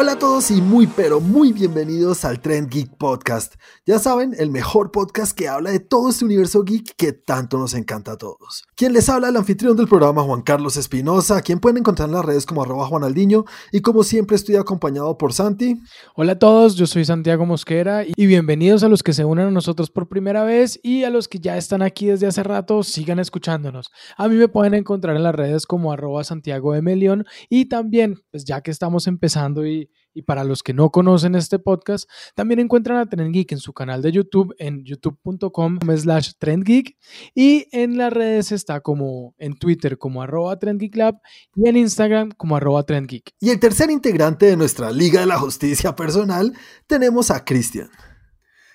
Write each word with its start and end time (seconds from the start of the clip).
Hola 0.00 0.12
a 0.12 0.18
todos 0.20 0.52
y 0.52 0.62
muy 0.62 0.86
pero 0.86 1.18
muy 1.18 1.52
bienvenidos 1.52 2.24
al 2.24 2.38
Trend 2.40 2.70
Geek 2.70 2.96
Podcast. 2.98 3.56
Ya 3.84 3.98
saben, 3.98 4.32
el 4.38 4.48
mejor 4.48 4.92
podcast 4.92 5.36
que 5.36 5.48
habla 5.48 5.72
de 5.72 5.80
todo 5.80 6.08
este 6.10 6.24
universo 6.24 6.62
geek 6.62 6.94
que 6.94 7.12
tanto 7.12 7.58
nos 7.58 7.74
encanta 7.74 8.12
a 8.12 8.16
todos. 8.16 8.62
Quien 8.76 8.92
les 8.92 9.08
habla, 9.08 9.30
el 9.30 9.36
anfitrión 9.36 9.76
del 9.76 9.88
programa 9.88 10.22
Juan 10.22 10.42
Carlos 10.42 10.76
Espinosa, 10.76 11.42
quien 11.42 11.58
pueden 11.58 11.78
encontrar 11.78 12.08
en 12.08 12.14
las 12.14 12.24
redes 12.24 12.46
como 12.46 12.62
arroba 12.62 12.86
Juanaldiño 12.86 13.44
y 13.72 13.80
como 13.80 14.04
siempre 14.04 14.36
estoy 14.36 14.54
acompañado 14.54 15.18
por 15.18 15.32
Santi. 15.32 15.80
Hola 16.14 16.34
a 16.34 16.38
todos, 16.38 16.76
yo 16.76 16.86
soy 16.86 17.04
Santiago 17.04 17.44
Mosquera 17.44 18.04
y 18.06 18.26
bienvenidos 18.26 18.84
a 18.84 18.88
los 18.88 19.02
que 19.02 19.12
se 19.12 19.24
unen 19.24 19.48
a 19.48 19.50
nosotros 19.50 19.90
por 19.90 20.06
primera 20.06 20.44
vez 20.44 20.78
y 20.80 21.02
a 21.02 21.10
los 21.10 21.26
que 21.26 21.40
ya 21.40 21.56
están 21.56 21.82
aquí 21.82 22.06
desde 22.06 22.28
hace 22.28 22.44
rato, 22.44 22.84
sigan 22.84 23.18
escuchándonos. 23.18 23.90
A 24.16 24.28
mí 24.28 24.36
me 24.36 24.46
pueden 24.46 24.74
encontrar 24.74 25.16
en 25.16 25.24
las 25.24 25.34
redes 25.34 25.66
como 25.66 25.90
arroba 25.90 26.22
Santiago 26.22 26.72
de 26.72 26.82
Melión 26.82 27.24
y 27.48 27.64
también, 27.64 28.22
pues 28.30 28.44
ya 28.44 28.60
que 28.60 28.70
estamos 28.70 29.08
empezando 29.08 29.66
y 29.66 29.87
y, 30.14 30.22
para 30.22 30.44
los 30.44 30.62
que 30.62 30.74
no 30.74 30.90
conocen 30.90 31.34
este 31.34 31.58
podcast, 31.58 32.08
también 32.34 32.60
encuentran 32.60 32.98
a 32.98 33.06
Trend 33.06 33.32
Geek 33.32 33.52
en 33.52 33.58
su 33.58 33.72
canal 33.72 34.02
de 34.02 34.12
YouTube 34.12 34.54
en 34.58 34.84
youtube.com 34.84 35.78
slash 35.96 36.32
trendgeek 36.38 36.96
y 37.34 37.66
en 37.72 37.96
las 37.96 38.12
redes 38.12 38.52
está 38.52 38.80
como 38.80 39.34
en 39.38 39.54
Twitter 39.56 39.98
como 39.98 40.22
arroba 40.22 40.58
trendgeeklab 40.58 41.20
y 41.54 41.68
en 41.68 41.76
Instagram 41.76 42.30
como 42.32 42.56
arroba 42.56 42.84
trendgeek. 42.84 43.32
Y 43.40 43.50
el 43.50 43.60
tercer 43.60 43.90
integrante 43.90 44.46
de 44.46 44.56
nuestra 44.56 44.90
Liga 44.90 45.20
de 45.20 45.26
la 45.26 45.38
Justicia 45.38 45.94
Personal 45.94 46.52
tenemos 46.86 47.30
a 47.30 47.44
Cristian. 47.44 47.90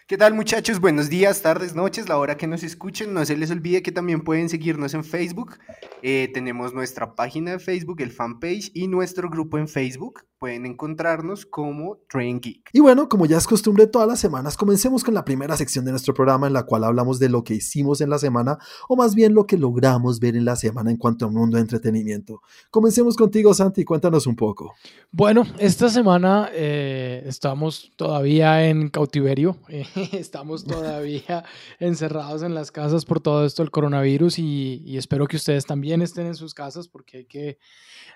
¿Qué 0.05 0.17
tal 0.17 0.34
muchachos? 0.34 0.81
Buenos 0.81 1.09
días, 1.09 1.41
tardes, 1.41 1.75
noches, 1.75 2.09
la 2.09 2.17
hora 2.17 2.36
que 2.36 2.45
nos 2.45 2.61
escuchen. 2.61 3.14
No 3.14 3.25
se 3.25 3.38
les 3.38 3.52
olvide 3.52 3.81
que 3.81 3.94
también 3.94 4.22
pueden 4.22 4.50
seguirnos 4.50 4.94
en 4.94 5.05
Facebook. 5.05 5.58
Eh, 6.02 6.30
tenemos 6.34 6.73
nuestra 6.73 7.16
página 7.16 7.52
de 7.52 7.59
Facebook, 7.59 8.02
el 8.02 8.11
fanpage 8.11 8.70
y 8.73 8.88
nuestro 8.88 9.30
grupo 9.30 9.58
en 9.58 9.70
Facebook 9.70 10.25
pueden 10.44 10.66
encontrarnos 10.66 11.45
como 11.45 11.99
Train 12.09 12.41
Geek. 12.41 12.69
Y 12.73 12.81
bueno, 12.81 13.08
como 13.08 13.25
ya 13.25 13.38
es 13.38 13.47
costumbre 13.47 13.88
todas 13.88 14.09
las 14.09 14.19
semanas, 14.19 14.58
comencemos 14.58 15.02
con 15.02 15.13
la 15.13 15.23
primera 15.23 15.55
sección 15.55 15.86
de 15.86 15.91
nuestro 15.91 16.13
programa 16.13 16.47
en 16.47 16.52
la 16.52 16.63
cual 16.63 16.83
hablamos 16.83 17.17
de 17.17 17.30
lo 17.30 17.45
que 17.45 17.53
hicimos 17.53 18.02
en 18.02 18.09
la 18.09 18.19
semana 18.19 18.58
o 18.89 18.97
más 18.97 19.16
bien 19.16 19.36
lo 19.36 19.47
que 19.47 19.58
logramos 19.58 20.19
ver 20.19 20.36
en 20.36 20.44
la 20.44 20.58
semana 20.58 20.91
en 20.91 20.97
cuanto 20.97 21.27
a 21.27 21.30
mundo 21.30 21.55
de 21.55 21.61
entretenimiento. 21.61 22.41
Comencemos 22.71 23.16
contigo, 23.16 23.53
Santi, 23.53 23.86
cuéntanos 23.86 24.27
un 24.27 24.36
poco. 24.36 24.73
Bueno, 25.14 25.45
esta 25.59 25.88
semana 25.88 26.49
eh, 26.52 27.23
estamos 27.25 27.94
todavía 27.95 28.67
en 28.67 28.89
cautiverio, 28.89 29.55
estamos 30.11 30.66
todavía 30.66 31.45
encerrados 31.80 32.44
en 32.44 32.53
las 32.53 32.69
casas 32.69 33.05
por 33.05 33.21
todo 33.21 33.45
esto 33.45 33.64
del 33.64 33.71
coronavirus 33.71 34.39
y, 34.39 34.81
y 34.86 34.97
espero 34.97 35.25
que 35.25 35.38
ustedes 35.38 35.66
también 35.66 36.02
estén 36.02 36.25
en 36.25 36.36
sus 36.36 36.53
casas 36.53 36.89
porque 36.89 37.19
hay 37.19 37.25
que 37.27 37.59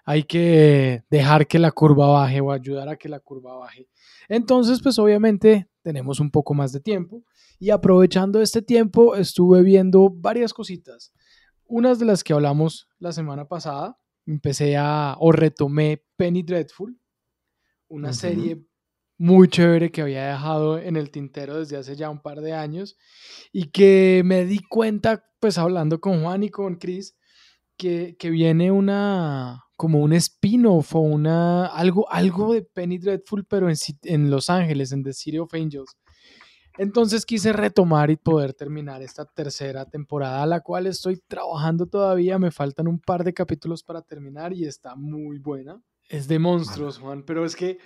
hay 0.06 0.24
que 0.24 1.04
dejar 1.10 1.48
que 1.48 1.60
la 1.60 1.72
curva 1.72 2.08
baje 2.08 2.42
o 2.42 2.52
ayudar 2.52 2.90
a 2.90 2.98
que 2.98 3.10
la 3.10 3.20
curva 3.20 3.56
baje. 3.56 3.88
Entonces, 4.30 4.82
pues 4.82 4.98
obviamente 5.00 5.70
tenemos 5.82 6.20
un 6.20 6.32
poco 6.32 6.54
más 6.54 6.72
de 6.72 6.80
tiempo 6.80 7.24
y 7.60 7.70
aprovechando 7.70 8.42
este 8.42 8.62
tiempo 8.62 9.16
estuve 9.16 9.62
viendo 9.62 10.10
varias 10.10 10.54
cositas. 10.54 11.14
Unas 11.66 12.00
de 12.00 12.06
las 12.06 12.24
que 12.24 12.34
hablamos 12.34 12.88
la 13.00 13.12
semana 13.12 13.48
pasada, 13.48 13.98
empecé 14.26 14.78
a 14.78 15.16
o 15.20 15.32
retomé 15.32 16.04
Penny 16.16 16.44
Dreadful, 16.44 17.00
una 17.88 18.14
serie 18.14 18.66
muy 19.18 19.48
chévere 19.48 19.92
que 19.92 20.02
había 20.02 20.28
dejado 20.28 20.78
en 20.78 20.96
el 20.96 21.10
tintero 21.10 21.60
desde 21.60 21.78
hace 21.78 21.96
ya 21.96 22.10
un 22.10 22.22
par 22.22 22.42
de 22.42 22.54
años 22.54 22.98
y 23.52 23.72
que 23.72 24.22
me 24.24 24.46
di 24.46 24.60
cuenta, 24.60 25.26
pues 25.40 25.58
hablando 25.58 26.00
con 26.00 26.22
Juan 26.22 26.44
y 26.44 26.50
con 26.50 26.76
Chris, 26.76 27.18
que, 27.78 28.16
que 28.20 28.30
viene 28.30 28.72
una, 28.72 29.64
como 29.78 30.00
un 30.00 30.12
spin-off 30.14 30.96
o 30.96 31.00
una, 31.00 31.68
algo, 31.68 32.12
algo 32.12 32.54
de 32.54 32.64
Penny 32.64 32.98
Dreadful, 32.98 33.46
pero 33.46 33.70
en, 33.70 33.78
en 34.04 34.30
Los 34.30 34.50
Ángeles, 34.50 34.92
en 34.92 35.04
The 35.04 35.14
City 35.14 35.38
of 35.38 35.54
Angels. 35.54 35.96
Entonces 36.78 37.26
quise 37.26 37.54
retomar 37.54 38.12
y 38.12 38.18
poder 38.18 38.54
terminar 38.54 39.02
esta 39.02 39.26
tercera 39.26 39.86
temporada, 39.86 40.46
la 40.46 40.62
cual 40.62 40.86
estoy 40.88 41.22
trabajando 41.28 41.88
todavía. 41.88 42.38
Me 42.38 42.52
faltan 42.52 42.88
un 42.88 43.00
par 43.00 43.24
de 43.24 43.34
capítulos 43.34 43.84
para 43.84 44.02
terminar 44.02 44.54
y 44.54 44.66
está 44.66 44.96
muy 44.96 45.40
buena. 45.40 45.82
Es 46.10 46.28
de 46.28 46.40
monstruos, 46.40 47.00
Juan, 47.00 47.24
pero 47.24 47.46
es 47.46 47.56
que 47.56 47.80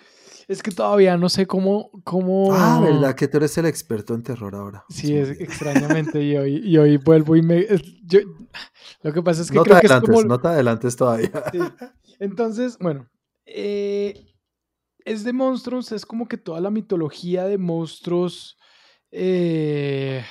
es 0.48 0.62
que 0.62 0.72
todavía 0.72 1.16
no 1.18 1.30
sé 1.30 1.48
cómo, 1.48 1.92
cómo... 2.04 2.54
Ah, 2.54 2.82
¿verdad? 2.84 3.16
Que 3.16 3.28
tú 3.28 3.38
eres 3.38 3.58
el 3.58 3.68
experto 3.68 4.14
en 4.14 4.22
terror 4.22 4.54
ahora. 4.54 4.84
Sí, 4.90 5.16
es 5.16 5.30
extrañamente. 5.40 6.22
y, 6.22 6.36
hoy, 6.36 6.62
y 6.64 6.78
hoy 6.78 6.98
vuelvo 6.98 7.36
y 7.38 7.42
me... 7.42 7.66
Yo, 8.04 8.20
lo 9.02 9.14
que 9.14 9.22
pasa 9.22 9.44
es 9.44 9.50
que... 9.50 9.56
No 9.56 9.64
te 9.64 9.74
adelantes, 9.74 10.26
no 10.26 10.40
te 10.42 10.48
adelantes 10.50 10.96
todavía. 10.96 11.32
Entonces, 12.20 12.78
bueno, 12.80 13.08
eh, 13.46 14.36
es 15.06 15.24
de 15.24 15.34
monstruos, 15.34 15.92
es 15.92 16.06
como 16.06 16.28
que 16.28 16.38
toda 16.38 16.60
la 16.60 16.70
mitología 16.70 17.46
de 17.46 17.58
monstruos 17.58 18.58
eh, 19.12 20.24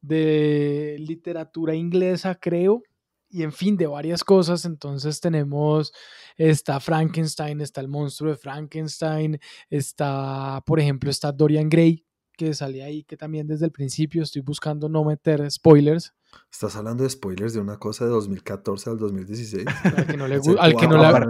de 0.00 0.96
literatura 1.00 1.74
inglesa, 1.74 2.36
creo, 2.36 2.82
y 3.28 3.42
en 3.42 3.52
fin, 3.52 3.76
de 3.76 3.86
varias 3.86 4.24
cosas. 4.24 4.64
Entonces 4.64 5.20
tenemos, 5.20 5.92
está 6.38 6.80
Frankenstein, 6.80 7.60
está 7.60 7.80
el 7.82 7.88
monstruo 7.88 8.30
de 8.30 8.38
Frankenstein, 8.38 9.38
está, 9.68 10.62
por 10.64 10.80
ejemplo, 10.80 11.10
está 11.10 11.32
Dorian 11.32 11.68
Gray, 11.68 12.07
que 12.38 12.54
salía 12.54 12.84
ahí, 12.84 13.02
que 13.02 13.16
también 13.16 13.48
desde 13.48 13.66
el 13.66 13.72
principio 13.72 14.22
estoy 14.22 14.42
buscando 14.42 14.88
no 14.88 15.04
meter 15.04 15.50
spoilers. 15.50 16.14
Estás 16.50 16.76
hablando 16.76 17.02
de 17.02 17.10
spoilers 17.10 17.52
de 17.52 17.60
una 17.60 17.78
cosa 17.78 18.04
de 18.04 18.12
2014 18.12 18.90
al 18.90 18.98
2016. 18.98 19.66
Al 19.96 20.06
que 20.06 20.16
no 20.16 20.28
le 20.28 20.36
al 20.58 20.76
que 20.76 20.86
no 20.86 20.96
la 20.96 21.28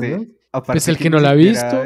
pues 0.67 0.89
el 0.89 0.99
que, 0.99 1.11
no 1.11 1.19
la 1.19 1.31
ha 1.31 1.35
visto. 1.35 1.85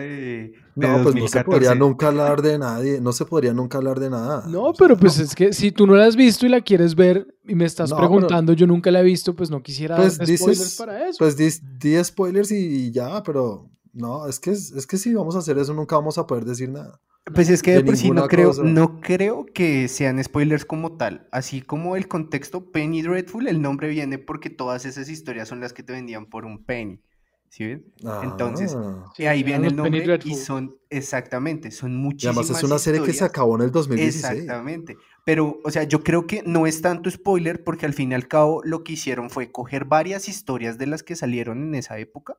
no, 0.77 1.03
pues 1.03 1.15
no 1.15 1.29
se 1.29 1.45
podría 1.45 1.75
nunca 1.75 2.09
hablar 2.09 2.43
de 2.43 2.59
nadie, 2.59 3.01
no 3.01 3.13
se 3.13 3.25
podría 3.25 3.53
nunca 3.53 3.79
hablar 3.79 4.01
de 4.01 4.11
nada. 4.11 4.45
No, 4.49 4.73
pero 4.77 4.97
pues 4.97 5.19
es 5.19 5.35
que 5.35 5.53
si 5.53 5.71
tú 5.71 5.87
no 5.87 5.95
la 5.95 6.07
has 6.07 6.17
visto 6.17 6.47
y 6.47 6.49
la 6.49 6.61
quieres 6.61 6.95
ver 6.95 7.27
y 7.45 7.55
me 7.55 7.65
estás 7.65 7.93
preguntando, 7.93 8.53
yo 8.55 8.67
nunca 8.67 8.91
la 8.91 9.01
he 9.01 9.05
visto, 9.05 9.35
pues 9.35 9.51
no 9.51 9.63
quisiera 9.63 9.97
pues 9.97 10.15
spoilers 10.15 10.77
para 10.77 11.09
eso. 11.09 11.19
Pues 11.19 11.37
di, 11.37 12.05
spoilers 12.05 12.51
y, 12.51 12.91
ya, 12.91 13.23
pero 13.23 13.71
no, 13.93 14.27
es 14.27 14.41
que, 14.41 14.51
es 14.51 14.87
que 14.87 14.97
si 14.97 15.15
vamos 15.15 15.37
a 15.37 15.41
hacer 15.41 15.59
eso 15.59 15.75
nunca 15.75 15.97
vamos 15.97 16.19
a 16.19 16.27
poder 16.27 16.45
decir 16.45 16.71
nada. 16.71 17.01
Pues 17.35 17.49
es 17.51 17.63
que 17.63 17.73
de, 17.73 17.85
por 17.85 17.97
sí 17.97 18.11
no 18.11 18.27
creo, 18.27 18.53
no 18.65 19.01
creo 19.01 19.47
que 19.47 19.87
sean 19.87 20.23
spoilers 20.23 20.65
como 20.65 20.97
tal. 20.97 21.29
Así 21.31 21.63
como 21.63 21.95
el 21.95 22.09
contexto 22.09 22.73
Penny 22.73 23.03
Dreadful, 23.03 23.47
el 23.47 23.63
nombre 23.63 23.89
viene 23.89 24.19
porque 24.19 24.51
todas 24.51 24.85
esas 24.87 25.09
historias 25.09 25.49
son 25.49 25.61
las 25.61 25.73
que 25.73 25.85
te 25.85 25.93
vendían 25.93 26.27
por 26.27 26.45
un 26.45 26.65
penny. 26.65 27.01
¿Sí 27.49 27.67
ven? 27.67 27.93
Entonces, 28.23 28.75
ah. 28.75 29.05
ahí 29.19 29.43
viene 29.43 29.69
el 29.69 29.77
nombre 29.77 30.19
y 30.25 30.35
son, 30.35 30.75
exactamente, 30.89 31.71
son 31.71 31.95
muchísimas 31.95 32.37
Y 32.37 32.39
además 32.41 32.59
es 32.59 32.65
una 32.65 32.79
serie 32.79 33.03
que 33.03 33.13
se 33.13 33.25
acabó 33.25 33.57
en 33.57 33.63
el 33.63 33.71
2016. 33.71 34.25
Exactamente. 34.25 34.97
Pero, 35.25 35.61
o 35.63 35.71
sea, 35.71 35.83
yo 35.83 36.03
creo 36.03 36.27
que 36.27 36.43
no 36.47 36.67
es 36.67 36.81
tanto 36.81 37.11
spoiler 37.11 37.63
porque 37.63 37.85
al 37.85 37.93
fin 37.93 38.11
y 38.11 38.15
al 38.15 38.27
cabo 38.27 38.63
lo 38.65 38.83
que 38.83 38.95
hicieron 38.95 39.29
fue 39.29 39.53
coger 39.53 39.85
varias 39.85 40.29
historias 40.29 40.79
de 40.79 40.87
las 40.87 41.03
que 41.03 41.15
salieron 41.15 41.63
en 41.63 41.75
esa 41.75 41.99
época 41.99 42.39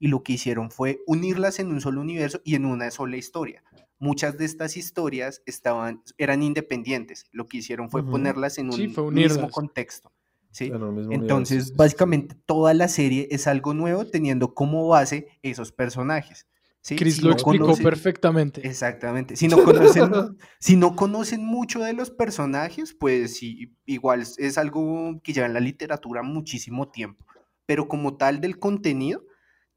y 0.00 0.08
lo 0.08 0.24
que 0.24 0.32
hicieron 0.32 0.72
fue 0.72 1.00
unirlas 1.06 1.60
en 1.60 1.70
un 1.70 1.80
solo 1.80 2.00
universo 2.00 2.40
y 2.44 2.56
en 2.56 2.64
una 2.64 2.90
sola 2.90 3.16
historia 3.16 3.62
muchas 4.00 4.38
de 4.38 4.46
estas 4.46 4.76
historias 4.76 5.42
estaban, 5.46 6.02
eran 6.18 6.42
independientes. 6.42 7.26
Lo 7.30 7.46
que 7.46 7.58
hicieron 7.58 7.90
fue 7.90 8.04
ponerlas 8.04 8.58
en 8.58 8.70
un 8.70 9.14
mismo 9.14 9.50
contexto. 9.50 10.10
¿sí? 10.50 10.72
Entonces, 11.10 11.76
básicamente 11.76 12.34
toda 12.46 12.74
la 12.74 12.88
serie 12.88 13.28
es 13.30 13.46
algo 13.46 13.74
nuevo 13.74 14.04
teniendo 14.06 14.54
como 14.54 14.88
base 14.88 15.28
esos 15.42 15.70
personajes. 15.70 16.48
¿sí? 16.80 16.96
Chris 16.96 17.22
lo 17.22 17.30
explicó 17.30 17.76
perfectamente. 17.76 18.66
Exactamente. 18.66 19.36
Si 19.36 19.46
no, 19.46 19.62
conocen, 19.62 20.10
si 20.58 20.76
no 20.76 20.96
conocen 20.96 21.44
mucho 21.44 21.80
de 21.80 21.92
los 21.92 22.10
personajes, 22.10 22.94
pues 22.94 23.36
sí, 23.36 23.76
igual 23.84 24.22
es 24.38 24.58
algo 24.58 25.20
que 25.22 25.34
lleva 25.34 25.46
en 25.46 25.54
la 25.54 25.60
literatura 25.60 26.22
muchísimo 26.22 26.90
tiempo. 26.90 27.26
Pero 27.66 27.86
como 27.86 28.16
tal 28.16 28.40
del 28.40 28.58
contenido, 28.58 29.24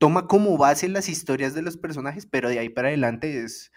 toma 0.03 0.27
como 0.27 0.57
base 0.57 0.89
las 0.89 1.07
historias 1.07 1.53
de 1.53 1.61
los 1.61 1.77
personajes, 1.77 2.25
pero 2.25 2.49
de 2.49 2.59
ahí 2.59 2.67
para 2.67 2.89
adelante 2.89 3.41
es 3.41 3.71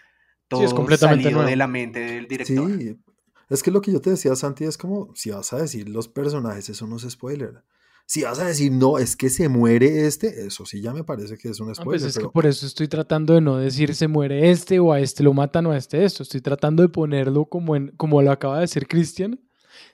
todo 0.48 0.64
es 0.64 0.74
completamente 0.74 1.22
salido 1.22 1.44
de 1.44 1.54
la 1.54 1.68
mente 1.68 2.00
del 2.00 2.26
director. 2.26 2.68
Sí, 2.68 2.98
es 3.48 3.62
que 3.62 3.70
lo 3.70 3.80
que 3.80 3.92
yo 3.92 4.00
te 4.00 4.10
decía, 4.10 4.34
Santi, 4.34 4.64
es 4.64 4.76
como 4.76 5.14
si 5.14 5.30
vas 5.30 5.52
a 5.52 5.58
decir 5.58 5.88
los 5.88 6.08
personajes, 6.08 6.68
eso 6.68 6.88
no 6.88 6.96
es 6.96 7.08
spoiler. 7.08 7.62
Si 8.06 8.24
vas 8.24 8.40
a 8.40 8.46
decir, 8.46 8.72
no, 8.72 8.98
es 8.98 9.14
que 9.14 9.30
se 9.30 9.48
muere 9.48 10.08
este, 10.08 10.44
eso 10.44 10.66
sí 10.66 10.80
ya 10.80 10.92
me 10.92 11.04
parece 11.04 11.38
que 11.38 11.48
es 11.48 11.60
un 11.60 11.68
pues 11.68 11.78
spoiler. 11.78 12.08
es 12.08 12.18
que 12.18 12.28
por 12.28 12.44
eso 12.44 12.66
estoy 12.66 12.88
tratando 12.88 13.34
de 13.34 13.40
no 13.40 13.58
decir 13.58 13.94
se 13.94 14.08
muere 14.08 14.50
este 14.50 14.80
o 14.80 14.92
a 14.92 14.98
este 14.98 15.22
lo 15.22 15.32
matan 15.32 15.66
o 15.66 15.70
a 15.70 15.76
este 15.76 16.04
esto. 16.04 16.24
Estoy 16.24 16.40
tratando 16.40 16.82
de 16.82 16.88
ponerlo 16.88 17.44
como, 17.44 17.76
en, 17.76 17.92
como 17.96 18.20
lo 18.20 18.32
acaba 18.32 18.56
de 18.56 18.62
decir 18.62 18.88
Cristian, 18.88 19.38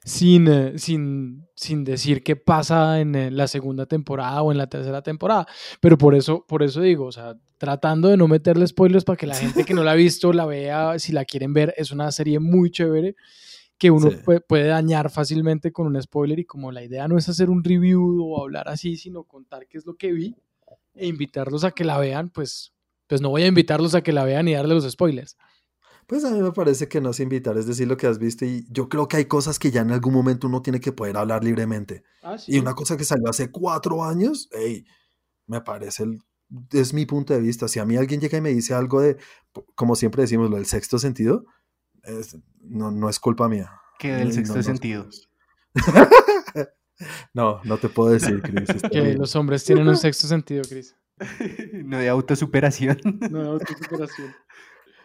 sin, 0.04 0.49
eh, 0.49 0.78
sin, 0.78 1.46
sin 1.54 1.84
decir 1.84 2.22
qué 2.22 2.37
pasa 2.37 3.00
en 3.00 3.14
eh, 3.14 3.31
la 3.31 3.46
segunda 3.46 3.87
temporada 3.87 4.43
o 4.43 4.50
en 4.50 4.58
la 4.58 4.66
tercera 4.66 5.02
temporada. 5.02 5.46
Pero 5.81 5.96
por 5.99 6.14
eso, 6.14 6.44
por 6.46 6.62
eso 6.62 6.81
digo, 6.81 7.06
o 7.06 7.12
sea, 7.12 7.37
tratando 7.58 8.08
de 8.08 8.16
no 8.16 8.26
meterle 8.28 8.66
spoilers 8.66 9.04
para 9.04 9.16
que 9.16 9.26
la 9.26 9.37
gente 9.37 9.64
que 9.64 9.75
no 9.75 9.84
la 9.84 9.93
ha 9.93 9.94
visto 9.94 10.32
la 10.32 10.46
vea, 10.46 10.99
si 10.99 11.12
la 11.12 11.25
quieren 11.25 11.52
ver, 11.52 11.75
es 11.76 11.93
una 11.93 12.10
serie 12.10 12.40
muy 12.40 12.70
chévere 12.70 13.14
que 13.78 13.90
uno 13.90 14.10
puede, 14.49 14.66
dañar 14.66 15.10
fácilmente 15.10 15.72
con 15.72 15.88
un 15.88 16.00
spoiler 16.00 16.38
y 16.38 16.44
como 16.44 16.70
la 16.70 16.84
idea 16.84 17.08
no 17.08 17.19
es 17.19 17.28
hacer 17.28 17.50
un 17.50 17.64
review 17.64 18.22
o 18.22 18.40
hablar 18.40 18.69
así, 18.69 18.96
sino 18.96 19.25
contar 19.25 19.66
qué 19.66 19.78
es 19.78 19.87
lo 19.87 19.96
que 19.96 20.12
vi 20.12 20.37
e 20.94 21.06
invitarlos 21.06 21.64
a 21.64 21.72
que 21.72 21.84
la 21.84 21.98
vean, 21.98 22.31
pues 22.31 22.72
Pues 23.08 23.20
no 23.20 23.31
voy 23.31 23.43
a 23.43 23.46
invitarlos 23.48 23.94
a 23.94 24.02
que 24.02 24.12
la 24.12 24.25
vean 24.25 24.46
y 24.46 24.55
darle 24.55 24.75
los 24.75 24.88
spoilers. 24.88 25.37
Pues 26.06 26.25
a 26.25 26.31
mí 26.31 26.40
me 26.40 26.52
parece 26.52 26.88
que 26.88 27.00
no 27.00 27.10
es 27.10 27.20
invitar, 27.20 27.56
es 27.56 27.66
decir 27.66 27.87
lo 27.88 27.96
que 27.96 28.06
has 28.06 28.19
visto 28.19 28.44
y 28.44 28.66
yo 28.70 28.88
creo 28.88 29.08
que 29.08 29.16
hay 29.19 29.25
cosas 29.26 29.58
que 29.58 29.70
ya 29.70 29.81
en 29.82 29.93
algún 29.93 30.12
momento 30.12 30.46
uno 30.46 30.60
tiene 30.60 30.81
que 30.81 30.93
poder 30.93 31.16
hablar 31.16 31.43
libremente. 31.44 32.02
Ah, 32.22 32.37
Y 32.46 32.58
una 32.58 32.75
cosa 32.75 32.96
que 32.96 33.04
salió 33.04 33.28
hace 33.31 33.50
cuatro 33.50 34.04
años, 34.04 34.49
hey, 34.52 34.84
me 35.46 35.60
parece, 35.60 36.02
el- 36.04 36.19
es 36.72 36.93
mi 36.93 37.06
punto 37.06 37.32
de 37.32 37.40
vista. 37.40 37.66
Si 37.69 37.78
a 37.78 37.87
mí 37.87 37.96
alguien 37.96 38.20
llega 38.20 38.37
y 38.37 38.43
me 38.43 38.50
dice 38.50 38.75
algo 38.75 39.00
de, 39.00 39.16
como 39.75 39.96
siempre 39.96 40.22
decimos, 40.22 40.50
lo 40.50 40.56
del 40.56 40.66
sexto 40.66 40.99
sentido, 40.99 41.46
es- 42.02 42.37
no, 42.60 42.90
no 42.90 43.08
es 43.08 43.19
culpa 43.19 43.48
mía. 43.48 43.70
Que 43.98 44.12
del 44.12 44.28
no, 44.28 44.34
sexto 44.34 44.56
no 44.56 44.62
sentido. 44.62 45.08
No, 47.34 47.60
no 47.64 47.78
te 47.78 47.88
puedo 47.88 48.10
decir, 48.10 48.40
Cris. 48.43 48.69
Que 48.93 49.14
los 49.14 49.34
hombres 49.34 49.64
tienen 49.64 49.88
un 49.88 49.96
sexto 49.96 50.28
sentido, 50.28 50.62
Chris. 50.69 50.94
no 51.84 51.98
de 51.98 52.08
autosuperación. 52.08 53.00
No 53.31 53.43
de 53.43 53.48
autosuperación. 53.48 54.32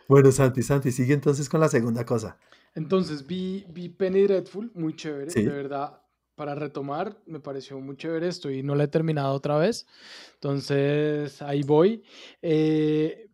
Bueno, 0.07 0.31
Santi, 0.31 0.61
Santi, 0.63 0.91
sigue 0.91 1.13
entonces 1.13 1.49
con 1.49 1.59
la 1.59 1.67
segunda 1.69 2.05
cosa. 2.05 2.37
Entonces 2.75 3.25
vi, 3.25 3.65
vi 3.69 3.89
Penny 3.89 4.21
Dreadful, 4.23 4.71
muy 4.75 4.95
chévere, 4.95 5.31
Sí. 5.31 5.43
de 5.43 5.49
verdad. 5.51 6.01
Para 6.35 6.53
retomar, 6.53 7.17
me 7.25 7.39
pareció 7.39 7.79
muy 7.79 7.97
chévere. 7.97 8.27
Estoy, 8.27 8.61
no 8.61 8.75
la 8.75 8.83
he 8.83 8.87
terminado 8.87 9.33
otra 9.33 9.57
vez. 9.57 9.87
Entonces, 10.35 11.41
ahí 11.41 11.63
voy. 11.63 12.03
Eh, 12.43 13.27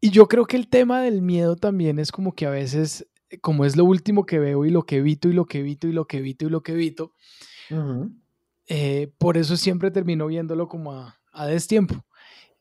y 0.00 0.10
yo 0.10 0.26
creo 0.26 0.44
que 0.44 0.56
el 0.56 0.68
tema 0.68 1.00
del 1.02 1.22
miedo 1.22 1.54
también 1.54 2.00
es 2.00 2.10
como 2.10 2.34
que 2.34 2.46
a 2.46 2.50
veces, 2.50 3.06
como 3.40 3.64
es 3.64 3.76
lo 3.76 3.84
último 3.84 4.26
que 4.26 4.40
veo 4.40 4.64
y 4.64 4.70
lo 4.70 4.82
que 4.82 4.96
evito 4.96 5.28
y 5.28 5.34
lo 5.34 5.46
que 5.46 5.60
evito 5.60 5.86
y 5.86 5.92
lo 5.92 6.06
que 6.06 6.18
evito 6.18 6.46
y 6.46 6.50
lo 6.50 6.62
que 6.64 6.72
evito, 6.72 7.12
eh, 8.68 9.12
por 9.18 9.36
eso 9.36 9.56
siempre 9.56 9.90
termino 9.90 10.26
viéndolo 10.26 10.68
como 10.68 10.92
a, 10.92 11.16
a 11.32 11.46
destiempo, 11.46 12.04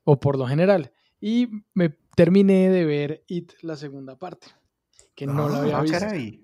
o 0.03 0.19
por 0.19 0.37
lo 0.37 0.45
general. 0.45 0.93
Y 1.19 1.49
me 1.73 1.89
terminé 2.15 2.69
de 2.69 2.85
ver 2.85 3.23
It, 3.27 3.51
la 3.61 3.75
segunda 3.75 4.17
parte, 4.17 4.47
que 5.15 5.27
no 5.27 5.49
la 5.49 5.59
había 5.59 5.77
Ah, 5.77 5.81
visto. 5.81 5.99
caray. 5.99 6.41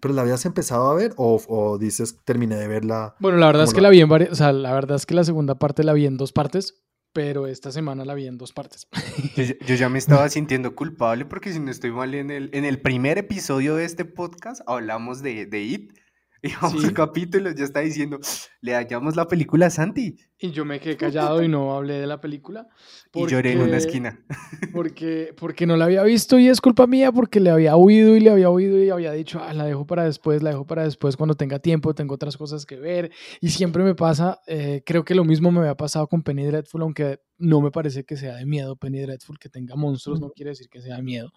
¿Pero 0.00 0.14
la 0.14 0.22
habías 0.22 0.44
empezado 0.46 0.88
a 0.90 0.94
ver 0.94 1.12
o, 1.16 1.40
o 1.48 1.76
dices 1.78 2.18
terminé 2.24 2.56
de 2.56 2.68
verla? 2.68 3.16
Bueno, 3.18 3.38
la 3.38 3.46
verdad 3.46 3.64
es 3.64 3.70
¿Cómo 3.70 3.76
que 3.76 3.80
la- 3.82 3.88
la 3.88 3.92
vi 3.92 4.00
en 4.00 4.08
varias, 4.08 4.30
o 4.30 4.34
sea, 4.36 4.52
la 4.52 4.72
verdad 4.72 4.96
es 4.96 5.06
que 5.06 5.14
la 5.14 5.24
segunda 5.24 5.58
parte 5.58 5.82
la 5.82 5.92
vi 5.92 6.06
en 6.06 6.16
dos 6.16 6.32
partes, 6.32 6.84
pero 7.12 7.48
esta 7.48 7.72
semana 7.72 8.04
la 8.04 8.14
vi 8.14 8.26
en 8.28 8.38
dos 8.38 8.52
partes. 8.52 8.86
Yo, 9.36 9.42
ya- 9.42 9.54
yo 9.66 9.74
ya 9.74 9.88
me 9.88 9.98
estaba 9.98 10.28
sintiendo 10.28 10.76
culpable 10.76 11.24
porque 11.24 11.52
si 11.52 11.58
no 11.58 11.70
estoy 11.70 11.90
mal 11.90 12.14
en 12.14 12.30
el, 12.30 12.50
en 12.52 12.64
el 12.64 12.80
primer 12.80 13.18
episodio 13.18 13.74
de 13.74 13.84
este 13.84 14.04
podcast 14.04 14.60
hablamos 14.68 15.20
de, 15.22 15.46
de 15.46 15.62
It. 15.62 15.92
Y 16.42 16.52
vamos 16.60 16.80
Sí. 16.82 16.86
al 16.86 16.94
capítulo, 16.94 17.50
ya 17.50 17.64
está 17.64 17.80
diciendo, 17.80 18.20
le 18.60 18.72
hallamos 18.74 19.16
la 19.16 19.26
película 19.26 19.66
a 19.66 19.70
Santi. 19.70 20.16
Y 20.40 20.52
yo 20.52 20.64
me 20.64 20.78
quedé 20.78 20.96
callado 20.96 21.42
y 21.42 21.48
no 21.48 21.74
hablé 21.74 21.94
de 21.94 22.06
la 22.06 22.20
película. 22.20 22.68
Y 23.14 23.26
lloré 23.26 23.52
en 23.52 23.58
una 23.58 23.64
porque- 23.70 23.76
esquina. 23.78 24.20
Porque, 24.72 25.34
porque 25.36 25.66
no 25.66 25.76
la 25.76 25.86
había 25.86 26.02
visto 26.04 26.38
y 26.38 26.46
es 26.48 26.60
culpa 26.60 26.86
mía 26.86 27.10
porque 27.10 27.40
le 27.40 27.50
había 27.50 27.74
oído 27.74 28.14
y 28.14 28.20
le 28.20 28.30
había 28.30 28.50
oído 28.50 28.78
y 28.82 28.90
había 28.90 29.10
dicho, 29.12 29.40
ah, 29.42 29.52
la 29.52 29.64
dejo 29.64 29.86
para 29.86 30.04
después, 30.04 30.42
la 30.42 30.50
dejo 30.50 30.66
para 30.66 30.84
después 30.84 31.16
cuando 31.16 31.34
tenga 31.34 31.58
tiempo, 31.58 31.94
tengo 31.94 32.14
otras 32.14 32.36
cosas 32.36 32.64
que 32.66 32.76
ver. 32.76 33.10
Y 33.40 33.48
siempre 33.48 33.82
me 33.82 33.94
pasa, 33.96 34.40
eh, 34.46 34.82
creo 34.86 35.04
que 35.04 35.14
lo 35.16 35.24
mismo 35.24 35.50
me 35.50 35.60
había 35.60 35.74
pasado 35.74 36.06
con 36.06 36.22
Penny 36.22 36.44
Dreadful, 36.44 36.82
aunque 36.82 37.18
no 37.38 37.60
me 37.60 37.70
parece 37.72 38.04
que 38.04 38.16
sea 38.16 38.36
de 38.36 38.46
miedo 38.46 38.76
Penny 38.76 39.00
Dreadful, 39.00 39.38
que 39.38 39.48
tenga 39.48 39.74
monstruos, 39.74 40.20
no 40.20 40.30
quiere 40.30 40.50
decir 40.50 40.68
que 40.68 40.80
sea 40.82 40.96
de 40.96 41.02
miedo. 41.02 41.32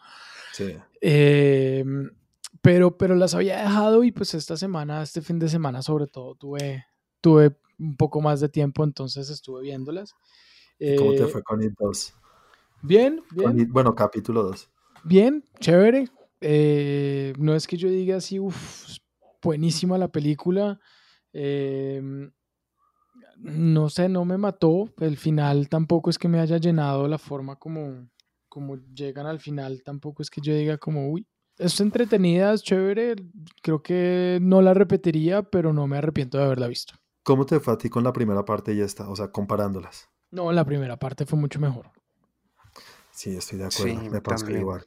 Sí. 0.53 0.75
Eh, 0.99 1.83
pero, 2.61 2.97
pero 2.97 3.15
las 3.15 3.33
había 3.33 3.61
dejado 3.61 4.03
y 4.03 4.11
pues 4.11 4.33
esta 4.33 4.57
semana, 4.57 5.01
este 5.03 5.21
fin 5.21 5.39
de 5.39 5.49
semana 5.49 5.81
sobre 5.81 6.07
todo, 6.07 6.35
tuve, 6.35 6.85
tuve 7.21 7.57
un 7.79 7.95
poco 7.97 8.21
más 8.21 8.39
de 8.39 8.49
tiempo, 8.49 8.83
entonces 8.83 9.29
estuve 9.29 9.61
viéndolas. 9.63 10.13
¿Y 10.79 10.95
¿Cómo 10.95 11.13
te 11.13 11.23
Eh, 11.23 11.27
fue 11.27 11.43
con 11.43 11.61
It 11.63 11.73
2? 11.79 12.13
Bien, 12.83 13.21
bien. 13.35 13.59
It- 13.59 13.69
bueno, 13.69 13.95
capítulo 13.95 14.43
2. 14.43 14.69
Bien, 15.03 15.43
chévere. 15.59 16.07
Eh, 16.41 17.33
no 17.37 17.55
es 17.55 17.67
que 17.67 17.77
yo 17.77 17.87
diga 17.89 18.17
así, 18.17 18.39
uff, 18.39 18.97
buenísima 19.41 19.97
la 19.97 20.07
película. 20.11 20.79
Eh, 21.33 22.29
no 23.37 23.89
sé, 23.89 24.09
no 24.09 24.25
me 24.25 24.37
mató. 24.37 24.89
El 24.99 25.17
final 25.17 25.69
tampoco 25.69 26.09
es 26.09 26.17
que 26.17 26.27
me 26.27 26.39
haya 26.39 26.57
llenado 26.57 27.07
la 27.07 27.17
forma 27.17 27.55
como, 27.57 28.07
como 28.47 28.77
llegan 28.93 29.25
al 29.27 29.39
final. 29.39 29.81
Tampoco 29.83 30.21
es 30.21 30.29
que 30.29 30.41
yo 30.41 30.53
diga 30.53 30.77
como, 30.77 31.09
uy, 31.09 31.27
es 31.61 31.79
entretenida, 31.79 32.53
es 32.53 32.63
chévere. 32.63 33.15
Creo 33.61 33.81
que 33.81 34.39
no 34.41 34.61
la 34.61 34.73
repetiría, 34.73 35.43
pero 35.43 35.73
no 35.73 35.87
me 35.87 35.97
arrepiento 35.97 36.37
de 36.37 36.45
haberla 36.45 36.67
visto. 36.67 36.95
¿Cómo 37.23 37.45
te 37.45 37.59
fue 37.59 37.73
a 37.73 37.77
ti 37.77 37.89
con 37.89 38.03
la 38.03 38.13
primera 38.13 38.43
parte 38.43 38.73
y 38.73 38.81
esta? 38.81 39.09
O 39.09 39.15
sea, 39.15 39.31
comparándolas. 39.31 40.09
No, 40.31 40.51
la 40.51 40.65
primera 40.65 40.97
parte 40.97 41.25
fue 41.25 41.37
mucho 41.37 41.59
mejor. 41.59 41.91
Sí, 43.11 43.35
estoy 43.35 43.59
de 43.59 43.65
acuerdo. 43.65 44.01
Sí, 44.01 44.09
me 44.09 44.21
pasó 44.21 44.45
también. 44.45 44.61
igual. 44.61 44.83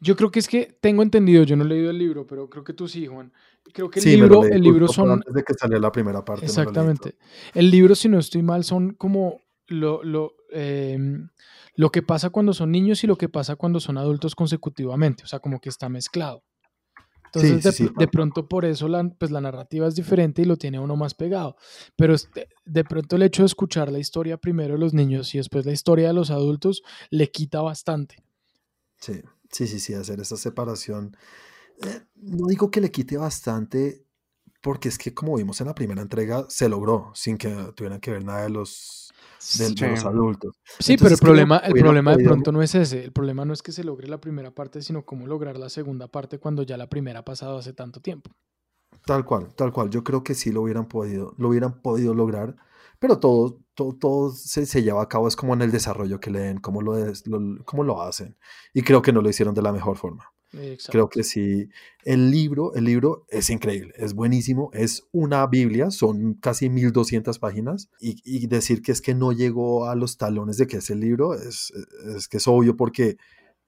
Yo 0.00 0.16
creo 0.16 0.30
que 0.30 0.40
es 0.40 0.48
que 0.48 0.76
tengo 0.80 1.02
entendido, 1.02 1.44
yo 1.44 1.54
no 1.54 1.64
he 1.64 1.68
leído 1.68 1.90
el 1.90 1.98
libro, 1.98 2.26
pero 2.26 2.50
creo 2.50 2.64
que 2.64 2.72
tú 2.72 2.88
sí, 2.88 3.06
Juan. 3.06 3.32
Creo 3.72 3.88
que 3.88 4.00
el 4.00 4.02
Sí, 4.04 4.10
me 4.12 4.16
lo 4.16 4.24
libro, 4.24 4.42
leí 4.42 4.52
el 4.52 4.62
libro 4.62 4.88
son, 4.88 5.10
Antes 5.12 5.32
de 5.32 5.44
que 5.44 5.54
saliera 5.54 5.80
la 5.80 5.92
primera 5.92 6.24
parte. 6.24 6.46
Exactamente. 6.46 7.16
El 7.54 7.70
libro, 7.70 7.94
si 7.94 8.08
no 8.08 8.18
estoy 8.18 8.42
mal, 8.42 8.64
son 8.64 8.94
como 8.94 9.40
lo, 9.72 10.02
lo, 10.04 10.34
em, 10.50 11.28
lo 11.74 11.90
que 11.90 12.02
pasa 12.02 12.30
cuando 12.30 12.52
son 12.54 12.70
niños 12.70 13.02
y 13.04 13.06
lo 13.06 13.16
que 13.16 13.28
pasa 13.28 13.56
cuando 13.56 13.80
son 13.80 13.98
adultos 13.98 14.34
consecutivamente. 14.34 15.24
O 15.24 15.26
sea, 15.26 15.40
como 15.40 15.60
que 15.60 15.68
está 15.68 15.88
mezclado. 15.88 16.42
Entonces, 17.26 17.62
sí, 17.62 17.68
de, 17.70 17.72
sí, 17.72 17.84
pr- 17.86 17.98
de 17.98 18.08
pronto 18.08 18.46
por 18.46 18.64
eso 18.66 18.88
la, 18.88 19.02
pues, 19.18 19.30
la 19.30 19.40
narrativa 19.40 19.86
es 19.88 19.94
diferente 19.94 20.42
y 20.42 20.44
lo 20.44 20.56
tiene 20.58 20.78
uno 20.78 20.96
más 20.96 21.14
pegado. 21.14 21.56
Pero 21.96 22.14
este- 22.14 22.48
de 22.66 22.84
pronto 22.84 23.16
el 23.16 23.22
hecho 23.22 23.42
de 23.42 23.46
escuchar 23.46 23.90
la 23.90 23.98
historia 23.98 24.36
primero 24.36 24.74
de 24.74 24.80
los 24.80 24.92
niños 24.92 25.34
y 25.34 25.38
después 25.38 25.64
la 25.64 25.72
historia 25.72 26.08
de 26.08 26.14
los 26.14 26.30
adultos 26.30 26.82
le 27.10 27.30
quita 27.30 27.62
bastante. 27.62 28.22
Sí, 28.98 29.22
sí, 29.50 29.66
sí, 29.66 29.80
sí, 29.80 29.94
hacer 29.94 30.20
esa 30.20 30.36
separación. 30.36 31.16
eh, 31.84 32.02
no 32.16 32.46
digo 32.48 32.70
que 32.70 32.80
le 32.80 32.90
quite 32.92 33.16
bastante, 33.16 34.04
porque 34.60 34.88
es 34.88 34.98
que 34.98 35.14
como 35.14 35.36
vimos 35.36 35.60
en 35.60 35.66
la 35.68 35.74
primera 35.74 36.02
entrega, 36.02 36.46
se 36.48 36.68
logró 36.68 37.10
sin 37.14 37.38
que 37.38 37.48
tuvieran 37.74 38.00
que 38.00 38.12
ver 38.12 38.24
nada 38.24 38.42
de 38.44 38.50
los, 38.50 39.12
de, 39.58 39.70
de 39.74 39.88
los 39.90 40.00
Sí. 40.00 40.06
adultos. 40.06 40.56
Sí, 40.78 40.96
pero 40.96 41.10
el 41.10 41.18
problema, 41.18 41.58
el 41.58 41.72
problema 41.74 42.16
de 42.16 42.24
pronto 42.24 42.52
no 42.52 42.62
es 42.62 42.74
ese. 42.74 43.04
El 43.04 43.12
problema 43.12 43.44
no 43.44 43.52
es 43.52 43.62
que 43.62 43.72
se 43.72 43.84
logre 43.84 44.08
la 44.08 44.20
primera 44.20 44.50
parte, 44.50 44.82
sino 44.82 45.04
cómo 45.04 45.26
lograr 45.26 45.58
la 45.58 45.68
segunda 45.68 46.08
parte 46.08 46.38
cuando 46.38 46.62
ya 46.62 46.76
la 46.76 46.88
primera 46.88 47.20
ha 47.20 47.24
pasado 47.24 47.58
hace 47.58 47.72
tanto 47.72 48.00
tiempo. 48.00 48.30
Tal 49.04 49.24
cual, 49.24 49.54
tal 49.54 49.72
cual. 49.72 49.90
Yo 49.90 50.04
creo 50.04 50.22
que 50.22 50.34
sí 50.34 50.52
lo 50.52 50.62
hubieran 50.62 50.86
podido, 50.86 51.34
lo 51.38 51.48
hubieran 51.48 51.80
podido 51.82 52.14
lograr, 52.14 52.54
pero 53.00 53.18
todo, 53.18 53.58
todo, 53.74 53.96
todo 53.96 54.30
se, 54.30 54.64
se 54.64 54.82
lleva 54.82 55.02
a 55.02 55.08
cabo, 55.08 55.26
es 55.26 55.34
como 55.34 55.54
en 55.54 55.62
el 55.62 55.72
desarrollo 55.72 56.20
que 56.20 56.30
leen, 56.30 56.58
cómo 56.60 56.82
lo, 56.82 56.92
des- 56.94 57.26
lo- 57.26 57.64
cómo 57.64 57.82
lo 57.82 58.00
hacen. 58.02 58.36
Y 58.72 58.82
creo 58.82 59.02
que 59.02 59.12
no 59.12 59.20
lo 59.20 59.28
hicieron 59.28 59.54
de 59.54 59.62
la 59.62 59.72
mejor 59.72 59.96
forma. 59.96 60.31
Exacto. 60.54 60.92
Creo 60.92 61.08
que 61.08 61.22
sí. 61.22 61.68
El 62.04 62.30
libro, 62.30 62.74
el 62.74 62.84
libro 62.84 63.24
es 63.28 63.48
increíble, 63.48 63.94
es 63.96 64.14
buenísimo, 64.14 64.70
es 64.74 65.06
una 65.12 65.46
Biblia, 65.46 65.90
son 65.90 66.34
casi 66.34 66.68
1200 66.68 67.38
páginas 67.38 67.90
y, 68.00 68.20
y 68.24 68.46
decir 68.48 68.82
que 68.82 68.92
es 68.92 69.00
que 69.00 69.14
no 69.14 69.32
llegó 69.32 69.86
a 69.86 69.94
los 69.94 70.18
talones 70.18 70.58
de 70.58 70.66
que 70.66 70.78
es 70.78 70.90
el 70.90 71.00
libro 71.00 71.34
es, 71.34 71.72
es 72.16 72.28
que 72.28 72.36
es 72.36 72.48
obvio 72.48 72.76
porque 72.76 73.16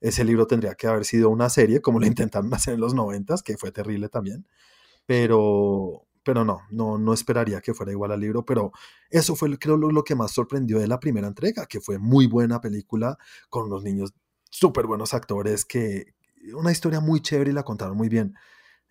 ese 0.01 0.23
libro 0.23 0.45
tendría 0.45 0.75
que 0.75 0.87
haber 0.87 1.05
sido 1.05 1.29
una 1.29 1.49
serie 1.49 1.81
como 1.81 1.99
lo 1.99 2.05
intentaron 2.05 2.53
hacer 2.53 2.75
en 2.75 2.81
los 2.81 2.93
90 2.93 3.35
que 3.43 3.57
fue 3.57 3.71
terrible 3.71 4.09
también, 4.09 4.45
pero 5.05 6.05
pero 6.23 6.43
no, 6.43 6.61
no, 6.71 6.97
no 6.97 7.13
esperaría 7.13 7.61
que 7.61 7.75
fuera 7.75 7.91
igual 7.91 8.11
al 8.11 8.19
libro, 8.19 8.43
pero 8.43 8.71
eso 9.11 9.35
fue 9.35 9.55
creo 9.59 9.77
lo, 9.77 9.91
lo 9.91 10.03
que 10.03 10.15
más 10.15 10.31
sorprendió 10.31 10.79
de 10.79 10.87
la 10.87 10.99
primera 10.99 11.27
entrega, 11.27 11.67
que 11.67 11.79
fue 11.79 11.99
muy 11.99 12.25
buena 12.25 12.59
película 12.59 13.17
con 13.47 13.65
unos 13.65 13.83
niños 13.83 14.11
súper 14.49 14.87
buenos 14.87 15.13
actores 15.13 15.65
que 15.65 16.15
una 16.53 16.71
historia 16.71 16.99
muy 16.99 17.21
chévere 17.21 17.51
y 17.51 17.53
la 17.53 17.63
contaron 17.63 17.97
muy 17.97 18.09
bien. 18.09 18.33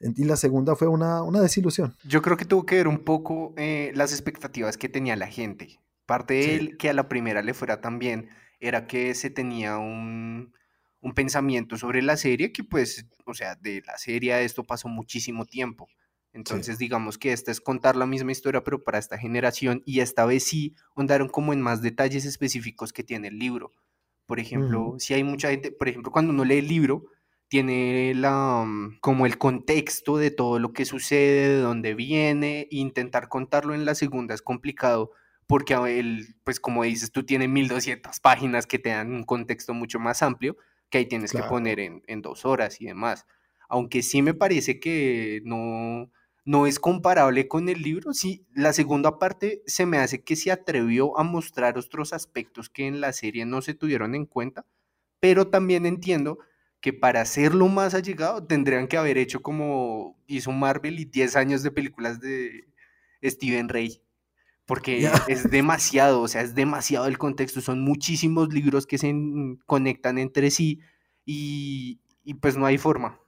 En- 0.01 0.15
Y 0.17 0.25
la 0.25 0.37
segunda 0.37 0.75
fue 0.77 0.89
una, 0.89 1.23
una 1.23 1.41
desilusión. 1.41 1.97
Yo 2.05 2.21
creo 2.23 2.37
que 2.37 2.45
tuvo 2.45 2.67
que 2.67 2.77
ver 2.77 2.89
un 2.89 2.99
poco 3.05 3.55
eh, 3.57 3.93
las 3.95 4.13
expectativas 4.13 4.77
que 4.77 4.89
tenía 4.89 5.17
la 5.17 5.29
gente. 5.29 5.81
Parte 6.07 6.35
de 6.35 6.43
Sí. 6.43 6.51
él, 6.51 6.77
que 6.77 6.91
a 6.91 6.93
la 6.93 7.09
primera 7.09 7.43
le 7.43 7.55
fuera 7.55 7.81
tan 7.81 7.99
bien, 7.99 8.29
era 8.61 8.87
que 8.87 9.15
se 9.15 9.31
tenía 9.31 9.79
un, 9.79 10.53
un 11.01 11.13
pensamiento 11.15 11.77
sobre 11.77 12.03
la 12.03 12.17
serie 12.17 12.53
que 12.53 12.65
pues, 12.65 13.07
o 13.25 13.35
sea, 13.35 13.55
de 13.57 13.83
la 13.87 13.97
serie 13.99 14.33
a 14.33 14.41
esto 14.41 14.65
pasó 14.65 14.89
muchísimo 14.89 15.45
tiempo. 15.47 15.87
Entonces, 16.33 16.79
digamos 16.79 17.17
que 17.17 17.33
esta 17.33 17.53
es 17.53 17.61
contar 17.61 17.95
la 17.95 18.07
misma 18.07 18.33
historia, 18.33 18.65
pero 18.65 18.83
para 18.83 18.99
esta 18.99 19.17
generación, 19.17 19.83
y 19.87 20.01
esta 20.01 20.25
vez 20.27 20.43
sí 20.45 20.75
andaron 20.97 21.29
como 21.29 21.53
en 21.53 21.61
más 21.61 21.81
detalles 21.81 22.25
específicos 22.25 22.93
que 22.93 23.05
tiene 23.05 23.29
el 23.29 23.39
libro. 23.39 23.71
Por 24.27 24.41
ejemplo, 24.41 24.97
si 24.99 25.15
hay 25.15 25.23
mucha 25.23 25.51
gente, 25.51 25.71
por 25.71 25.89
ejemplo, 25.89 26.11
cuando 26.11 26.33
uno 26.33 26.45
lee 26.45 26.59
el 26.59 26.67
libro, 26.67 27.05
tiene 27.55 28.15
la, 28.17 28.65
mm, 28.67 28.99
como 29.01 29.27
el 29.27 29.39
contexto 29.39 30.17
de 30.17 30.33
todo 30.33 30.59
lo 30.59 30.73
que 30.73 30.85
sucede, 30.85 31.51
de 31.51 31.59
dónde 31.59 31.95
viene, 31.95 32.63
e 32.63 32.69
intentar 32.71 33.29
contarlo 33.29 33.77
en 33.77 33.85
la 33.85 33.95
segunda 33.95 34.35
es 34.35 34.43
complicado 34.43 35.13
porque 35.47 35.75
el, 35.75 36.35
pues 36.43 36.59
como 36.59 36.83
dices, 36.83 37.13
tú 37.13 37.25
tienes 37.25 37.49
1200 37.49 38.19
páginas 38.19 38.67
que 38.67 38.81
te 38.81 38.91
dan 38.91 39.13
un 39.15 39.23
contexto 39.23 39.73
mucho 39.73 40.01
más 40.01 40.21
amplio 40.21 40.57
que 40.91 40.99
ahí 40.99 41.07
tienes 41.07 41.31
que 41.31 41.45
poner 41.45 41.79
en, 41.79 42.03
en 42.09 42.23
dos 42.23 42.45
horas 42.45 42.81
y 42.81 42.87
demás. 42.87 43.25
Aunque 43.69 44.03
sí 44.03 44.21
me 44.21 44.35
parece 44.35 44.81
que 44.81 45.41
no, 45.45 46.11
no 46.45 46.67
es 46.67 46.81
comparable 46.81 47.47
con 47.47 47.69
el 47.69 47.83
libro. 47.83 48.15
Sí, 48.15 48.45
la 48.53 48.73
segunda 48.73 49.21
parte 49.21 49.63
se 49.67 49.87
me 49.87 49.99
hace 49.99 50.25
que 50.25 50.35
se 50.35 50.51
atrevió 50.51 51.17
a 51.21 51.23
mostrar 51.23 51.79
otros 51.79 52.13
aspectos 52.13 52.69
que 52.69 52.89
en 52.89 53.01
la 53.01 53.13
serie 53.13 53.47
no 53.47 53.63
se 53.63 53.75
tuvieron 53.75 54.17
en 54.17 54.27
cuenta, 54.27 54.67
pero 55.21 55.47
también 55.47 55.87
entiendo 55.87 56.41
que 56.85 56.93
para 56.93 57.23
hacerlo 57.23 57.67
más 57.69 57.95
allegado 57.95 58.45
tendrían 58.45 58.89
que 58.89 58.99
haber 58.99 59.17
hecho 59.17 59.41
como 59.41 60.19
hizo 60.27 60.53
Marvel 60.53 61.01
y 61.01 61.07
10 61.07 61.35
años 61.35 61.63
de 61.63 61.71
películas 61.71 62.21
de 62.21 62.69
Steven 63.23 63.71
Rey. 63.71 64.03
Porque 64.67 65.11
es 65.29 65.51
demasiado, 65.51 66.21
o 66.21 66.29
sea, 66.29 66.43
es 66.43 66.55
demasiado 66.55 67.07
el 67.07 67.17
contexto. 67.17 67.63
Son 67.63 67.81
muchísimos 67.81 68.53
libros 68.53 68.87
que 68.87 68.99
se 68.99 69.15
conectan 69.65 70.19
entre 70.19 70.51
sí 70.51 70.81
y, 71.25 72.01
y 72.23 72.35
pues 72.35 72.59
no 72.59 72.67
hay 72.67 72.77
forma. 72.77 73.19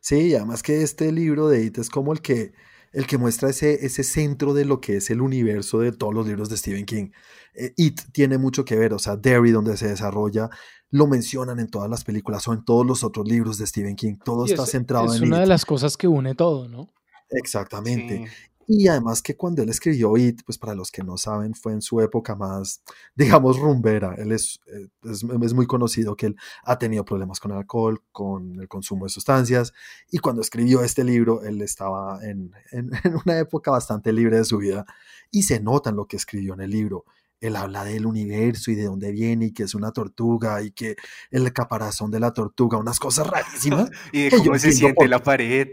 Sí, 0.00 0.34
además 0.34 0.64
que 0.64 0.82
este 0.82 1.12
libro 1.12 1.48
de 1.48 1.66
It 1.66 1.78
es 1.78 1.88
como 1.88 2.12
el 2.12 2.20
que, 2.20 2.52
el 2.92 3.06
que 3.06 3.16
muestra 3.16 3.50
ese, 3.50 3.86
ese 3.86 4.02
centro 4.02 4.54
de 4.54 4.64
lo 4.64 4.80
que 4.80 4.96
es 4.96 5.10
el 5.10 5.20
universo 5.20 5.78
de 5.78 5.92
todos 5.92 6.12
los 6.12 6.26
libros 6.26 6.48
de 6.48 6.56
Stephen 6.56 6.84
King. 6.84 7.10
Eh, 7.54 7.74
It 7.76 8.00
tiene 8.10 8.38
mucho 8.38 8.64
que 8.64 8.74
ver, 8.74 8.92
o 8.92 8.98
sea, 8.98 9.16
Derry, 9.16 9.52
donde 9.52 9.76
se 9.76 9.86
desarrolla, 9.86 10.50
lo 10.90 11.06
mencionan 11.06 11.58
en 11.58 11.68
todas 11.68 11.90
las 11.90 12.04
películas 12.04 12.46
o 12.48 12.52
en 12.52 12.64
todos 12.64 12.86
los 12.86 13.04
otros 13.04 13.26
libros 13.26 13.58
de 13.58 13.66
Stephen 13.66 13.96
King. 13.96 14.16
Todo 14.24 14.46
está 14.46 14.66
centrado 14.66 15.06
en 15.06 15.10
en 15.10 15.16
Es 15.16 15.28
una 15.28 15.40
de 15.40 15.46
las 15.46 15.64
cosas 15.64 15.96
que 15.96 16.08
une 16.08 16.34
todo, 16.34 16.68
¿no? 16.68 16.92
Exactamente. 17.30 18.26
Y 18.68 18.88
además 18.88 19.22
que 19.22 19.36
cuando 19.36 19.62
él 19.62 19.68
escribió 19.68 20.16
It, 20.16 20.42
pues 20.44 20.58
para 20.58 20.74
los 20.74 20.90
que 20.90 21.04
no 21.04 21.16
saben, 21.16 21.54
fue 21.54 21.72
en 21.72 21.80
su 21.80 22.00
época 22.00 22.34
más, 22.34 22.82
digamos, 23.14 23.58
rumbera. 23.58 24.14
Él 24.18 24.32
es, 24.32 24.60
eh, 24.66 24.88
es, 25.04 25.22
es, 25.22 25.54
muy 25.54 25.66
conocido 25.66 26.16
que 26.16 26.26
él 26.26 26.36
ha 26.64 26.76
tenido 26.78 27.04
problemas 27.04 27.38
con 27.38 27.52
el 27.52 27.58
alcohol, 27.58 28.02
con 28.10 28.58
el 28.58 28.66
consumo 28.66 29.04
de 29.04 29.10
sustancias. 29.10 29.72
Y 30.10 30.18
cuando 30.18 30.42
escribió 30.42 30.82
este 30.82 31.04
libro, 31.04 31.42
él 31.42 31.62
estaba 31.62 32.18
en, 32.24 32.52
en, 32.72 32.90
una 33.24 33.38
época 33.38 33.70
bastante 33.70 34.12
libre 34.12 34.38
de 34.38 34.44
su 34.44 34.58
vida. 34.58 34.84
Y 35.30 35.44
se 35.44 35.60
nota 35.60 35.90
en 35.90 35.96
lo 35.96 36.06
que 36.06 36.16
escribió 36.16 36.54
en 36.54 36.60
el 36.60 36.70
libro. 36.70 37.04
Él 37.40 37.56
habla 37.56 37.84
del 37.84 38.06
universo 38.06 38.70
y 38.70 38.74
de 38.74 38.84
dónde 38.84 39.12
viene 39.12 39.46
y 39.46 39.52
que 39.52 39.64
es 39.64 39.74
una 39.74 39.92
tortuga 39.92 40.62
y 40.62 40.70
que 40.70 40.96
el 41.30 41.52
caparazón 41.52 42.10
de 42.10 42.20
la 42.20 42.32
tortuga, 42.32 42.78
unas 42.78 42.98
cosas 42.98 43.26
rarísimas. 43.26 43.90
y 44.12 44.22
de 44.24 44.30
cómo 44.38 44.58
se 44.58 44.72
siente 44.72 45.06
la 45.08 45.22
pared. 45.22 45.68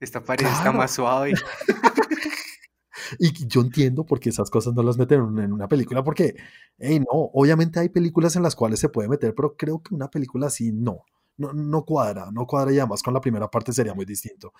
Esta 0.00 0.22
pared 0.22 0.46
está 0.46 0.72
más 0.72 0.92
suave. 0.92 1.34
Y 3.18 3.46
yo 3.46 3.62
entiendo 3.62 4.04
por 4.04 4.20
qué 4.20 4.30
esas 4.30 4.50
cosas 4.50 4.74
no 4.74 4.82
las 4.82 4.98
meten 4.98 5.20
en 5.38 5.52
una 5.52 5.68
película, 5.68 6.04
porque, 6.04 6.34
hey, 6.78 7.00
no, 7.00 7.06
obviamente 7.32 7.80
hay 7.80 7.88
películas 7.88 8.36
en 8.36 8.42
las 8.42 8.54
cuales 8.54 8.80
se 8.80 8.88
puede 8.88 9.08
meter, 9.08 9.34
pero 9.34 9.56
creo 9.56 9.82
que 9.82 9.94
una 9.94 10.08
película 10.08 10.48
así 10.48 10.72
no, 10.72 11.04
no, 11.36 11.52
no 11.52 11.84
cuadra, 11.84 12.30
no 12.32 12.46
cuadra 12.46 12.72
y 12.72 12.78
además 12.78 13.02
con 13.02 13.14
la 13.14 13.20
primera 13.20 13.48
parte 13.48 13.72
sería 13.72 13.94
muy 13.94 14.04
distinto. 14.04 14.52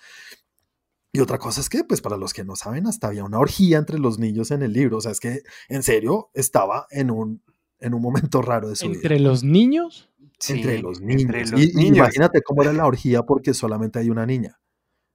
Y 1.11 1.21
otra 1.21 1.39
cosa 1.39 1.61
es 1.61 1.69
que, 1.69 1.83
pues 1.83 2.01
para 2.01 2.17
los 2.17 2.33
que 2.33 2.43
no 2.43 2.55
saben, 2.55 2.85
hasta 2.85 3.07
había 3.07 3.23
una 3.23 3.39
orgía 3.39 3.77
entre 3.77 3.97
los 3.97 4.19
niños 4.19 4.51
en 4.51 4.61
el 4.61 4.73
libro, 4.73 4.97
o 4.97 5.01
sea, 5.01 5.11
es 5.11 5.19
que 5.19 5.41
en 5.67 5.81
serio 5.81 6.29
estaba 6.33 6.85
en 6.91 7.09
un, 7.09 7.43
en 7.79 7.93
un 7.93 8.01
momento 8.01 8.41
raro 8.41 8.69
de 8.69 8.75
su 8.75 8.87
vida. 8.87 8.95
¿Entre 8.97 9.19
los 9.19 9.43
niños? 9.43 10.09
entre 10.47 10.79
los 10.79 11.01
niños. 11.01 11.23
Entre 11.23 11.41
los 11.41 11.75
niños. 11.75 11.97
Imagínate 11.97 12.41
cómo 12.41 12.61
era 12.61 12.71
la 12.71 12.85
orgía 12.85 13.23
porque 13.23 13.53
solamente 13.53 13.99
hay 13.99 14.09
una 14.09 14.25
niña. 14.25 14.59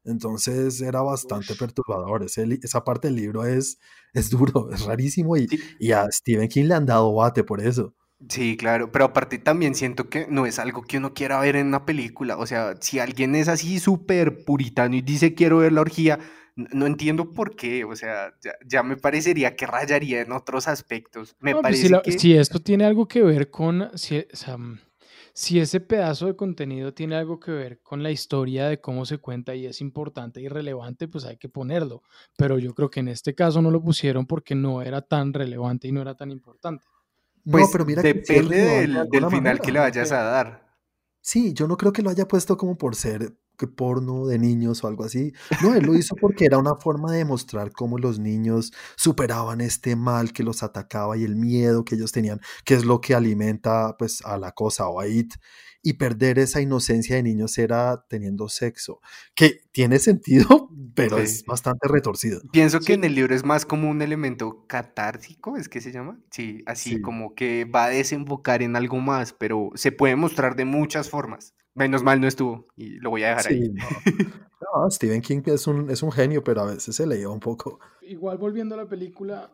Entonces 0.05 0.81
era 0.83 1.01
bastante 1.01 1.55
perturbador. 1.55 2.25
esa 2.25 2.85
parte 2.85 3.09
del 3.09 3.17
libro 3.17 3.45
es, 3.45 3.79
es 4.13 4.29
duro, 4.31 4.71
es 4.71 4.85
rarísimo 4.85 5.37
y, 5.37 5.49
y, 5.79 5.93
a 5.93 6.07
Stephen 6.11 6.49
King 6.49 6.65
le 6.65 6.75
han 6.75 6.87
dado 6.87 7.15
bate 7.15 7.43
por 7.43 7.63
eso. 7.63 7.95
Sí, 8.29 8.57
claro, 8.57 8.91
pero 8.91 9.07
aparte 9.07 9.39
también 9.39 9.75
siento 9.75 10.09
que 10.09 10.27
no 10.29 10.47
es 10.47 10.59
algo 10.59 10.83
que 10.83 10.99
uno 10.99 11.13
quiera 11.15 11.41
ver 11.41 11.57
en 11.57 11.67
una 11.67 11.85
película. 11.85 12.39
O 12.39 12.47
sea, 12.47 12.75
si 12.81 12.99
alguien 12.99 13.35
es 13.35 13.49
así 13.49 13.79
súper 13.79 14.45
puritano 14.45 14.95
y 14.97 15.03
dice 15.03 15.35
quiero 15.35 15.59
ver 15.59 15.73
la 15.73 15.83
orgía, 15.83 16.19
no 16.57 16.87
entiendo 16.87 17.33
por 17.33 17.57
qué. 17.57 17.85
O 17.85 17.97
sea, 17.97 18.35
ya, 18.67 18.83
me 18.83 18.97
parecería 18.97 19.57
que 19.57 19.67
rayaría 19.67 20.23
en 20.23 20.33
otros 20.33 20.69
aspectos. 20.69 21.37
Me 21.41 21.53
pues 21.53 21.63
parece 21.63 21.89
si, 21.89 21.95
que... 22.03 22.19
si, 22.19 22.35
esto 22.35 22.61
tiene 22.61 22.85
algo 22.85 23.07
que 23.09 23.23
ver 23.23 23.51
con... 23.51 23.91
Si, 23.99 24.19
o 24.19 24.37
sea, 24.37 24.57
si 25.33 25.59
ese 25.59 25.81
pedazo 25.81 26.27
de 26.27 26.37
contenido 26.37 26.95
tiene 26.95 27.17
algo 27.17 27.41
que 27.41 27.51
ver 27.51 27.81
con 27.83 28.05
la 28.05 28.13
historia 28.13 28.69
de 28.69 28.81
cómo 28.81 29.05
se 29.05 29.19
cuenta 29.19 29.55
y 29.57 29.67
es 29.67 29.81
importante 29.81 30.41
y 30.41 30.47
relevante, 30.47 31.09
pues 31.09 31.25
hay 31.25 31.37
que 31.37 31.49
ponerlo. 31.49 32.03
Pero 32.37 32.59
yo 32.59 32.73
creo 32.73 32.89
que 32.89 33.01
en 33.01 33.09
este 33.09 33.35
caso 33.35 33.61
no 33.61 33.73
lo 33.73 33.83
pusieron 33.83 34.27
porque 34.27 34.55
no 34.55 34.81
era 34.81 35.03
tan 35.03 35.33
relevante 35.33 35.89
y 35.89 35.93
no 35.93 36.01
era 36.01 36.15
tan 36.15 36.31
importante. 36.31 36.87
Pues 37.45 37.69
pero 37.71 37.85
mira 37.85 38.03
depende 38.03 38.57
del, 38.57 39.09
del 39.11 39.27
final 39.29 39.61
que 39.61 39.73
le 39.73 39.81
vayas 39.81 40.13
a 40.13 40.23
dar. 40.23 40.65
Sí, 41.21 41.55
yo 41.55 41.67
no 41.67 41.77
creo 41.77 41.93
que 41.93 42.03
lo 42.03 42.11
haya 42.11 42.29
puesto 42.29 42.57
como 42.57 42.77
por 42.77 42.95
ser 42.95 43.35
porno 43.77 44.27
de 44.27 44.39
niños 44.39 44.85
o 44.85 44.89
algo 44.89 45.05
así. 45.05 45.33
No, 45.63 45.75
él 45.75 45.85
lo 45.85 45.95
hizo 45.95 46.15
porque 46.17 46.45
era 46.45 46.59
una 46.59 46.77
forma 46.77 47.13
de 47.13 47.19
demostrar 47.19 47.73
cómo 47.73 47.99
los 47.99 48.19
niños 48.19 48.73
superaban 48.97 49.61
este 49.61 49.97
mal 49.97 50.33
que 50.33 50.43
los 50.43 50.63
atacaba 50.63 51.17
y 51.17 51.25
el 51.25 51.37
miedo 51.37 51.85
que 51.85 51.95
ellos 51.95 52.13
tenían, 52.13 52.41
que 52.65 52.75
es 52.75 52.85
lo 52.85 53.01
que 53.01 53.15
alimenta 53.15 53.97
pues 53.99 54.23
a 54.25 54.37
la 54.39 54.53
cosa 54.53 54.89
o 54.89 55.01
a 55.01 55.09
it. 55.09 55.35
Y 55.87 55.95
perder 55.95 56.39
esa 56.39 56.63
inocencia 56.63 57.17
de 57.17 57.23
niños 57.23 57.59
era 57.59 58.07
teniendo 58.09 58.49
sexo, 58.49 59.01
que 59.35 59.61
tiene 59.71 59.99
sentido, 59.99 60.71
pero 60.95 61.19
es 61.19 61.45
bastante 61.45 61.89
retorcido. 61.89 62.41
Pienso 62.53 62.81
que 62.81 62.95
en 62.95 63.05
el 63.05 63.15
libro 63.15 63.35
es 63.35 63.45
más 63.45 63.67
como 63.67 63.91
un 63.91 64.01
elemento 64.01 64.65
catártico, 64.67 65.59
¿es 65.59 65.69
que 65.69 65.83
se 65.83 65.93
llama? 65.93 66.19
Sí, 66.31 66.63
así 66.65 67.03
como 67.03 67.35
que 67.35 67.67
va 67.67 67.85
a 67.85 67.89
desembocar 67.91 68.63
en 68.63 68.77
algo 68.77 68.99
más, 68.99 69.35
pero 69.35 69.73
se 69.75 69.93
puede 69.93 70.17
mostrar 70.17 70.57
de 70.57 70.65
muchas 70.65 71.11
formas. 71.11 71.55
Menos 71.75 72.03
mal 72.03 72.21
no 72.21 72.29
estuvo 72.29 72.67
y 72.77 72.99
lo 73.01 73.11
voy 73.11 73.25
a 73.25 73.31
dejar 73.31 73.49
ahí. 73.49 73.71
No. 73.71 74.91
Stephen 74.91 75.21
King 75.21 75.43
es 75.47 75.67
un, 75.67 75.91
es 75.91 76.03
un 76.03 76.13
genio, 76.13 76.43
pero 76.43 76.63
a 76.63 76.67
veces 76.67 76.97
se 76.97 77.07
le 77.07 77.17
lleva 77.17 77.33
un 77.33 77.41
poco. 77.41 77.81
Igual 78.03 78.39
volviendo 78.39 78.75
a 78.75 78.79
la 78.79 78.89
película, 78.89 79.53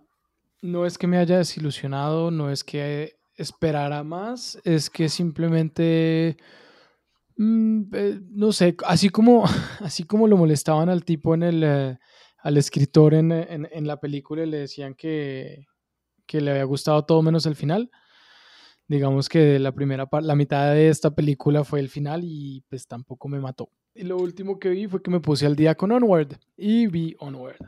no 0.62 0.86
es 0.86 0.98
que 0.98 1.06
me 1.06 1.18
haya 1.18 1.38
desilusionado, 1.38 2.30
no 2.30 2.50
es 2.50 2.64
que 2.64 3.18
esperara 3.34 4.04
más, 4.04 4.60
es 4.64 4.90
que 4.90 5.08
simplemente, 5.08 6.36
mm, 7.36 7.82
eh, 7.92 8.20
no 8.30 8.52
sé, 8.52 8.76
así 8.86 9.08
como, 9.08 9.44
así 9.80 10.04
como 10.04 10.28
lo 10.28 10.36
molestaban 10.36 10.90
al 10.90 11.04
tipo 11.04 11.34
en 11.34 11.42
el, 11.42 11.62
eh, 11.64 11.98
al 12.38 12.56
escritor 12.56 13.14
en, 13.14 13.32
en, 13.32 13.68
en, 13.70 13.86
la 13.86 13.98
película 13.98 14.42
y 14.42 14.50
le 14.50 14.58
decían 14.58 14.94
que, 14.94 15.66
que 16.26 16.40
le 16.40 16.50
había 16.50 16.64
gustado 16.64 17.04
todo 17.04 17.22
menos 17.22 17.46
el 17.46 17.56
final 17.56 17.90
digamos 18.90 19.28
que 19.28 19.60
la 19.60 19.70
primera 19.70 20.08
la 20.20 20.34
mitad 20.34 20.72
de 20.72 20.88
esta 20.88 21.14
película 21.14 21.62
fue 21.62 21.78
el 21.78 21.88
final 21.88 22.22
y 22.24 22.64
pues 22.68 22.88
tampoco 22.88 23.28
me 23.28 23.38
mató. 23.38 23.70
Y 23.94 24.02
lo 24.02 24.16
último 24.16 24.58
que 24.58 24.70
vi 24.70 24.88
fue 24.88 25.00
que 25.00 25.12
me 25.12 25.20
puse 25.20 25.46
al 25.46 25.54
día 25.54 25.76
con 25.76 25.92
Onward 25.92 26.36
y 26.56 26.88
vi 26.88 27.14
Onward. 27.20 27.58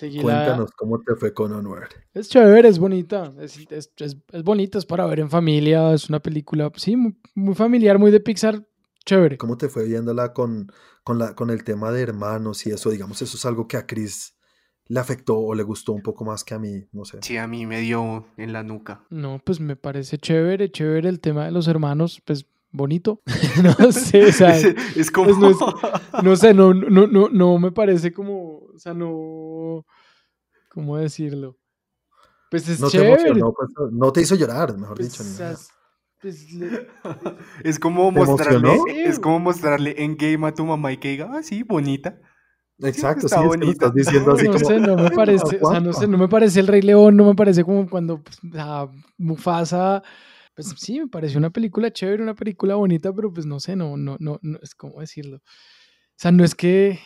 Cuéntanos 0.00 0.72
cómo 0.72 1.00
te 1.00 1.14
fue 1.14 1.32
con 1.32 1.52
Onward. 1.52 1.90
Es 2.12 2.28
chévere, 2.28 2.68
es 2.68 2.78
bonita, 2.80 3.32
es, 3.40 3.56
es, 3.70 3.92
es, 3.96 4.42
bonita, 4.42 4.78
es 4.78 4.86
para 4.86 5.06
ver 5.06 5.20
en 5.20 5.30
familia, 5.30 5.92
es 5.92 6.08
una 6.08 6.20
película, 6.20 6.72
sí, 6.74 6.96
muy, 6.96 7.54
familiar, 7.54 7.98
muy 7.98 8.10
de 8.10 8.20
Pixar, 8.20 8.66
chévere. 9.04 9.38
¿Cómo 9.38 9.56
te 9.56 9.68
fue 9.68 9.86
viéndola 9.86 10.32
con, 10.32 10.72
con, 11.04 11.18
la, 11.18 11.34
con 11.34 11.50
el 11.50 11.62
tema 11.62 11.92
de 11.92 12.02
hermanos 12.02 12.66
y 12.66 12.70
eso? 12.70 12.90
Digamos, 12.90 13.22
eso 13.22 13.36
es 13.36 13.44
algo 13.46 13.66
que 13.68 13.76
a 13.76 13.86
Chris 13.86 14.34
le 14.88 15.00
afectó 15.00 15.38
o 15.38 15.54
le 15.54 15.62
gustó 15.62 15.92
un 15.92 16.02
poco 16.02 16.24
más 16.24 16.44
que 16.44 16.54
a 16.54 16.58
mí, 16.58 16.86
no 16.92 17.04
sé. 17.04 17.18
Sí, 17.22 17.36
a 17.36 17.46
mí 17.46 17.66
me 17.66 17.80
dio 17.80 18.26
en 18.38 18.52
la 18.52 18.62
nuca. 18.62 19.04
No, 19.10 19.40
pues 19.44 19.60
me 19.60 19.76
parece 19.76 20.18
chévere, 20.18 20.70
chévere 20.70 21.08
el 21.08 21.20
tema 21.20 21.44
de 21.44 21.50
los 21.50 21.68
hermanos, 21.68 22.22
pues 22.24 22.46
bonito. 22.70 23.20
no 23.62 23.92
sé, 23.92 24.26
o 24.26 24.32
sea, 24.32 24.56
es, 24.96 25.10
como... 25.10 25.38
Pues, 25.38 25.56
no, 26.22 26.36
sé, 26.36 26.54
no, 26.54 26.72
no, 26.72 27.06
no, 27.06 27.28
no 27.28 27.58
me 27.58 27.70
parece 27.70 28.12
como, 28.12 28.60
o 28.74 28.78
sea, 28.78 28.94
no, 28.94 29.84
¿cómo 30.70 30.96
decirlo? 30.96 31.58
Pues 32.50 32.66
es 32.66 32.80
no 32.80 32.88
chévere. 32.88 33.34
Te 33.34 33.40
pues, 33.40 33.92
no 33.92 34.10
te 34.10 34.22
hizo 34.22 34.34
llorar, 34.34 34.76
mejor 34.78 34.96
pues, 34.96 35.12
dicho. 35.12 35.24
pues, 36.22 36.48
es 37.62 37.78
como 37.78 38.10
mostrarle, 38.10 38.78
es 39.04 39.20
como 39.20 39.38
mostrarle 39.38 40.02
en 40.02 40.16
game 40.16 40.46
a 40.48 40.54
tu 40.54 40.64
mamá 40.64 40.92
y 40.92 40.96
que 40.96 41.10
diga, 41.10 41.30
ah, 41.30 41.42
sí, 41.42 41.62
bonita. 41.62 42.18
Exacto, 42.80 43.28
sí, 43.28 43.36
estás 43.68 43.94
diciendo 43.94 44.32
así 44.32 44.44
no 44.44 44.52
como... 44.52 44.64
Sé, 44.64 44.80
no 44.80 44.96
me 44.96 45.10
parece, 45.10 45.58
o 45.60 45.70
sea, 45.70 45.80
no 45.80 45.92
sé, 45.92 46.06
no 46.06 46.18
me 46.18 46.28
parece 46.28 46.60
el 46.60 46.66
Rey 46.66 46.82
León, 46.82 47.16
no 47.16 47.24
me 47.24 47.34
parece 47.34 47.64
como 47.64 47.88
cuando 47.88 48.22
pues, 48.22 48.38
Mufasa, 49.16 50.02
pues 50.54 50.74
sí, 50.76 51.00
me 51.00 51.08
pareció 51.08 51.38
una 51.38 51.50
película 51.50 51.92
chévere, 51.92 52.22
una 52.22 52.34
película 52.34 52.76
bonita, 52.76 53.12
pero 53.12 53.32
pues 53.32 53.46
no 53.46 53.60
sé, 53.60 53.76
no, 53.76 53.96
no, 53.96 54.16
no, 54.20 54.38
no 54.42 54.58
es 54.62 54.74
como 54.74 55.00
decirlo. 55.00 55.36
O 55.38 56.20
sea, 56.20 56.32
no 56.32 56.44
es 56.44 56.54
que 56.54 57.00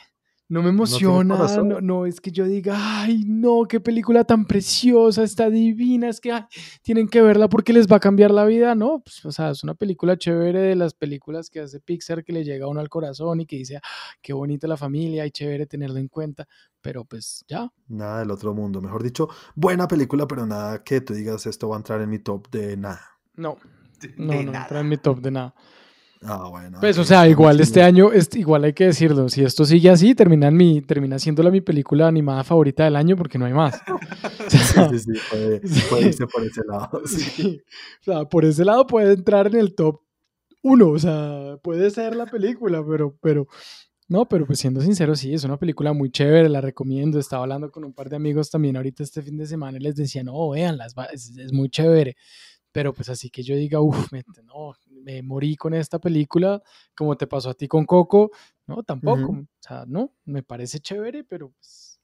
no 0.53 0.63
me 0.63 0.69
emociona, 0.69 1.35
no, 1.65 1.81
no, 1.81 2.05
es 2.05 2.21
que 2.21 2.31
yo 2.31 2.45
diga, 2.45 2.75
ay, 2.77 3.25
no, 3.27 3.63
qué 3.67 3.81
película 3.81 4.23
tan 4.25 4.45
preciosa, 4.45 5.23
está 5.23 5.49
divina, 5.49 6.11
es 6.11 6.21
que 6.21 6.31
tienen 6.83 7.09
que 7.09 7.23
verla 7.23 7.49
porque 7.49 7.73
les 7.73 7.91
va 7.91 7.97
a 7.97 8.01
cambiar 8.01 8.31
la 8.33 8.45
vida, 8.45 8.75
¿no? 8.75 9.01
Pues, 9.01 9.25
o 9.25 9.33
sea, 9.33 9.49
es 9.49 9.65
una 9.65 9.73
película 9.73 10.19
chévere 10.19 10.61
de 10.61 10.75
las 10.75 10.93
películas 10.93 11.49
que 11.49 11.61
hace 11.61 11.81
Pixar 11.81 12.23
que 12.23 12.35
le 12.35 12.45
llega 12.45 12.67
a 12.67 12.69
uno 12.69 12.81
al 12.81 12.91
corazón 12.91 13.41
y 13.41 13.47
que 13.47 13.57
dice, 13.57 13.79
ah, 13.79 13.81
qué 14.21 14.35
bonita 14.35 14.69
la 14.69 14.77
familia 14.77 15.25
y 15.25 15.31
chévere 15.31 15.65
tenerlo 15.65 15.99
en 15.99 16.09
cuenta, 16.09 16.47
pero 16.83 17.07
pues 17.07 17.47
ya. 17.49 17.73
Nada 17.89 18.19
del 18.19 18.31
otro 18.31 18.53
mundo, 18.53 18.83
mejor 18.83 19.03
dicho, 19.03 19.31
buena 19.55 19.89
película, 19.89 20.29
pero 20.29 20.45
nada 20.45 20.85
que 20.85 21.01
tú 21.01 21.15
digas 21.15 21.47
esto 21.47 21.71
va 21.71 21.77
a 21.77 21.79
entrar 21.79 22.03
en 22.03 22.11
mi 22.11 22.19
top 22.19 22.51
de 22.51 22.77
nada. 22.77 23.01
No, 23.37 23.57
no, 24.19 24.27
no 24.27 24.33
entra 24.35 24.81
en 24.81 24.89
mi 24.91 24.99
top 24.99 25.21
de 25.23 25.31
nada. 25.31 25.55
Ah, 26.25 26.49
bueno. 26.49 26.79
Pues, 26.81 26.97
o 26.99 27.05
sea, 27.05 27.29
igual 27.29 27.61
este 27.61 27.75
chido. 27.81 27.87
año, 27.87 28.13
este, 28.13 28.39
igual 28.39 28.65
hay 28.65 28.73
que 28.73 28.85
decirlo, 28.87 29.29
si 29.29 29.43
esto 29.43 29.65
sigue 29.65 29.91
así, 29.91 30.15
termina, 30.15 30.49
en 30.49 30.57
mi, 30.57 30.81
termina 30.81 31.19
siéndola 31.19 31.51
mi 31.51 31.61
película 31.61 32.07
animada 32.09 32.45
favorita 32.45 32.85
del 32.85 32.97
año 32.97 33.17
porque 33.17 33.39
no 33.39 33.45
hay 33.47 33.53
más. 33.53 33.81
O 34.47 34.51
Sí, 34.51 34.59
sea, 34.59 34.89
sí, 34.91 34.99
sí, 34.99 35.13
puede, 35.31 35.61
Sí. 35.67 35.81
puede 35.89 36.07
irse 36.09 36.27
por 36.27 36.43
ese 36.45 36.61
lado. 36.69 37.01
sí. 37.07 37.61
O 38.01 38.05
sea, 38.05 38.25
por 38.25 38.45
ese 38.45 38.65
lado 38.65 38.87
puede 38.87 39.13
entrar 39.15 39.47
en 39.47 39.57
el 39.57 39.75
top 39.75 40.01
uno, 40.63 40.91
o 40.91 40.99
sea, 40.99 41.57
puede 41.63 41.91
ser 41.91 42.15
la 42.15 42.27
película, 42.27 42.85
pero, 42.87 43.17
pero, 43.21 43.47
no, 44.09 44.29
pero 44.29 44.47
pues 44.47 44.59
siendo 44.61 44.81
sincero, 44.81 45.17
sí, 45.17 45.33
es 45.35 45.43
una 45.45 45.59
película 45.59 45.93
muy 45.93 46.11
chévere, 46.11 46.49
la 46.49 46.61
recomiendo. 46.61 47.19
Estaba 47.19 47.43
hablando 47.45 47.71
con 47.71 47.85
un 47.85 47.93
par 47.95 48.09
de 48.11 48.17
amigos 48.17 48.51
también 48.51 48.77
ahorita 48.77 49.03
este 49.03 49.23
fin 49.23 49.37
de 49.39 49.47
semana 49.47 49.79
y 49.79 49.81
les 49.81 49.97
decía, 49.97 50.23
no, 50.23 50.51
véanla, 50.51 50.87
es, 51.13 51.37
es, 51.37 51.53
muy 51.53 51.69
chévere. 51.71 52.17
Pero 52.73 52.93
pues 52.93 53.09
así 53.09 53.31
que 53.31 53.43
yo 53.43 53.55
diga, 53.57 53.81
uff, 53.81 54.13
no, 54.45 54.73
me 55.03 55.23
morí 55.23 55.57
con 55.57 55.75
esta 55.75 55.99
película, 55.99 56.63
como 56.97 57.17
te 57.17 57.27
pasó 57.27 57.51
a 57.51 57.55
ti 57.55 57.69
con 57.69 57.85
Coco, 57.85 58.31
no, 58.67 58.83
tampoco. 58.83 59.33
Ujú. 59.33 59.43
O 59.43 59.47
sea, 59.61 59.85
no, 59.87 60.13
me 60.25 60.43
parece 60.43 60.81
chévere, 60.81 61.25
pero 61.25 61.51
pues 61.51 62.01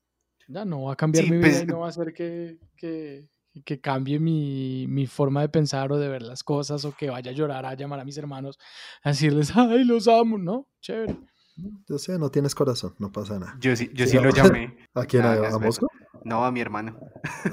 ya 0.48 0.64
no 0.64 0.84
va 0.84 0.92
a 0.92 0.96
cambiar 0.96 1.24
Sí, 1.24 1.30
mi 1.30 1.38
vida 1.38 1.50
pues, 1.50 1.62
y 1.62 1.66
no 1.66 1.80
va 1.80 1.86
a 1.86 1.88
hacer 1.90 2.12
que, 2.12 2.58
que, 2.76 3.28
que 3.64 3.80
cambie 3.80 4.18
mi, 4.18 4.86
mi 4.88 5.06
forma 5.06 5.40
de 5.42 5.48
pensar 5.48 5.92
o 5.92 5.98
de 5.98 6.08
ver 6.08 6.22
las 6.22 6.42
cosas 6.42 6.84
o 6.84 6.92
que 6.92 7.10
vaya 7.10 7.30
a 7.30 7.34
llorar, 7.34 7.66
a 7.66 7.74
llamar 7.74 8.00
a 8.00 8.04
mis 8.04 8.18
hermanos, 8.18 8.58
a 9.02 9.10
decirles, 9.10 9.52
ay, 9.54 9.84
los 9.84 10.08
amo, 10.08 10.38
¿no? 10.38 10.66
Chévere. 10.80 11.16
Yo 11.88 11.98
sé, 11.98 12.18
no 12.18 12.30
tienes 12.30 12.54
corazón, 12.54 12.94
no 12.98 13.10
pasa 13.10 13.38
nada. 13.38 13.56
Yo 13.60 13.74
sí, 13.74 13.90
yo 13.92 14.06
Sí, 14.06 14.12
sí 14.12 14.18
lo 14.18 14.30
llamé. 14.30 14.76
¿A 14.94 15.04
quién? 15.04 15.24
¿A, 15.24 15.32
Hagas 15.32 15.54
a 15.54 15.58
ver. 15.58 15.66
Mosco? 15.66 15.88
No, 16.24 16.44
a 16.44 16.52
mi 16.52 16.60
hermano. 16.60 16.98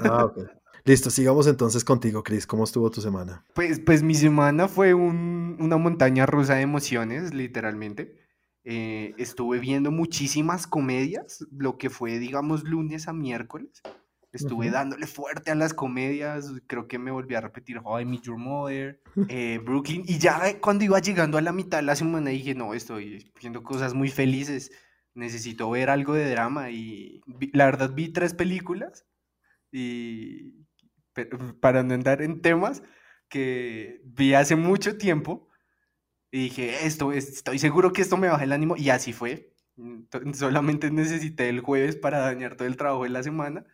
Ah, 0.00 0.24
ok. 0.24 0.38
Listo, 0.86 1.10
sigamos 1.10 1.48
entonces 1.48 1.84
contigo, 1.84 2.22
Chris. 2.22 2.46
¿Cómo 2.46 2.62
estuvo 2.62 2.88
tu 2.92 3.00
semana? 3.00 3.44
Pues, 3.54 3.80
pues 3.80 4.04
mi 4.04 4.14
semana 4.14 4.68
fue 4.68 4.94
un- 4.94 5.56
una 5.58 5.76
montaña 5.78 6.26
rusa 6.26 6.54
de 6.54 6.62
emociones, 6.62 7.34
literalmente. 7.34 8.16
Eh, 8.62 9.12
estuve 9.18 9.58
viendo 9.58 9.90
muchísimas 9.90 10.68
comedias, 10.68 11.44
lo 11.50 11.76
que 11.76 11.90
fue, 11.90 12.20
digamos, 12.20 12.62
lunes 12.62 13.08
a 13.08 13.12
miércoles. 13.12 13.82
Estuve 14.30 14.66
Ujú. 14.66 14.74
dándole 14.74 15.06
fuerte 15.08 15.50
a 15.50 15.56
las 15.56 15.74
comedias, 15.74 16.52
creo 16.68 16.86
que 16.86 17.00
me 17.00 17.10
volví 17.10 17.34
a 17.34 17.40
repetir 17.40 17.80
How 17.82 18.00
I 18.00 18.04
Met 18.04 18.22
Your 18.22 18.38
Mother, 18.38 19.00
eh, 19.28 19.58
Brooklyn, 19.64 20.04
y 20.06 20.18
ya 20.18 20.48
eh, 20.48 20.60
cuando 20.60 20.84
iba 20.84 21.00
llegando 21.00 21.36
a 21.36 21.40
la 21.42 21.50
mitad 21.52 21.78
de 21.78 21.82
la 21.84 21.96
semana 21.96 22.30
dije, 22.30 22.54
no, 22.54 22.74
estoy 22.74 23.32
viendo 23.40 23.64
cosas 23.64 23.92
muy 23.94 24.08
felices, 24.08 24.70
necesito 25.14 25.68
ver 25.70 25.90
algo 25.90 26.14
de 26.14 26.30
drama, 26.30 26.70
y 26.70 27.22
vi- 27.26 27.50
la 27.54 27.64
verdad 27.64 27.92
vi 27.92 28.08
tres 28.12 28.34
películas, 28.34 29.04
y 29.72 30.65
para 31.60 31.82
no 31.82 31.94
andar 31.94 32.22
en 32.22 32.40
temas 32.42 32.82
que 33.28 34.00
vi 34.04 34.34
hace 34.34 34.56
mucho 34.56 34.98
tiempo, 34.98 35.48
y 36.30 36.44
dije, 36.44 36.86
esto, 36.86 37.12
es- 37.12 37.28
estoy 37.30 37.58
seguro 37.58 37.92
que 37.92 38.02
esto 38.02 38.16
me 38.16 38.28
baja 38.28 38.44
el 38.44 38.52
ánimo, 38.52 38.76
y 38.76 38.90
así 38.90 39.12
fue. 39.12 39.52
Solamente 40.34 40.90
necesité 40.90 41.48
el 41.48 41.60
jueves 41.60 41.96
para 41.96 42.18
dañar 42.20 42.56
todo 42.56 42.68
el 42.68 42.76
trabajo 42.76 43.04
de 43.04 43.10
la 43.10 43.22
semana. 43.22 43.64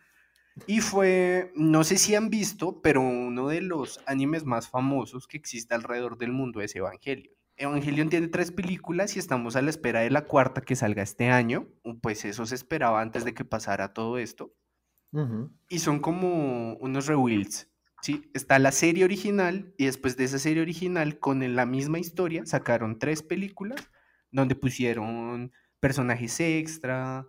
Y 0.67 0.81
fue, 0.81 1.51
no 1.55 1.83
sé 1.83 1.97
si 1.97 2.15
han 2.15 2.29
visto, 2.29 2.81
pero 2.81 3.01
uno 3.01 3.47
de 3.47 3.61
los 3.61 4.01
animes 4.05 4.45
más 4.45 4.69
famosos 4.69 5.27
que 5.27 5.37
existe 5.37 5.73
alrededor 5.75 6.17
del 6.17 6.31
mundo 6.31 6.61
es 6.61 6.75
Evangelion. 6.75 7.33
Evangelion 7.57 8.09
tiene 8.09 8.27
tres 8.27 8.51
películas 8.51 9.15
y 9.15 9.19
estamos 9.19 9.55
a 9.55 9.61
la 9.61 9.69
espera 9.71 10.01
de 10.01 10.11
la 10.11 10.25
cuarta 10.25 10.61
que 10.61 10.75
salga 10.75 11.03
este 11.03 11.29
año. 11.29 11.67
Pues 12.01 12.25
eso 12.25 12.45
se 12.45 12.55
esperaba 12.55 13.01
antes 13.01 13.25
de 13.25 13.33
que 13.33 13.45
pasara 13.45 13.93
todo 13.93 14.17
esto. 14.19 14.53
Y 15.69 15.79
son 15.79 15.99
como 15.99 16.75
unos 16.77 17.07
rebuilds. 17.07 17.69
¿sí? 18.01 18.29
Está 18.33 18.59
la 18.59 18.71
serie 18.71 19.03
original 19.03 19.73
y 19.77 19.85
después 19.85 20.17
de 20.17 20.23
esa 20.25 20.39
serie 20.39 20.61
original, 20.61 21.19
con 21.19 21.55
la 21.55 21.65
misma 21.65 21.99
historia, 21.99 22.45
sacaron 22.45 22.99
tres 22.99 23.21
películas 23.23 23.89
donde 24.31 24.55
pusieron 24.55 25.51
personajes 25.79 26.39
extra. 26.39 27.27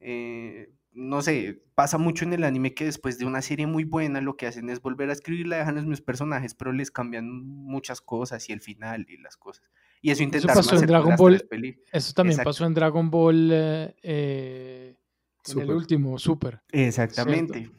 eh, 0.00 0.72
no 0.92 1.22
sé, 1.22 1.62
pasa 1.74 1.98
mucho 1.98 2.24
en 2.24 2.32
el 2.32 2.44
anime 2.44 2.74
que 2.74 2.84
después 2.84 3.18
de 3.18 3.24
una 3.24 3.42
serie 3.42 3.66
muy 3.66 3.84
buena 3.84 4.20
lo 4.20 4.36
que 4.36 4.46
hacen 4.46 4.68
es 4.70 4.82
volver 4.82 5.08
a 5.10 5.12
escribirla, 5.12 5.58
dejan 5.58 5.76
los 5.76 5.84
mismos 5.84 6.00
personajes, 6.00 6.54
pero 6.54 6.72
les 6.72 6.90
cambian 6.90 7.30
muchas 7.30 8.00
cosas 8.00 8.48
y 8.48 8.52
el 8.52 8.60
final 8.60 9.06
y 9.08 9.16
las 9.18 9.36
cosas. 9.36 9.70
Y 10.02 10.10
eso 10.10 10.22
intentaron 10.22 10.56
pasó 10.56 10.70
en 10.70 10.76
hacer 10.76 10.88
con 10.88 10.94
Dragon 10.94 11.10
las 11.10 11.18
Ball. 11.18 11.48
Eso 11.92 12.12
también 12.12 12.32
Exacto. 12.32 12.50
pasó 12.50 12.66
en 12.66 12.74
Dragon 12.74 13.10
Ball, 13.10 13.50
eh, 13.52 14.96
eh, 15.46 15.52
en 15.52 15.58
el 15.58 15.64
Súper. 15.66 15.76
último, 15.76 16.18
Super, 16.18 16.60
Exactamente. 16.72 17.70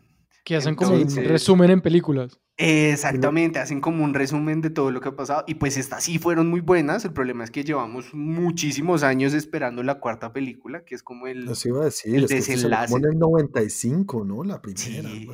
que 0.43 0.55
hacen 0.55 0.75
como 0.75 0.93
un 0.95 1.07
resumen 1.15 1.69
en 1.71 1.81
películas. 1.81 2.39
Exactamente, 2.57 3.57
hacen 3.59 3.81
como 3.81 4.03
un 4.03 4.13
resumen 4.13 4.61
de 4.61 4.69
todo 4.69 4.91
lo 4.91 5.01
que 5.01 5.09
ha 5.09 5.15
pasado 5.15 5.43
y 5.47 5.55
pues 5.55 5.77
estas 5.77 6.03
sí 6.03 6.19
fueron 6.19 6.47
muy 6.47 6.59
buenas, 6.59 7.03
el 7.05 7.11
problema 7.13 7.43
es 7.43 7.49
que 7.49 7.63
llevamos 7.63 8.13
muchísimos 8.13 9.01
años 9.01 9.33
esperando 9.33 9.81
la 9.81 9.99
cuarta 9.99 10.31
película, 10.31 10.83
que 10.85 10.93
es 10.93 11.01
como 11.01 11.25
el... 11.27 11.47
Eso 11.49 11.69
iba 11.69 11.81
a 11.81 11.85
decir. 11.85 12.15
el 12.15 12.27
desenlace. 12.27 12.93
como 12.93 13.05
en 13.07 13.13
el 13.13 13.19
95, 13.19 14.25
¿no? 14.25 14.43
La 14.43 14.61
primera. 14.61 14.83
Sí, 15.09 15.27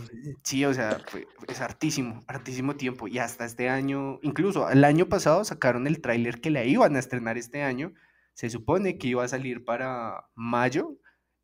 sí, 0.43 0.65
o 0.65 0.73
sea, 0.73 0.99
fue- 1.05 1.27
es 1.49 1.59
hartísimo, 1.59 2.23
hartísimo 2.27 2.75
tiempo 2.75 3.07
y 3.09 3.17
hasta 3.19 3.43
este 3.45 3.67
año, 3.67 4.19
incluso 4.21 4.69
el 4.69 4.83
año 4.85 5.07
pasado 5.09 5.43
sacaron 5.43 5.85
el 5.87 5.99
tráiler 6.01 6.39
que 6.39 6.49
la 6.49 6.63
iban 6.63 6.95
a 6.95 6.99
estrenar 6.99 7.37
este 7.37 7.61
año, 7.61 7.93
se 8.35 8.49
supone 8.49 8.97
que 8.97 9.07
iba 9.09 9.23
a 9.25 9.27
salir 9.27 9.65
para 9.65 10.25
mayo 10.35 10.97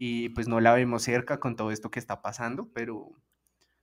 y 0.05 0.27
pues 0.27 0.49
no 0.49 0.59
la 0.59 0.73
vemos 0.73 1.03
cerca 1.03 1.39
con 1.39 1.55
todo 1.55 1.71
esto 1.71 1.89
que 1.89 1.97
está 1.99 2.21
pasando, 2.21 2.67
pero... 2.73 3.09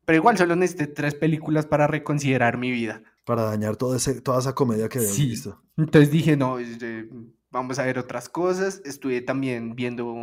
Pero 0.04 0.16
igual 0.18 0.36
solo 0.36 0.54
necesité 0.54 0.86
tres 0.86 1.14
películas 1.14 1.64
para 1.64 1.86
reconsiderar 1.86 2.58
mi 2.58 2.70
vida. 2.70 3.02
Para 3.24 3.44
dañar 3.44 3.76
todo 3.76 3.96
ese, 3.96 4.20
toda 4.20 4.38
esa 4.40 4.54
comedia 4.54 4.90
que 4.90 4.98
habías 4.98 5.14
Sí. 5.14 5.28
visto. 5.28 5.62
Entonces 5.78 6.10
dije, 6.10 6.36
no, 6.36 6.58
este, 6.58 7.08
vamos 7.50 7.78
a 7.78 7.84
ver 7.86 7.98
otras 7.98 8.28
cosas. 8.28 8.82
Estuve 8.84 9.22
también 9.22 9.74
viendo 9.74 10.14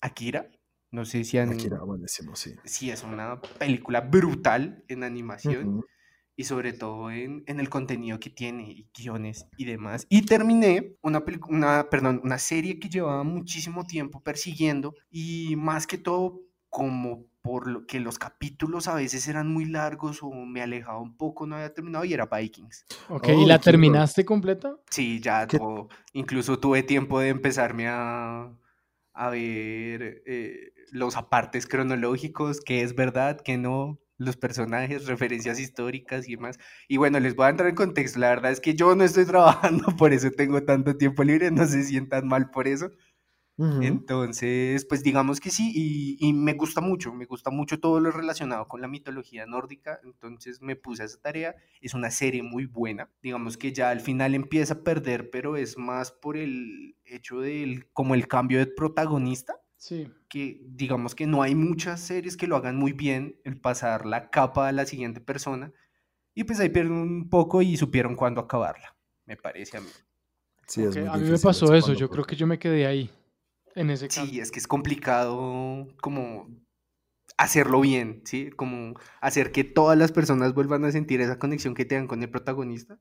Akira. 0.00 0.50
No 0.90 1.04
sé 1.04 1.22
si 1.22 1.38
han... 1.38 1.50
Akira, 1.52 1.78
buenísimo, 1.78 2.34
sí. 2.34 2.56
Sí, 2.64 2.90
es 2.90 3.04
una 3.04 3.40
película 3.40 4.00
brutal 4.00 4.82
en 4.88 5.04
animación 5.04 5.68
Ujú. 5.68 5.86
Y 6.36 6.44
sobre 6.44 6.72
todo 6.72 7.10
en, 7.10 7.42
en 7.46 7.60
el 7.60 7.68
contenido 7.70 8.20
que 8.20 8.30
tiene 8.30 8.70
y 8.70 8.88
guiones 8.94 9.46
y 9.56 9.64
demás. 9.64 10.06
Y 10.08 10.22
terminé 10.22 10.96
una, 11.02 11.24
una, 11.48 11.88
perdón, 11.90 12.20
una 12.22 12.38
serie 12.38 12.78
que 12.78 12.88
llevaba 12.88 13.24
muchísimo 13.24 13.84
tiempo 13.86 14.20
persiguiendo 14.22 14.94
y 15.10 15.56
más 15.56 15.86
que 15.86 15.98
todo 15.98 16.42
como 16.68 17.24
por 17.40 17.68
lo 17.68 17.86
que 17.86 18.00
los 18.00 18.18
capítulos 18.18 18.88
a 18.88 18.94
veces 18.94 19.28
eran 19.28 19.48
muy 19.48 19.64
largos 19.64 20.18
o 20.22 20.30
me 20.30 20.62
alejaba 20.62 21.00
un 21.00 21.16
poco, 21.16 21.46
no 21.46 21.54
había 21.54 21.72
terminado 21.72 22.04
y 22.04 22.12
era 22.12 22.26
Vikings. 22.26 22.84
Ok, 23.08 23.28
Oh, 23.28 23.42
¿y 23.42 23.46
la 23.46 23.58
terminaste 23.60 24.24
completa? 24.24 24.76
Sí, 24.90 25.20
ya 25.20 25.46
todo. 25.46 25.88
Incluso 26.12 26.58
tuve 26.58 26.82
tiempo 26.82 27.20
de 27.20 27.28
empezarme 27.28 27.86
a, 27.88 28.52
a 29.14 29.30
ver 29.30 30.22
eh, 30.26 30.72
los 30.90 31.16
apartes 31.16 31.66
cronológicos, 31.66 32.60
qué 32.60 32.82
es 32.82 32.94
verdad, 32.94 33.40
qué 33.42 33.56
no, 33.56 34.00
los 34.18 34.36
personajes, 34.36 35.06
referencias 35.06 35.60
históricas 35.60 36.28
y 36.28 36.36
demás. 36.36 36.58
Y 36.88 36.96
bueno, 36.96 37.20
les 37.20 37.36
voy 37.36 37.46
a 37.46 37.50
entrar 37.50 37.68
en 37.68 37.74
contexto. 37.74 38.18
La 38.18 38.30
verdad 38.30 38.52
es 38.52 38.60
que 38.60 38.74
yo 38.74 38.94
no 38.94 39.04
estoy 39.04 39.24
trabajando, 39.26 39.96
por 39.96 40.12
eso 40.12 40.30
tengo 40.30 40.62
tanto 40.64 40.96
tiempo 40.96 41.24
libre, 41.24 41.50
no 41.50 41.66
se 41.66 41.82
sientan 41.84 42.26
mal 42.26 42.50
por 42.50 42.68
eso. 42.68 42.90
Entonces, 43.58 44.84
pues 44.84 45.02
digamos 45.02 45.40
que 45.40 45.48
sí, 45.48 45.72
y, 45.74 46.18
y 46.20 46.34
me 46.34 46.52
gusta 46.52 46.82
mucho, 46.82 47.14
me 47.14 47.24
gusta 47.24 47.50
mucho 47.50 47.80
todo 47.80 48.00
lo 48.00 48.10
relacionado 48.10 48.68
con 48.68 48.82
la 48.82 48.88
mitología 48.88 49.46
nórdica, 49.46 49.98
entonces 50.04 50.60
me 50.60 50.76
puse 50.76 51.02
a 51.02 51.06
esa 51.06 51.18
tarea, 51.22 51.54
es 51.80 51.94
una 51.94 52.10
serie 52.10 52.42
muy 52.42 52.66
buena, 52.66 53.10
digamos 53.22 53.56
que 53.56 53.72
ya 53.72 53.88
al 53.88 54.00
final 54.00 54.34
empieza 54.34 54.74
a 54.74 54.82
perder, 54.82 55.30
pero 55.30 55.56
es 55.56 55.78
más 55.78 56.12
por 56.12 56.36
el 56.36 56.96
hecho 57.06 57.40
del, 57.40 57.90
como 57.94 58.14
el 58.14 58.28
cambio 58.28 58.58
de 58.58 58.66
protagonista, 58.66 59.54
Sí. 59.86 60.08
que 60.28 60.60
digamos 60.66 61.14
que 61.14 61.28
no 61.28 61.42
hay 61.42 61.54
muchas 61.54 62.00
series 62.00 62.36
que 62.36 62.48
lo 62.48 62.56
hagan 62.56 62.76
muy 62.76 62.92
bien, 62.92 63.36
el 63.44 63.56
pasar 63.60 64.04
la 64.04 64.30
capa 64.30 64.66
a 64.66 64.72
la 64.72 64.84
siguiente 64.84 65.20
persona, 65.20 65.72
y 66.34 66.42
pues 66.42 66.58
ahí 66.58 66.70
pierden 66.70 66.94
un 66.94 67.30
poco 67.30 67.62
y 67.62 67.76
supieron 67.76 68.16
cuándo 68.16 68.40
acabarla, 68.40 68.96
me 69.26 69.36
parece 69.36 69.76
a 69.76 69.80
mí. 69.80 69.86
Sí, 70.66 70.82
es 70.82 70.88
Ok, 70.88 70.96
muy 70.96 71.08
a 71.08 71.16
mí 71.18 71.30
me 71.30 71.38
pasó 71.38 71.72
eso, 71.72 71.92
yo 71.94 72.10
creo 72.10 72.24
que 72.24 72.34
yo 72.34 72.48
me 72.48 72.58
quedé 72.58 72.86
ahí, 72.86 73.10
en 73.76 73.90
ese 73.90 74.08
Sí, 74.08 74.16
cambio. 74.20 74.42
es 74.42 74.50
que 74.50 74.58
es 74.58 74.66
complicado 74.66 75.86
como 76.00 76.48
hacerlo 77.36 77.80
bien, 77.80 78.22
¿sí? 78.24 78.50
Como 78.50 78.94
hacer 79.20 79.52
que 79.52 79.62
todas 79.62 79.96
las 79.96 80.10
personas 80.10 80.52
vuelvan 80.54 80.84
a 80.84 80.90
sentir 80.90 81.20
esa 81.20 81.38
conexión 81.38 81.74
que 81.74 81.84
tengan 81.84 82.08
con 82.08 82.22
el 82.22 82.30
protagonista. 82.30 82.98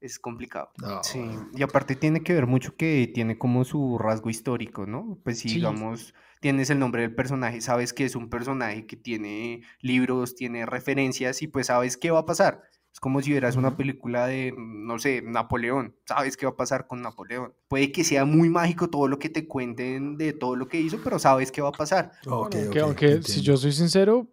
Es 0.00 0.18
complicado. 0.18 0.72
Sí, 1.02 1.20
y 1.54 1.62
aparte 1.62 1.96
tiene 1.96 2.22
que 2.22 2.34
ver 2.34 2.46
mucho 2.46 2.76
que 2.76 3.10
tiene 3.14 3.38
como 3.38 3.64
su 3.64 3.96
rasgo 3.98 4.28
histórico, 4.28 4.86
¿no? 4.86 5.18
Pues 5.24 5.38
si 5.38 5.48
Sí. 5.48 5.54
digamos, 5.56 6.14
tienes 6.40 6.68
el 6.70 6.78
nombre 6.78 7.02
del 7.02 7.14
personaje, 7.14 7.60
sabes 7.62 7.92
que 7.94 8.04
es 8.04 8.14
un 8.14 8.28
personaje 8.28 8.86
que 8.86 8.96
tiene 8.96 9.62
libros, 9.80 10.34
tiene 10.34 10.66
referencias 10.66 11.40
y 11.42 11.48
pues 11.48 11.68
sabes 11.68 11.96
qué 11.96 12.10
va 12.10 12.20
a 12.20 12.26
pasar. 12.26 12.62
Es 12.96 13.00
como 13.00 13.20
si 13.20 13.30
vieras 13.30 13.56
una 13.56 13.76
película 13.76 14.26
de, 14.26 14.54
no 14.56 14.98
sé, 14.98 15.20
Napoleón. 15.20 15.94
Sabes 16.06 16.34
qué 16.34 16.46
va 16.46 16.52
a 16.52 16.56
pasar 16.56 16.86
con 16.86 17.02
Napoleón. 17.02 17.52
Puede 17.68 17.92
que 17.92 18.04
sea 18.04 18.24
muy 18.24 18.48
mágico 18.48 18.88
todo 18.88 19.06
lo 19.06 19.18
que 19.18 19.28
te 19.28 19.46
cuenten 19.46 20.16
de 20.16 20.32
todo 20.32 20.56
lo 20.56 20.66
que 20.66 20.80
hizo, 20.80 20.98
pero 21.04 21.18
sabes 21.18 21.52
qué 21.52 21.60
va 21.60 21.68
a 21.68 21.72
pasar. 21.72 22.12
aunque, 22.24 23.20
si 23.22 23.42
yo 23.42 23.58
soy 23.58 23.72
sincero, 23.72 24.28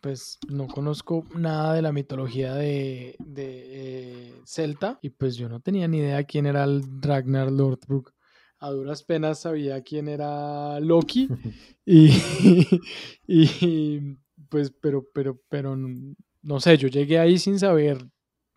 pues 0.00 0.38
no 0.48 0.68
conozco 0.68 1.26
nada 1.34 1.74
de 1.74 1.82
la 1.82 1.90
mitología 1.90 2.54
de, 2.54 3.16
eh, 3.36 4.40
Celta 4.46 5.00
y 5.02 5.10
pues 5.10 5.34
yo 5.34 5.48
no 5.48 5.58
tenía 5.58 5.88
ni 5.88 5.98
idea 5.98 6.22
quién 6.22 6.46
era 6.46 6.62
el 6.62 6.84
Ragnar 7.02 7.50
Lordbrok. 7.50 8.12
A 8.60 8.70
duras 8.70 9.02
penas 9.02 9.40
sabía 9.40 9.82
quién 9.82 10.06
era 10.06 10.78
Loki 10.78 11.28
y, 11.84 12.12
y 13.26 14.18
pues, 14.48 14.70
pero, 14.70 15.04
pero, 15.12 15.42
pero 15.48 15.76
no 16.44 16.60
sé, 16.60 16.76
yo 16.76 16.88
llegué 16.88 17.18
ahí 17.18 17.38
sin 17.38 17.58
saber 17.58 18.06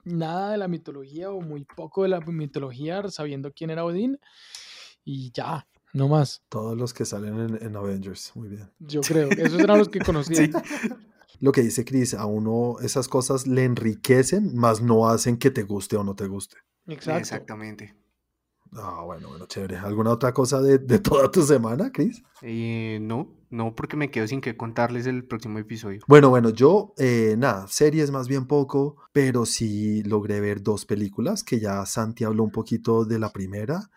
nada 0.04 0.52
de 0.52 0.58
la 0.58 0.68
mitología 0.68 1.32
o 1.32 1.42
muy 1.42 1.64
poco 1.64 2.04
de 2.04 2.10
la 2.10 2.20
mitología, 2.20 3.08
sabiendo 3.10 3.52
quién 3.54 3.70
era 3.70 3.86
Odín 3.86 4.20
y 5.04 5.32
ya, 5.32 5.68
no 5.94 6.08
más. 6.08 6.44
Todos 6.50 6.78
los 6.78 6.94
que 6.94 7.06
salen 7.06 7.58
en, 7.62 7.76
Avengers, 7.76 8.34
muy 8.36 8.50
bien. 8.50 8.70
Yo 8.80 9.02
creo, 9.02 9.30
esos 9.30 9.60
eran 9.60 9.80
los 9.80 9.90
que 9.90 10.00
conocía. 10.06 10.50
Lo 11.40 11.52
que 11.52 11.62
dice 11.62 11.86
Chris, 11.86 12.14
a 12.14 12.26
uno 12.26 12.78
esas 12.82 13.08
cosas 13.08 13.48
le 13.48 13.64
enriquecen, 13.64 14.56
más 14.56 14.82
no 14.82 15.08
hacen 15.08 15.38
que 15.38 15.52
te 15.52 15.64
guste 15.64 15.96
o 15.96 16.04
no 16.04 16.16
te 16.16 16.28
guste. 16.28 16.58
Exactamente. 16.88 17.96
Ah, 18.74 19.04
bueno, 19.06 19.30
bueno, 19.30 19.46
chévere. 19.46 19.78
¿Alguna 19.78 20.12
otra 20.12 20.34
cosa 20.34 20.62
de, 20.62 20.80
toda 21.00 21.32
tu 21.32 21.42
semana, 21.44 21.92
Chris? 21.92 22.24
Eh, 22.42 23.00
no, 23.02 23.36
no, 23.50 23.76
porque 23.76 23.98
me 23.98 24.12
quedo 24.12 24.28
sin 24.28 24.42
que 24.42 24.58
contarles 24.58 25.08
el 25.08 25.26
próximo 25.26 25.60
episodio. 25.60 26.02
Bueno, 26.08 26.30
bueno, 26.30 26.50
yo, 26.50 26.94
eh, 26.98 27.36
nada, 27.38 27.68
series 27.68 28.12
más 28.12 28.28
bien 28.28 28.48
poco, 28.48 28.98
pero 29.12 29.46
sí 29.46 30.04
logré 30.04 30.40
ver 30.40 30.62
dos 30.62 30.86
películas, 30.86 31.44
que 31.44 31.60
ya 31.60 31.86
Santi 31.86 32.24
habló 32.24 32.44
un 32.44 32.52
poquito 32.52 33.06
de 33.06 33.20
la 33.20 33.32
primera, 33.32 33.90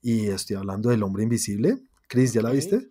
y 0.00 0.28
estoy 0.28 0.56
hablando 0.56 0.90
del 0.90 1.02
Hombre 1.02 1.24
Invisible. 1.24 1.78
Chris, 2.08 2.32
¿ya 2.32 2.42
la 2.42 2.50
viste? 2.50 2.88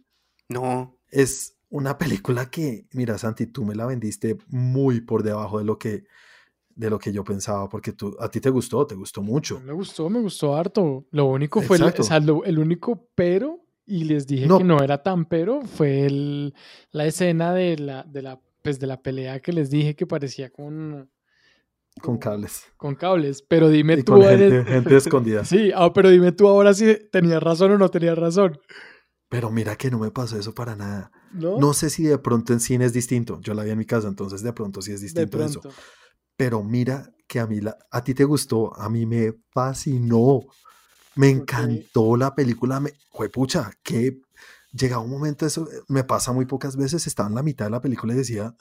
No. 0.49 0.97
Es 1.09 1.57
una 1.69 1.97
película 1.97 2.49
que, 2.49 2.87
mira, 2.93 3.17
Santi, 3.17 3.47
tú 3.47 3.65
me 3.65 3.75
la 3.75 3.85
vendiste 3.85 4.37
muy 4.47 5.01
por 5.01 5.23
debajo 5.23 5.59
de 5.59 5.65
lo 5.65 5.77
que 5.77 6.03
de 6.77 6.91
lo 6.91 6.99
que 6.99 7.11
yo 7.11 7.23
pensaba, 7.23 7.67
porque 7.67 7.91
tú, 7.91 8.15
a 8.19 8.29
ti 8.29 8.39
te 8.39 8.51
gustó, 8.51 8.85
te 8.85 8.93
gustó 8.93 9.23
mucho. 9.23 9.59
Me 9.61 9.73
gustó, 9.73 10.09
me 10.09 10.21
gustó 10.21 10.55
harto. 10.55 11.07
Lo 11.09 11.25
único 11.25 11.59
fue, 11.61 11.77
el, 11.77 12.59
único 12.59 13.09
pero, 13.15 13.65
y 13.85 14.03
les 14.03 14.27
dije 14.27 14.47
que 14.47 14.63
no 14.63 14.81
era 14.83 15.01
tan 15.01 15.25
pero, 15.25 15.61
fue 15.63 16.05
el, 16.05 16.53
la 16.91 17.07
escena 17.07 17.51
de 17.51 17.79
la, 17.79 18.03
de, 18.03 18.21
la, 18.21 18.39
pues 18.61 18.79
de 18.79 18.85
la 18.85 19.01
pelea 19.01 19.39
que 19.39 19.53
les 19.53 19.71
dije 19.71 19.95
que 19.95 20.05
parecía 20.05 20.51
con... 20.51 21.09
Con 21.99 22.19
cables. 22.19 22.65
Con 22.77 22.93
cables, 22.93 23.41
pero 23.41 23.69
dime 23.69 24.03
tú... 24.03 24.21
gente, 24.21 24.95
escondida. 24.95 25.43
Sí, 25.45 25.71
ah, 25.73 25.91
pero 25.91 26.11
dime 26.11 26.31
tú 26.31 26.47
ahora 26.47 26.75
si 26.75 26.95
tenías 27.11 27.41
razón 27.41 27.71
o 27.71 27.77
no 27.79 27.89
tenías 27.89 28.19
razón. 28.19 28.59
Pero 29.29 29.49
mira 29.49 29.75
que 29.75 29.89
no 29.89 29.97
me 29.97 30.11
pasó 30.11 30.37
eso 30.37 30.53
para 30.53 30.75
nada. 30.75 31.11
¿No? 31.33 31.57
no 31.57 31.73
sé 31.73 31.89
si 31.89 32.03
de 32.03 32.19
pronto 32.19 32.53
en 32.53 32.59
cine 32.59 32.85
es 32.85 32.93
distinto. 32.93 33.41
Yo 33.41 33.55
la 33.55 33.63
vi 33.63 33.71
en 33.71 33.79
mi 33.79 33.85
casa, 33.85 34.07
entonces 34.07 34.43
de 34.43 34.53
pronto 34.53 34.83
sí 34.83 34.91
es 34.91 35.01
distinto 35.01 35.43
eso. 35.43 35.61
Pero 36.37 36.63
mira 36.63 37.11
que 37.27 37.39
a 37.39 37.47
mí, 37.47 37.59
la, 37.59 37.77
a 37.91 38.03
ti 38.03 38.13
te 38.13 38.23
gustó, 38.23 38.73
a 38.79 38.89
mí 38.89 39.05
me 39.05 39.33
fascinó. 39.51 40.45
Me 41.15 41.29
encantó 41.29 42.15
la 42.15 42.33
película. 42.33 42.79
Me, 42.79 42.93
pucha, 43.29 43.71
que 43.83 44.21
llega 44.71 44.99
un 44.99 45.09
momento, 45.09 45.45
eso 45.45 45.67
me 45.87 46.03
pasa 46.03 46.31
muy 46.31 46.45
pocas 46.45 46.77
veces, 46.77 47.07
estaba 47.07 47.27
en 47.27 47.35
la 47.35 47.43
mitad 47.43 47.65
de 47.65 47.71
la 47.71 47.81
película 47.81 48.13
y 48.13 48.17
decía, 48.17 48.55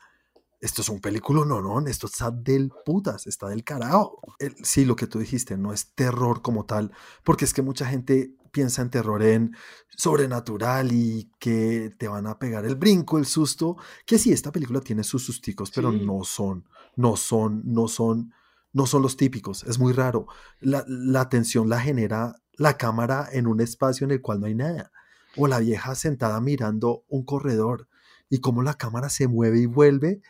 esto 0.61 0.83
es 0.83 0.89
un 0.89 1.01
película, 1.01 1.45
no, 1.45 1.61
no, 1.61 1.87
esto 1.87 2.07
está 2.07 2.31
del 2.31 2.71
putas, 2.85 3.27
está 3.27 3.49
del 3.49 3.63
carajo. 3.63 4.21
sí, 4.63 4.85
lo 4.85 4.97
que 4.97 5.07
tú 5.07 5.19
dijiste, 5.19 5.57
no 5.57 5.73
es 5.73 5.95
terror 5.95 6.43
como 6.43 6.65
tal, 6.65 6.93
porque 7.25 7.45
es 7.45 7.53
que 7.53 7.63
mucha 7.63 7.87
gente 7.87 8.35
piensa 8.51 8.81
en 8.81 8.91
terror 8.91 9.23
en 9.23 9.55
sobrenatural 9.97 10.91
y 10.93 11.31
que 11.39 11.95
te 11.99 12.09
van 12.09 12.27
a 12.27 12.39
pegar 12.39 12.65
el 12.65 12.77
brinco, 12.77 13.19
el 13.19 13.27
susto, 13.27 13.77
que 14.07 14.19
sí, 14.19 14.33
esta 14.33 14.51
película 14.51 14.81
tiene 14.81 15.05
sus 15.05 15.25
susticos, 15.25 15.71
pero 15.71 15.93
no 15.93 16.25
son, 16.25 16.67
no 16.97 17.17
son, 17.17 17.63
no 17.65 17.89
son, 17.89 18.33
no 18.73 18.87
son 18.87 19.03
los 19.03 19.17
típicos, 19.17 19.63
es 19.65 19.79
muy 19.79 19.93
raro. 19.93 20.27
La, 20.61 20.85
la 20.89 21.21
atención 21.21 21.69
la 21.69 21.81
genera 21.81 22.35
la 22.55 22.77
cámara 22.77 23.29
en 23.31 23.47
un 23.47 23.61
espacio 23.61 24.05
en 24.05 24.11
el 24.11 24.23
cual 24.23 24.41
no 24.41 24.47
hay 24.47 24.55
nada, 24.55 24.91
o 25.37 25.47
la 25.47 25.61
vieja 25.61 25.95
sentada 25.95 26.41
mirando 26.41 27.05
un 27.09 27.25
corredor 27.25 27.89
y 28.29 28.41
cómo 28.41 28.63
la 28.63 28.75
cámara 28.75 29.09
se 29.11 29.29
mueve 29.29 29.61
y 29.61 29.67
vuelve 29.67 30.21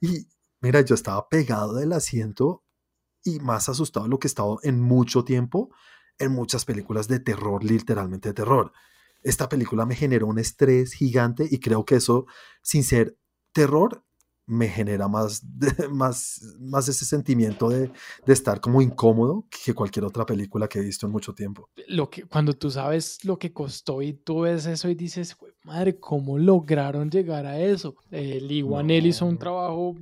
y 0.00 0.26
mira, 0.60 0.80
yo 0.80 0.94
estaba 0.94 1.28
pegado 1.28 1.74
del 1.74 1.92
asiento 1.92 2.62
y 3.22 3.38
más 3.40 3.68
asustado 3.68 4.04
de 4.04 4.10
lo 4.10 4.18
que 4.18 4.26
he 4.26 4.28
estado 4.28 4.58
en 4.62 4.80
mucho 4.80 5.24
tiempo 5.24 5.70
en 6.18 6.32
muchas 6.32 6.64
películas 6.64 7.08
de 7.08 7.20
terror, 7.20 7.64
literalmente 7.64 8.28
de 8.28 8.34
terror. 8.34 8.72
Esta 9.22 9.48
película 9.48 9.86
me 9.86 9.96
generó 9.96 10.26
un 10.26 10.38
estrés 10.38 10.92
gigante 10.92 11.48
y 11.50 11.58
creo 11.58 11.84
que 11.84 11.96
eso, 11.96 12.26
sin 12.62 12.84
ser 12.84 13.16
terror, 13.52 14.04
me 14.46 14.68
genera 14.68 15.08
más, 15.08 15.42
más, 15.90 16.56
más 16.60 16.88
ese 16.88 17.04
sentimiento 17.04 17.68
de, 17.68 17.90
de, 18.26 18.32
estar 18.32 18.60
como 18.60 18.82
incómodo 18.82 19.46
que 19.48 19.72
cualquier 19.74 20.04
otra 20.04 20.26
película 20.26 20.68
que 20.68 20.78
he 20.78 20.82
visto 20.82 21.06
en 21.06 21.12
mucho 21.12 21.34
tiempo. 21.34 21.70
Lo 21.88 22.10
que, 22.10 22.24
cuando 22.24 22.52
tú 22.54 22.70
sabes 22.70 23.24
lo 23.24 23.38
que 23.38 23.52
costó 23.52 24.02
y 24.02 24.12
tú 24.12 24.40
ves 24.40 24.66
eso 24.66 24.88
y 24.88 24.94
dices, 24.94 25.36
madre, 25.64 25.98
¿cómo 25.98 26.38
lograron 26.38 27.10
llegar 27.10 27.46
a 27.46 27.58
eso? 27.58 27.96
Eh, 28.10 28.40
Lee 28.40 28.62
Wan 28.62 28.90
hizo 28.90 29.26
un 29.26 29.38
trabajo 29.38 29.96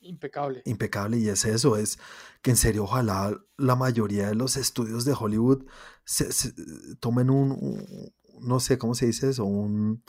impecable. 0.00 0.62
Impecable 0.64 1.18
y 1.18 1.28
es 1.28 1.44
eso, 1.44 1.76
es 1.76 1.98
que 2.42 2.50
en 2.50 2.56
serio 2.56 2.84
ojalá 2.84 3.36
la 3.56 3.76
mayoría 3.76 4.28
de 4.28 4.34
los 4.34 4.56
estudios 4.56 5.04
de 5.04 5.14
Hollywood 5.18 5.64
se, 6.04 6.52
tomen 7.00 7.30
un, 7.30 8.12
no 8.40 8.60
sé 8.60 8.78
cómo 8.78 8.94
se 8.94 9.06
dice 9.06 9.30
eso, 9.30 9.44
un, 9.44 10.02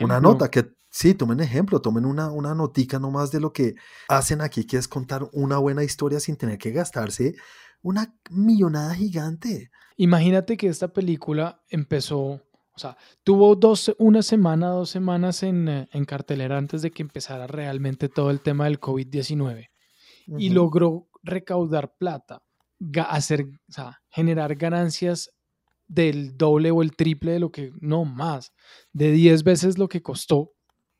una 0.00 0.20
nota 0.20 0.50
que 0.50 0.72
sí, 0.90 1.14
tomen 1.14 1.40
ejemplo, 1.40 1.80
tomen 1.80 2.04
una, 2.04 2.30
una 2.30 2.54
notica 2.54 2.98
nomás 2.98 3.30
de 3.30 3.40
lo 3.40 3.52
que 3.52 3.74
hacen 4.08 4.40
aquí, 4.40 4.64
que 4.64 4.76
es 4.76 4.88
contar 4.88 5.28
una 5.32 5.58
buena 5.58 5.84
historia 5.84 6.20
sin 6.20 6.36
tener 6.36 6.58
que 6.58 6.70
gastarse 6.70 7.34
una 7.82 8.14
millonada 8.30 8.94
gigante. 8.94 9.70
Imagínate 9.96 10.56
que 10.56 10.68
esta 10.68 10.88
película 10.88 11.62
empezó 11.68 12.40
o 12.74 12.78
sea, 12.78 12.96
tuvo 13.22 13.54
dos, 13.54 13.94
una 13.98 14.22
semana, 14.22 14.68
dos 14.68 14.88
semanas 14.88 15.42
en, 15.42 15.68
eh, 15.68 15.88
en, 15.92 16.06
cartelera 16.06 16.56
antes 16.56 16.80
de 16.80 16.90
que 16.90 17.02
empezara 17.02 17.46
realmente 17.46 18.08
todo 18.08 18.30
el 18.30 18.40
tema 18.40 18.64
del 18.64 18.80
COVID-19 18.80 19.68
y 20.38 20.50
logró 20.50 21.08
recaudar 21.22 21.94
plata, 21.98 22.42
hacer, 23.08 23.42
o 23.68 23.72
sea, 23.72 24.00
generar 24.08 24.54
ganancias 24.54 25.30
del 25.92 26.36
doble 26.36 26.70
o 26.70 26.82
el 26.82 26.96
triple 26.96 27.32
de 27.32 27.38
lo 27.38 27.50
que, 27.50 27.72
no 27.80 28.04
más, 28.04 28.52
de 28.92 29.12
10 29.12 29.44
veces 29.44 29.78
lo 29.78 29.88
que 29.88 30.02
costó. 30.02 30.52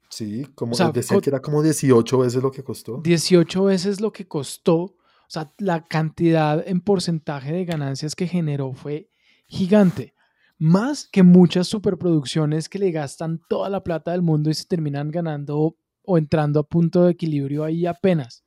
Sí, 0.08 0.46
como 0.54 0.76
decía 0.92 1.20
que 1.20 1.30
era 1.30 1.40
como 1.40 1.62
18 1.62 2.18
veces 2.18 2.42
lo 2.42 2.50
que 2.50 2.62
costó. 2.62 3.00
18 3.02 3.64
veces 3.64 4.00
lo 4.00 4.12
que 4.12 4.28
costó. 4.28 4.76
O 4.76 4.96
sea, 5.28 5.50
la 5.58 5.86
cantidad 5.86 6.62
en 6.66 6.82
porcentaje 6.82 7.52
de 7.52 7.64
ganancias 7.64 8.14
que 8.14 8.26
generó 8.26 8.74
fue 8.74 9.08
gigante 9.46 10.14
más 10.62 11.08
que 11.10 11.24
muchas 11.24 11.66
superproducciones 11.66 12.68
que 12.68 12.78
le 12.78 12.92
gastan 12.92 13.40
toda 13.48 13.68
la 13.68 13.82
plata 13.82 14.12
del 14.12 14.22
mundo 14.22 14.48
y 14.48 14.54
se 14.54 14.64
terminan 14.64 15.10
ganando 15.10 15.76
o 16.04 16.18
entrando 16.18 16.60
a 16.60 16.68
punto 16.68 17.02
de 17.02 17.10
equilibrio 17.10 17.64
ahí 17.64 17.84
apenas. 17.84 18.44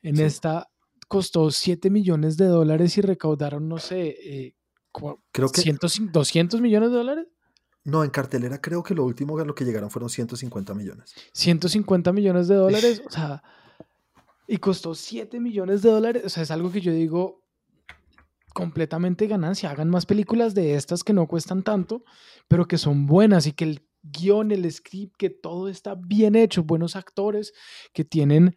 En 0.00 0.20
esta 0.20 0.68
costó 1.08 1.50
7 1.50 1.90
millones 1.90 2.36
de 2.36 2.46
dólares 2.46 2.96
y 2.98 3.00
recaudaron, 3.00 3.68
no 3.68 3.78
sé, 3.78 4.14
eh, 4.22 4.54
creo 5.32 5.48
que 5.50 5.62
200 5.62 6.60
millones 6.60 6.90
de 6.90 6.96
dólares. 6.96 7.26
No, 7.84 8.04
en 8.04 8.10
cartelera 8.10 8.60
creo 8.60 8.82
que 8.82 8.94
lo 8.94 9.04
último 9.04 9.38
a 9.38 9.44
lo 9.44 9.54
que 9.54 9.64
llegaron 9.64 9.90
fueron 9.90 10.10
150 10.10 10.74
millones. 10.74 11.14
150 11.32 12.12
millones 12.12 12.48
de 12.48 12.54
dólares, 12.56 13.02
o 13.06 13.10
sea, 13.10 13.42
y 14.46 14.58
costó 14.58 14.94
7 14.94 15.40
millones 15.40 15.82
de 15.82 15.90
dólares, 15.90 16.22
o 16.24 16.28
sea, 16.28 16.42
es 16.42 16.50
algo 16.50 16.70
que 16.70 16.80
yo 16.80 16.92
digo, 16.92 17.44
completamente 18.54 19.26
ganancia. 19.26 19.70
Hagan 19.70 19.88
más 19.88 20.04
películas 20.04 20.54
de 20.54 20.74
estas 20.74 21.04
que 21.04 21.12
no 21.12 21.26
cuestan 21.28 21.62
tanto, 21.62 22.02
pero 22.48 22.66
que 22.66 22.78
son 22.78 23.06
buenas 23.06 23.46
y 23.46 23.52
que 23.52 23.64
el 23.64 23.88
guion, 24.02 24.50
el 24.50 24.70
script, 24.70 25.16
que 25.16 25.30
todo 25.30 25.68
está 25.68 25.94
bien 25.94 26.34
hecho, 26.34 26.64
buenos 26.64 26.96
actores 26.96 27.52
que 27.92 28.04
tienen, 28.04 28.56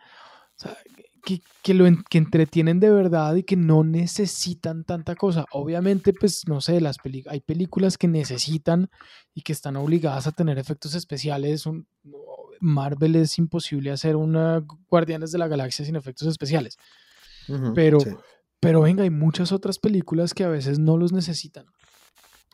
que, 1.22 1.74
lo, 1.74 1.86
que 2.10 2.18
entretienen 2.18 2.80
de 2.80 2.90
verdad 2.90 3.36
y 3.36 3.44
que 3.44 3.56
no 3.56 3.84
necesitan 3.84 4.84
tanta 4.84 5.16
cosa. 5.16 5.46
Obviamente, 5.52 6.14
pues 6.14 6.48
no 6.48 6.62
sé, 6.62 6.82
las 6.82 6.98
hay 7.28 7.40
películas 7.42 7.98
que 7.98 8.08
necesitan 8.08 8.90
y 9.34 9.42
que 9.42 9.54
están 9.54 9.76
obligadas 9.76 10.28
a 10.28 10.32
tener 10.32 10.58
efectos 10.58 10.96
especiales. 10.96 11.64
Marvel 12.60 13.16
es 13.16 13.38
imposible 13.38 13.92
hacer 13.92 14.16
una 14.16 14.64
Guardianes 14.90 15.32
de 15.32 15.38
la 15.38 15.48
Galaxia 15.48 15.86
sin 15.86 15.96
efectos 15.96 16.28
especiales. 16.28 16.78
pero, 17.76 18.00
pero 18.60 18.82
venga, 18.82 19.04
hay 19.04 19.10
muchas 19.10 19.52
otras 19.52 19.80
películas 19.80 20.34
que 20.34 20.44
a 20.44 20.50
veces 20.50 20.80
no 20.80 20.98
los 20.98 21.12
necesitan. 21.12 21.66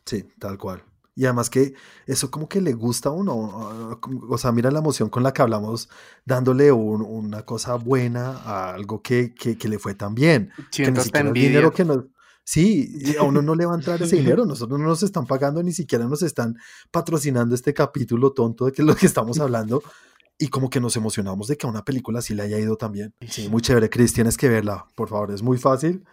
Sí, 0.04 0.24
tal 0.38 0.56
cual. 0.58 0.82
Y 1.18 1.24
además 1.24 1.50
que 1.50 1.74
eso 2.06 2.30
como 2.30 2.48
que 2.48 2.60
le 2.60 2.74
gusta 2.74 3.08
a 3.08 3.12
uno. 3.12 3.98
O 4.28 4.38
sea, 4.38 4.52
mira 4.52 4.70
la 4.70 4.78
emoción 4.78 5.10
con 5.10 5.24
la 5.24 5.32
que 5.32 5.42
hablamos, 5.42 5.88
dándole 6.24 6.70
una 6.70 7.42
cosa 7.42 7.74
buena 7.74 8.36
a 8.36 8.74
algo 8.74 9.02
que, 9.02 9.34
que, 9.34 9.68
le 9.68 9.80
fue 9.80 9.96
tan 9.96 10.14
bien. 10.14 10.52
que 10.70 10.88
ni 10.88 11.00
siquiera 11.00 11.32
dinero 11.32 11.72
que 11.72 11.84
nos... 11.84 12.04
Sí, 12.44 13.16
a 13.18 13.24
uno 13.24 13.42
no 13.42 13.56
le 13.56 13.66
va 13.66 13.72
a 13.72 13.74
entrar 13.74 14.00
ese 14.00 14.14
dinero, 14.20 14.46
nosotros 14.46 14.78
no 14.78 14.86
nos 14.86 15.02
están 15.02 15.26
pagando, 15.26 15.60
ni 15.60 15.72
siquiera 15.72 16.06
nos 16.06 16.22
están 16.22 16.56
patrocinando 16.92 17.52
este 17.56 17.74
capítulo 17.74 18.30
tonto 18.30 18.66
de 18.66 18.72
que 18.72 18.84
lo 18.84 18.94
que 18.94 19.06
estamos 19.06 19.40
hablando. 19.40 19.82
Y 20.38 20.46
como 20.46 20.70
que 20.70 20.80
nos 20.80 20.96
emocionamos 20.96 21.48
de 21.48 21.56
que 21.56 21.66
a 21.66 21.70
una 21.70 21.84
película 21.84 22.22
sí 22.22 22.32
le 22.32 22.44
haya 22.44 22.60
ido 22.60 22.76
también. 22.76 23.12
Sí, 23.28 23.48
muy 23.48 23.60
chévere, 23.60 23.90
Chris, 23.90 24.12
tienes 24.12 24.36
que 24.36 24.48
verla, 24.48 24.86
por 24.94 25.08
favor, 25.08 25.32
es 25.32 25.42
muy 25.42 25.58
fácil 25.58 26.04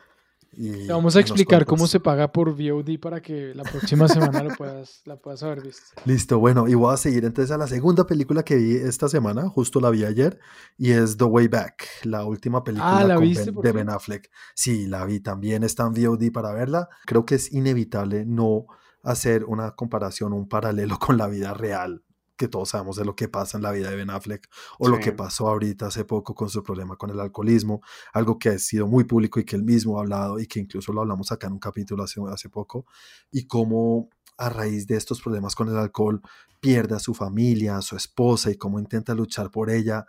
vamos 0.88 1.16
a 1.16 1.20
explicar 1.20 1.66
cómo 1.66 1.88
se 1.88 2.00
paga 2.00 2.32
por 2.32 2.56
VOD 2.56 3.00
para 3.00 3.22
que 3.22 3.54
la 3.56 3.64
próxima 3.64 4.08
semana 4.08 4.44
lo 4.44 4.56
puedas, 4.56 5.02
la 5.06 5.18
puedas 5.18 5.44
haber 5.44 5.62
visto. 5.62 5.84
Listo, 6.06 6.40
bueno, 6.40 6.68
y 6.68 6.74
voy 6.74 6.94
a 6.94 6.98
seguir 6.98 7.26
entonces 7.26 7.52
a 7.52 7.58
la 7.58 7.68
segunda 7.68 8.06
película 8.06 8.44
que 8.44 8.56
vi 8.56 8.76
esta 8.76 9.10
semana, 9.10 9.50
justo 9.50 9.80
la 9.80 9.90
vi 9.90 10.06
ayer, 10.06 10.40
y 10.78 10.92
es 10.92 11.18
The 11.18 11.26
Way 11.26 11.48
Back, 11.48 11.88
la 12.04 12.26
última 12.26 12.64
película 12.64 13.00
ah, 13.00 13.06
de 13.06 13.72
Ben 13.72 13.90
Affleck. 13.90 14.30
Sí, 14.54 14.88
la 14.88 15.06
vi 15.06 15.20
también, 15.20 15.64
está 15.64 15.84
en 15.84 15.94
VOD 15.94 16.32
para 16.32 16.52
verla. 16.54 16.90
Creo 17.06 17.26
que 17.26 17.36
es 17.36 17.52
inevitable 17.52 18.26
no 18.26 18.66
hacer 19.04 19.46
una 19.46 19.72
comparación, 19.72 20.34
un 20.34 20.48
paralelo 20.48 20.98
con 21.00 21.18
la 21.18 21.28
vida 21.28 21.54
real 21.54 22.04
que 22.36 22.48
todos 22.48 22.70
sabemos 22.70 22.98
de 22.98 23.06
lo 23.06 23.16
que 23.16 23.28
pasa 23.28 23.58
en 23.58 23.64
la 23.64 23.72
vida 23.72 23.90
de 23.90 23.96
Ben 23.96 24.10
Affleck 24.10 24.48
o 24.80 24.88
lo 24.88 25.00
que 25.00 25.12
pasó 25.12 25.48
ahorita 25.48 25.88
hace 25.88 26.06
poco 26.06 26.36
con 26.36 26.50
su 26.50 26.64
problema 26.64 26.96
con 26.98 27.10
el 27.10 27.20
alcoholismo, 27.20 27.82
algo 28.14 28.38
que 28.38 28.50
ha 28.50 28.60
sido 28.60 28.88
muy 28.88 29.06
público 29.06 29.40
y 29.40 29.46
que 29.46 29.56
él 29.56 29.64
mismo 29.64 29.98
ha 29.98 30.02
hablado 30.02 30.40
y 30.40 30.48
que 30.48 30.60
incluso 30.60 30.92
lo 30.94 31.02
hablamos 31.02 31.32
acá 31.32 31.48
en 31.48 31.54
un 31.54 31.60
capítulo 31.60 32.04
hace, 32.04 32.20
hace 32.30 32.50
poco, 32.50 32.86
y 33.32 33.48
cómo 33.48 34.10
a 34.38 34.50
raíz 34.50 34.86
de 34.88 34.98
estos 34.98 35.22
problemas 35.22 35.56
con 35.56 35.70
el 35.70 35.78
alcohol 35.78 36.22
pierde 36.60 36.96
a 36.96 37.00
su 37.00 37.14
familia, 37.14 37.78
a 37.78 37.82
su 37.82 37.96
esposa 37.96 38.52
y 38.52 38.56
cómo 38.56 38.80
intenta 38.80 39.14
luchar 39.14 39.50
por 39.50 39.70
ella. 39.70 40.06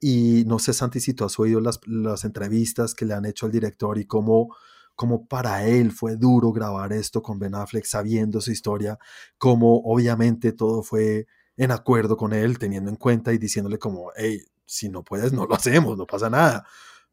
Y 0.00 0.44
no 0.46 0.58
sé, 0.58 0.72
Santi, 0.72 1.00
si 1.00 1.14
tú 1.14 1.24
has 1.24 1.38
oído 1.38 1.60
las, 1.60 1.80
las 1.86 2.24
entrevistas 2.24 2.94
que 2.94 3.04
le 3.04 3.14
han 3.14 3.26
hecho 3.26 3.46
al 3.46 3.52
director 3.52 3.98
y 3.98 4.06
cómo 4.06 4.54
cómo 4.96 5.28
para 5.28 5.66
él 5.66 5.92
fue 5.92 6.16
duro 6.16 6.52
grabar 6.52 6.92
esto 6.92 7.22
con 7.22 7.38
Ben 7.38 7.54
Affleck 7.54 7.84
sabiendo 7.84 8.40
su 8.40 8.50
historia, 8.50 8.98
cómo 9.38 9.82
obviamente 9.84 10.52
todo 10.52 10.82
fue 10.82 11.26
en 11.56 11.70
acuerdo 11.72 12.16
con 12.16 12.32
él, 12.32 12.58
teniendo 12.58 12.90
en 12.90 12.96
cuenta 12.96 13.32
y 13.32 13.38
diciéndole 13.38 13.78
como, 13.78 14.10
hey, 14.16 14.42
si 14.64 14.88
no 14.88 15.02
puedes, 15.04 15.32
no 15.32 15.46
lo 15.46 15.54
hacemos, 15.54 15.96
no 15.96 16.06
pasa 16.06 16.30
nada. 16.30 16.66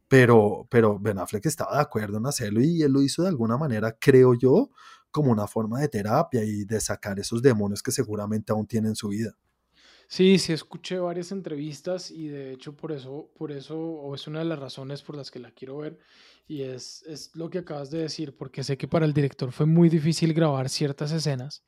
Pero, 0.07 0.67
pero 0.69 0.99
Ben 0.99 1.19
Affleck 1.19 1.45
estaba 1.45 1.75
de 1.75 1.81
acuerdo 1.81 2.17
en 2.17 2.25
hacerlo 2.27 2.61
y 2.61 2.81
él 2.83 2.91
lo 2.91 3.01
hizo 3.01 3.23
de 3.23 3.29
alguna 3.29 3.57
manera, 3.57 3.97
creo 3.99 4.33
yo, 4.35 4.69
como 5.11 5.31
una 5.31 5.47
forma 5.47 5.79
de 5.79 5.87
terapia 5.89 6.43
y 6.43 6.65
de 6.65 6.79
sacar 6.81 7.19
esos 7.19 7.41
demonios 7.41 7.83
que 7.83 7.91
seguramente 7.91 8.51
aún 8.51 8.67
tiene 8.67 8.89
en 8.89 8.95
su 8.95 9.09
vida. 9.09 9.35
Sí, 10.13 10.37
sí, 10.37 10.53
escuché 10.53 10.99
varias 10.99 11.31
entrevistas 11.31 12.11
y 12.11 12.27
de 12.27 12.53
hecho 12.53 12.75
por 12.75 12.91
eso, 12.91 13.31
por 13.35 13.51
eso, 13.51 13.79
o 13.79 14.13
es 14.13 14.27
una 14.27 14.39
de 14.39 14.45
las 14.45 14.59
razones 14.59 15.01
por 15.01 15.15
las 15.15 15.31
que 15.31 15.39
la 15.39 15.49
quiero 15.51 15.77
ver, 15.77 15.97
y 16.47 16.61
es, 16.61 17.01
es 17.07 17.35
lo 17.35 17.49
que 17.49 17.59
acabas 17.59 17.89
de 17.89 17.99
decir, 17.99 18.35
porque 18.35 18.63
sé 18.63 18.77
que 18.77 18.87
para 18.87 19.05
el 19.05 19.13
director 19.13 19.51
fue 19.51 19.65
muy 19.65 19.89
difícil 19.89 20.33
grabar 20.33 20.69
ciertas 20.69 21.11
escenas 21.11 21.63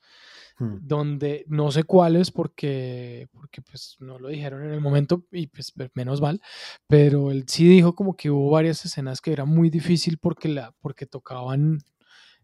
Hmm. 0.58 0.77
donde 0.79 1.43
no 1.49 1.69
sé 1.69 1.84
cuáles 1.84 2.31
porque, 2.31 3.27
porque 3.34 3.62
pues 3.62 3.97
no 3.99 4.19
lo 4.19 4.29
dijeron 4.29 4.63
en 4.63 4.71
el 4.71 4.79
momento 4.79 5.25
y 5.29 5.47
pues 5.47 5.73
menos 5.93 6.21
mal, 6.21 6.39
pero 6.88 7.29
él 7.29 7.43
sí 7.45 7.67
dijo 7.67 7.93
como 7.93 8.15
que 8.15 8.31
hubo 8.31 8.51
varias 8.51 8.86
escenas 8.86 9.19
que 9.19 9.34
era 9.34 9.43
muy 9.43 9.69
difícil 9.69 10.17
porque, 10.17 10.47
la, 10.47 10.73
porque 10.79 11.08
tocaban 11.08 11.79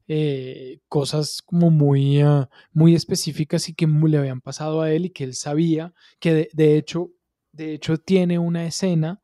eh, 0.08 0.80
cosas 0.88 1.42
como 1.42 1.70
muy, 1.72 2.22
ah, 2.22 2.50
muy 2.74 2.96
específicas 2.96 3.70
y 3.70 3.74
que 3.74 3.88
le 3.88 4.18
habían 4.18 4.42
pasado 4.42 4.82
a 4.82 4.92
él 4.92 5.06
y 5.06 5.10
que 5.10 5.24
él 5.24 5.36
sabía 5.36 5.94
que 6.20 6.50
de, 6.54 6.78
hecho, 6.78 7.12
de 7.52 7.74
hecho 7.74 7.98
tiene 7.98 8.40
una 8.40 8.66
escena 8.66 9.22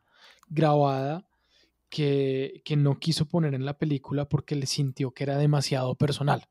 grabada 0.47 1.27
que, 1.89 2.61
que 2.65 2.75
no 2.75 2.99
quiso 2.99 3.25
poner 3.27 3.53
en 3.53 3.65
la 3.65 3.77
película 3.77 4.27
porque 4.27 4.55
le 4.55 4.65
sintió 4.65 5.11
que 5.11 5.23
era 5.23 5.37
demasiado 5.37 5.95
personal. 5.95 6.47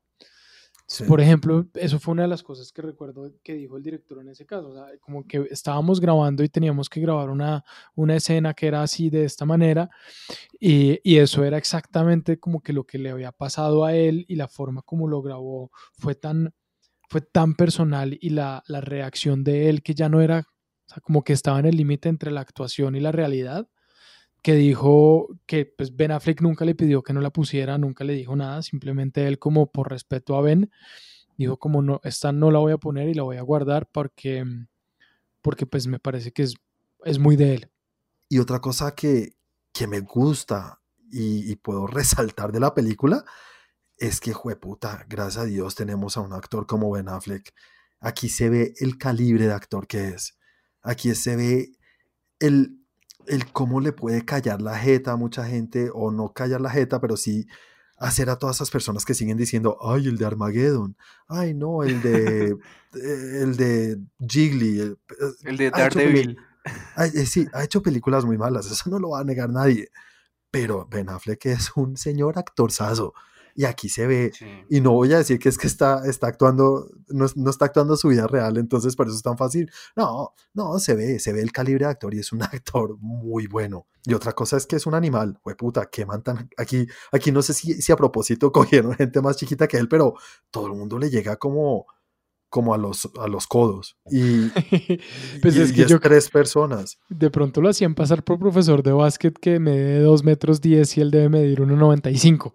Por 1.05 1.19
ejemplo, 1.19 1.67
eso 1.73 1.99
fue 1.99 2.13
una 2.13 2.21
de 2.21 2.29
las 2.29 2.43
cosas 2.43 2.71
que 2.71 2.81
recuerdo 2.81 3.29
que 3.43 3.55
dijo 3.55 3.75
el 3.75 3.83
director 3.83 4.19
en 4.21 4.29
ese 4.29 4.45
caso. 4.45 4.69
O 4.69 4.73
sea, 4.73 4.87
como 5.01 5.27
que 5.27 5.45
estábamos 5.51 5.99
grabando 5.99 6.43
y 6.43 6.49
teníamos 6.49 6.87
que 6.87 7.01
grabar 7.01 7.29
una, 7.29 7.65
una 7.95 8.15
escena 8.15 8.53
que 8.53 8.67
era 8.67 8.81
así 8.81 9.09
de 9.09 9.25
esta 9.25 9.45
manera. 9.45 9.89
Y, 10.59 10.99
y, 11.03 11.17
eso 11.17 11.43
era 11.43 11.57
exactamente 11.57 12.39
como 12.39 12.61
que 12.61 12.71
lo 12.71 12.85
que 12.85 12.99
le 12.99 13.09
había 13.09 13.33
pasado 13.33 13.83
a 13.83 13.95
él 13.95 14.25
y 14.29 14.35
la 14.35 14.47
forma 14.47 14.81
como 14.81 15.09
lo 15.09 15.21
grabó 15.21 15.71
fue 15.91 16.15
tan, 16.15 16.53
fue 17.09 17.19
tan 17.19 17.55
personal 17.55 18.17
y 18.21 18.29
la, 18.29 18.63
la 18.67 18.79
reacción 18.79 19.43
de 19.43 19.69
él 19.69 19.83
que 19.83 19.93
ya 19.93 20.07
no 20.07 20.21
era, 20.21 20.39
o 20.39 20.89
sea, 20.93 21.01
como 21.01 21.23
que 21.23 21.33
estaba 21.33 21.59
en 21.59 21.65
el 21.65 21.75
límite 21.75 22.07
entre 22.07 22.31
la 22.31 22.41
actuación 22.41 22.95
y 22.95 23.01
la 23.01 23.11
realidad 23.11 23.67
que 24.41 24.55
dijo 24.55 25.27
que 25.45 25.65
pues 25.65 25.95
Ben 25.95 26.11
Affleck 26.11 26.41
nunca 26.41 26.65
le 26.65 26.75
pidió 26.75 27.03
que 27.03 27.13
no 27.13 27.21
la 27.21 27.31
pusiera, 27.31 27.77
nunca 27.77 28.03
le 28.03 28.13
dijo 28.13 28.35
nada, 28.35 28.61
simplemente 28.61 29.27
él 29.27 29.39
como 29.39 29.71
por 29.71 29.89
respeto 29.89 30.35
a 30.35 30.41
Ben 30.41 30.69
dijo 31.37 31.57
como 31.57 31.81
no, 31.81 32.01
esta 32.03 32.31
no 32.31 32.51
la 32.51 32.59
voy 32.59 32.73
a 32.73 32.77
poner 32.77 33.07
y 33.09 33.13
la 33.13 33.23
voy 33.23 33.37
a 33.37 33.41
guardar 33.41 33.87
porque, 33.91 34.43
porque 35.41 35.65
pues 35.65 35.87
me 35.87 35.99
parece 35.99 36.31
que 36.31 36.43
es, 36.43 36.55
es 37.05 37.19
muy 37.19 37.35
de 37.35 37.55
él. 37.55 37.71
Y 38.29 38.39
otra 38.39 38.59
cosa 38.59 38.93
que, 38.93 39.37
que 39.71 39.87
me 39.87 40.01
gusta 40.01 40.81
y, 41.11 41.49
y, 41.49 41.55
puedo 41.55 41.87
resaltar 41.87 42.51
de 42.51 42.59
la 42.59 42.73
película 42.73 43.23
es 43.97 44.19
que, 44.19 44.33
jueputa, 44.33 45.05
gracias 45.07 45.43
a 45.43 45.47
Dios 45.47 45.75
tenemos 45.75 46.17
a 46.17 46.21
un 46.21 46.33
actor 46.33 46.67
como 46.67 46.91
Ben 46.91 47.07
Affleck. 47.07 47.53
Aquí 47.99 48.29
se 48.29 48.49
ve 48.49 48.73
el 48.79 48.97
calibre 48.97 49.47
de 49.47 49.53
actor 49.53 49.87
que 49.87 50.09
es. 50.09 50.37
Aquí 50.81 51.15
se 51.15 51.35
ve 51.35 51.71
el, 52.39 52.85
el 53.27 53.51
cómo 53.51 53.81
le 53.81 53.93
puede 53.93 54.25
callar 54.25 54.61
la 54.61 54.77
jeta 54.77 55.13
a 55.13 55.17
mucha 55.17 55.45
gente, 55.45 55.89
o 55.93 56.11
no 56.11 56.33
callar 56.33 56.61
la 56.61 56.69
jeta, 56.69 56.99
pero 56.99 57.17
sí 57.17 57.47
hacer 57.97 58.29
a 58.29 58.37
todas 58.37 58.57
esas 58.57 58.69
personas 58.69 59.05
que 59.05 59.13
siguen 59.13 59.37
diciendo, 59.37 59.77
ay, 59.81 60.07
el 60.07 60.17
de 60.17 60.25
Armageddon, 60.25 60.95
ay, 61.27 61.53
no, 61.53 61.83
el 61.83 62.01
de, 62.01 62.49
eh, 62.51 63.39
el 63.41 63.57
de 63.57 63.99
Jiggly, 64.19 64.97
el, 65.43 65.57
de 65.57 65.71
Daredevil. 65.71 66.37
Eh, 66.97 67.25
sí, 67.25 67.47
ha 67.53 67.63
hecho 67.63 67.81
películas 67.81 68.25
muy 68.25 68.37
malas, 68.37 68.69
eso 68.69 68.89
no 68.89 68.99
lo 68.99 69.11
va 69.11 69.21
a 69.21 69.23
negar 69.23 69.49
nadie, 69.49 69.89
pero 70.51 70.85
Ben 70.89 71.09
Affleck 71.09 71.45
es 71.47 71.71
un 71.75 71.97
señor 71.97 72.37
actorzazo 72.37 73.13
y 73.57 73.65
aquí 73.65 73.89
se 73.89 74.05
ve, 74.05 74.31
y 74.69 74.81
no 74.81 74.91
voy 74.91 75.11
a 75.13 75.17
decir 75.17 75.39
que 75.39 75.49
es 75.49 75.57
que 75.57 75.65
está, 75.65 76.07
está 76.07 76.27
actuando, 76.27 76.91
no, 77.09 77.25
no, 77.35 77.49
está 77.49 77.65
actuando 77.65 77.97
su 77.97 78.09
vida 78.09 78.27
real, 78.27 78.57
entonces 78.57 78.95
por 78.95 79.07
eso 79.07 79.15
es 79.15 79.23
tan 79.23 79.35
fácil. 79.35 79.71
No, 79.95 80.35
no, 80.53 80.77
se 80.77 80.93
ve, 80.93 81.17
se 81.17 81.33
ve 81.33 81.41
el 81.41 81.51
calibre 81.51 81.85
de 81.85 81.89
actor 81.89 82.13
y 82.13 82.19
es 82.19 82.31
un 82.31 82.43
actor 82.43 82.97
muy 82.99 83.47
bueno. 83.47 83.87
Y 84.05 84.13
otra 84.13 84.33
cosa 84.33 84.57
es 84.57 84.67
que 84.67 84.75
es 84.75 84.85
un 84.85 84.93
animal, 84.93 85.39
puta, 85.57 85.87
que 85.87 86.05
mantan 86.05 86.47
aquí, 86.55 86.87
aquí 87.11 87.31
no 87.31 87.41
sé 87.41 87.55
si, 87.55 87.81
si 87.81 87.91
a 87.91 87.95
propósito 87.95 88.51
cogieron 88.53 88.93
gente 88.93 89.21
más 89.21 89.37
chiquita 89.37 89.67
que 89.67 89.77
él, 89.77 89.89
pero 89.89 90.13
todo 90.51 90.67
el 90.67 90.73
mundo 90.73 90.99
le 90.99 91.09
llega 91.09 91.37
como 91.37 91.87
como 92.49 92.73
a 92.73 92.77
los, 92.77 93.09
a 93.19 93.27
los 93.27 93.47
codos. 93.47 93.97
Y, 94.09 94.47
pues 95.41 95.55
es 95.57 95.73
que 95.73 95.85
yo, 95.85 95.99
tres 95.99 96.29
personas. 96.29 96.99
De 97.09 97.29
pronto 97.29 97.61
lo 97.61 97.69
hacían 97.69 97.95
pasar 97.95 98.23
por 98.23 98.39
profesor 98.39 98.83
de 98.83 98.91
básquet 98.91 99.37
que 99.37 99.59
mide 99.59 99.99
2 99.99 100.23
metros 100.23 100.61
10 100.61 100.97
y 100.97 101.01
él 101.01 101.11
debe 101.11 101.29
medir 101.29 101.59
1,95. 101.59 102.53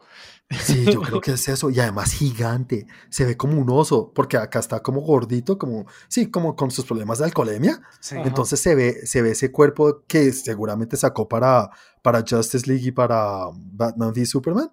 Sí, 0.51 0.85
yo 0.85 1.01
creo 1.03 1.21
que 1.21 1.33
es 1.33 1.49
eso. 1.49 1.71
Y 1.71 1.81
además 1.81 2.13
gigante. 2.13 2.87
Se 3.11 3.25
ve 3.25 3.37
como 3.37 3.61
un 3.61 3.71
oso, 3.71 4.13
porque 4.15 4.37
acá 4.37 4.59
está 4.59 4.81
como 4.81 5.01
gordito, 5.01 5.59
como, 5.59 5.87
sí, 6.09 6.31
como 6.31 6.57
con 6.57 6.71
sus 6.71 6.85
problemas 6.85 7.19
de 7.19 7.27
alcoholemia. 7.27 7.81
Entonces 8.11 8.61
se 8.61 8.75
ve, 8.75 9.07
se 9.07 9.23
ve 9.23 9.33
ese 9.33 9.53
cuerpo 9.53 10.05
que 10.07 10.33
seguramente 10.33 10.97
sacó 10.97 11.29
para, 11.29 11.71
para 12.03 12.25
Justice 12.29 12.67
League 12.67 12.87
y 12.87 12.93
para 12.93 13.47
Batman 13.55 14.11
v 14.11 14.27
Superman 14.27 14.71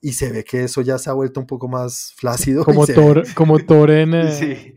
y 0.00 0.12
se 0.12 0.32
ve 0.32 0.44
que 0.44 0.64
eso 0.64 0.80
ya 0.80 0.98
se 0.98 1.10
ha 1.10 1.12
vuelto 1.12 1.40
un 1.40 1.46
poco 1.46 1.68
más 1.68 2.12
flácido. 2.16 2.64
Como, 2.64 2.86
Thor, 2.86 3.24
como 3.34 3.58
Thor 3.58 3.90
en... 3.90 4.14
Eh, 4.14 4.32
sí. 4.32 4.74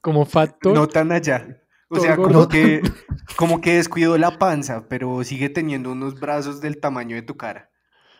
Como 0.00 0.24
Factor. 0.24 0.74
No 0.74 0.88
tan 0.88 1.12
allá. 1.12 1.62
O 1.88 2.00
sea, 2.00 2.16
como 2.16 2.48
que, 2.48 2.82
como 3.36 3.60
que 3.60 3.74
descuidó 3.74 4.16
la 4.16 4.38
panza, 4.38 4.88
pero 4.88 5.22
sigue 5.24 5.50
teniendo 5.50 5.92
unos 5.92 6.18
brazos 6.18 6.60
del 6.60 6.80
tamaño 6.80 7.16
de 7.16 7.22
tu 7.22 7.36
cara. 7.36 7.70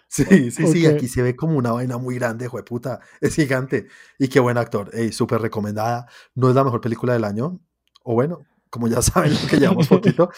Sí, 0.08 0.50
sí, 0.50 0.66
sí, 0.66 0.86
aquí 0.86 1.08
se 1.08 1.22
ve 1.22 1.34
como 1.34 1.56
una 1.56 1.72
vaina 1.72 1.96
muy 1.96 2.16
grande, 2.16 2.50
puta, 2.66 3.00
es 3.22 3.34
gigante. 3.34 3.86
Y 4.18 4.28
qué 4.28 4.40
buen 4.40 4.58
actor, 4.58 4.90
ey, 4.92 5.10
súper 5.10 5.40
recomendada. 5.40 6.06
No 6.34 6.50
es 6.50 6.54
la 6.54 6.64
mejor 6.64 6.82
película 6.82 7.14
del 7.14 7.24
año, 7.24 7.60
o 8.04 8.12
bueno, 8.12 8.44
como 8.68 8.88
ya 8.88 9.00
saben, 9.02 9.32
que 9.48 9.56
llevamos 9.56 9.88
poquito, 9.88 10.28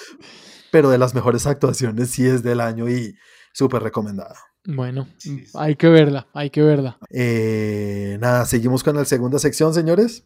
pero 0.71 0.91
de 0.91 0.99
las 0.99 1.13
mejores 1.13 1.49
actuaciones 1.49 2.11
sí 2.11 2.25
es 2.25 2.45
del 2.45 2.61
año 2.61 2.89
y 2.89 3.17
súper 3.53 3.83
recomendada. 3.83 4.37
Bueno, 4.67 5.09
hay 5.55 5.77
que 5.77 5.89
verla, 5.89 6.27
hay 6.33 6.51
que 6.51 6.63
verla. 6.63 6.99
Eh, 7.11 8.17
nada, 8.21 8.47
seguimos 8.47 8.83
con 8.83 8.97
la 8.97 9.05
segunda 9.05 9.39
sección, 9.39 9.75
señores. 9.75 10.25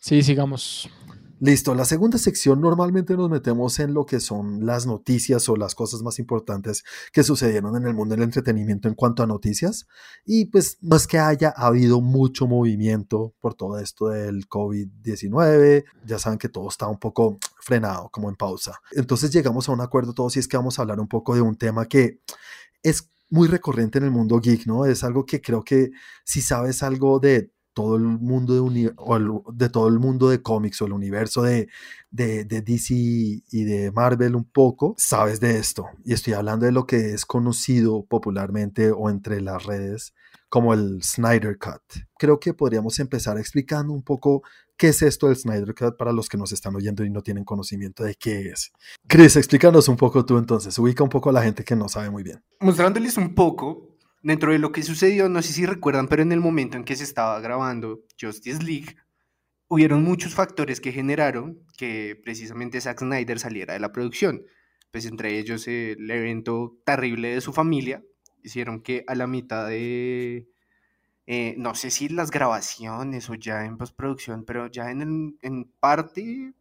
Sí, 0.00 0.22
sigamos. 0.22 0.90
Listo, 1.38 1.74
la 1.74 1.84
segunda 1.84 2.16
sección 2.16 2.62
normalmente 2.62 3.14
nos 3.14 3.28
metemos 3.28 3.78
en 3.78 3.92
lo 3.92 4.06
que 4.06 4.20
son 4.20 4.64
las 4.64 4.86
noticias 4.86 5.46
o 5.50 5.56
las 5.56 5.74
cosas 5.74 6.00
más 6.00 6.18
importantes 6.18 6.82
que 7.12 7.22
sucedieron 7.22 7.76
en 7.76 7.86
el 7.86 7.92
mundo 7.92 8.14
del 8.14 8.24
entretenimiento 8.24 8.88
en 8.88 8.94
cuanto 8.94 9.22
a 9.22 9.26
noticias. 9.26 9.86
Y 10.24 10.46
pues 10.46 10.78
no 10.80 10.96
es 10.96 11.06
que 11.06 11.18
haya 11.18 11.50
habido 11.50 12.00
mucho 12.00 12.46
movimiento 12.46 13.34
por 13.38 13.52
todo 13.52 13.78
esto 13.78 14.08
del 14.08 14.48
COVID-19, 14.48 15.84
ya 16.06 16.18
saben 16.18 16.38
que 16.38 16.48
todo 16.48 16.70
está 16.70 16.86
un 16.86 16.98
poco 16.98 17.38
frenado, 17.60 18.08
como 18.10 18.30
en 18.30 18.36
pausa. 18.36 18.80
Entonces 18.92 19.30
llegamos 19.30 19.68
a 19.68 19.72
un 19.72 19.82
acuerdo 19.82 20.14
todos 20.14 20.36
y 20.36 20.38
es 20.38 20.48
que 20.48 20.56
vamos 20.56 20.78
a 20.78 20.82
hablar 20.82 20.98
un 21.00 21.08
poco 21.08 21.34
de 21.34 21.42
un 21.42 21.56
tema 21.56 21.84
que 21.84 22.20
es 22.82 23.10
muy 23.30 23.48
recurrente 23.48 23.98
en 23.98 24.04
el 24.04 24.10
mundo 24.10 24.40
geek, 24.40 24.66
¿no? 24.66 24.86
Es 24.86 25.04
algo 25.04 25.26
que 25.26 25.40
creo 25.40 25.64
que 25.64 25.90
si 26.24 26.40
sabes 26.40 26.82
algo 26.82 27.18
de 27.18 27.50
todo 27.76 27.96
el 27.96 28.04
mundo 28.04 28.70
de, 28.70 28.92
de 29.52 29.68
todo 29.68 29.88
el 29.88 29.98
mundo 29.98 30.30
de 30.30 30.40
cómics 30.40 30.80
o 30.80 30.86
el 30.86 30.94
universo 30.94 31.42
de, 31.42 31.68
de, 32.10 32.46
de, 32.46 32.62
DC 32.62 32.94
y 32.94 33.64
de 33.64 33.92
Marvel 33.92 34.34
un 34.34 34.44
poco, 34.44 34.94
sabes 34.96 35.40
de 35.40 35.58
esto. 35.58 35.86
Y 36.02 36.14
estoy 36.14 36.32
hablando 36.32 36.64
de 36.64 36.72
lo 36.72 36.86
que 36.86 37.12
es 37.12 37.26
conocido 37.26 38.06
popularmente 38.06 38.92
o 38.92 39.10
entre 39.10 39.42
las 39.42 39.64
redes 39.64 40.14
como 40.48 40.74
el 40.74 41.02
Snyder 41.02 41.58
Cut. 41.58 42.04
Creo 42.18 42.38
que 42.38 42.54
podríamos 42.54 42.98
empezar 42.98 43.38
explicando 43.38 43.92
un 43.92 44.02
poco 44.02 44.42
qué 44.76 44.88
es 44.88 45.02
esto 45.02 45.28
del 45.28 45.36
Snyder 45.36 45.74
Cut 45.74 45.96
para 45.96 46.12
los 46.12 46.28
que 46.28 46.36
nos 46.36 46.52
están 46.52 46.74
oyendo 46.76 47.04
y 47.04 47.10
no 47.10 47.22
tienen 47.22 47.44
conocimiento 47.44 48.04
de 48.04 48.14
qué 48.14 48.48
es. 48.50 48.72
Chris, 49.06 49.36
explícanos 49.36 49.88
un 49.88 49.96
poco 49.96 50.24
tú 50.24 50.38
entonces, 50.38 50.78
ubica 50.78 51.02
un 51.02 51.10
poco 51.10 51.30
a 51.30 51.32
la 51.32 51.42
gente 51.42 51.64
que 51.64 51.76
no 51.76 51.88
sabe 51.88 52.10
muy 52.10 52.22
bien. 52.22 52.42
Mostrándoles 52.60 53.16
un 53.16 53.34
poco, 53.34 53.96
dentro 54.22 54.52
de 54.52 54.58
lo 54.58 54.72
que 54.72 54.82
sucedió, 54.82 55.28
no 55.28 55.42
sé 55.42 55.52
si 55.52 55.66
recuerdan, 55.66 56.08
pero 56.08 56.22
en 56.22 56.32
el 56.32 56.40
momento 56.40 56.76
en 56.76 56.84
que 56.84 56.96
se 56.96 57.04
estaba 57.04 57.40
grabando 57.40 58.00
Justice 58.20 58.62
League, 58.62 58.96
hubieron 59.68 60.04
muchos 60.04 60.34
factores 60.34 60.80
que 60.80 60.92
generaron 60.92 61.60
que 61.76 62.20
precisamente 62.22 62.80
Zack 62.80 63.00
Snyder 63.00 63.38
saliera 63.38 63.74
de 63.74 63.80
la 63.80 63.92
producción. 63.92 64.42
Pues 64.92 65.04
entre 65.06 65.38
ellos 65.38 65.66
el 65.68 66.10
evento 66.10 66.78
terrible 66.84 67.34
de 67.34 67.40
su 67.40 67.52
familia, 67.52 68.02
hicieron 68.46 68.82
que 68.82 69.04
a 69.06 69.14
la 69.14 69.26
mitad 69.26 69.68
de, 69.68 70.48
eh, 71.26 71.54
no 71.58 71.74
sé 71.74 71.90
si 71.90 72.08
las 72.08 72.30
grabaciones 72.30 73.28
o 73.30 73.34
ya 73.34 73.64
en 73.64 73.78
postproducción, 73.78 74.44
pero 74.44 74.68
ya 74.68 74.90
en, 74.90 75.38
en 75.42 75.64
parte 75.80 76.54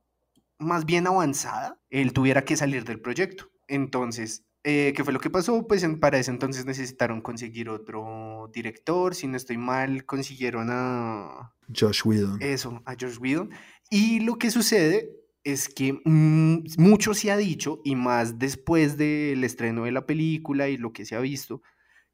más 0.58 0.86
bien 0.86 1.08
avanzada, 1.08 1.80
él 1.90 2.14
tuviera 2.14 2.44
que 2.44 2.58
salir 2.58 2.86
del 2.86 3.02
proyecto. 3.02 3.50
Entonces, 3.68 4.46
eh, 4.68 4.94
¿Qué 4.96 5.04
fue 5.04 5.14
lo 5.14 5.20
que 5.20 5.30
pasó? 5.30 5.68
Pues 5.68 5.86
para 6.02 6.18
ese 6.18 6.32
entonces 6.32 6.66
necesitaron 6.66 7.22
conseguir 7.22 7.70
otro 7.70 8.50
director. 8.52 9.14
Si 9.14 9.28
no 9.28 9.38
estoy 9.38 9.60
mal, 9.60 10.06
consiguieron 10.06 10.70
a. 10.72 11.54
Josh 11.72 12.02
Whedon. 12.04 12.42
Eso, 12.42 12.82
a 12.84 12.96
Josh 13.00 13.20
Whedon. 13.20 13.52
Y 13.92 14.22
lo 14.22 14.40
que 14.40 14.50
sucede 14.50 15.12
es 15.44 15.70
que 15.70 16.02
mm, 16.04 16.64
mucho 16.80 17.14
se 17.14 17.30
ha 17.30 17.38
dicho, 17.38 17.80
y 17.84 17.96
más 17.96 18.40
después 18.40 18.98
del 18.98 19.44
estreno 19.44 19.84
de 19.84 19.92
la 19.92 20.08
película 20.08 20.68
y 20.68 20.78
lo 20.78 20.94
que 20.94 21.06
se 21.06 21.16
ha 21.16 21.20
visto, 21.20 21.62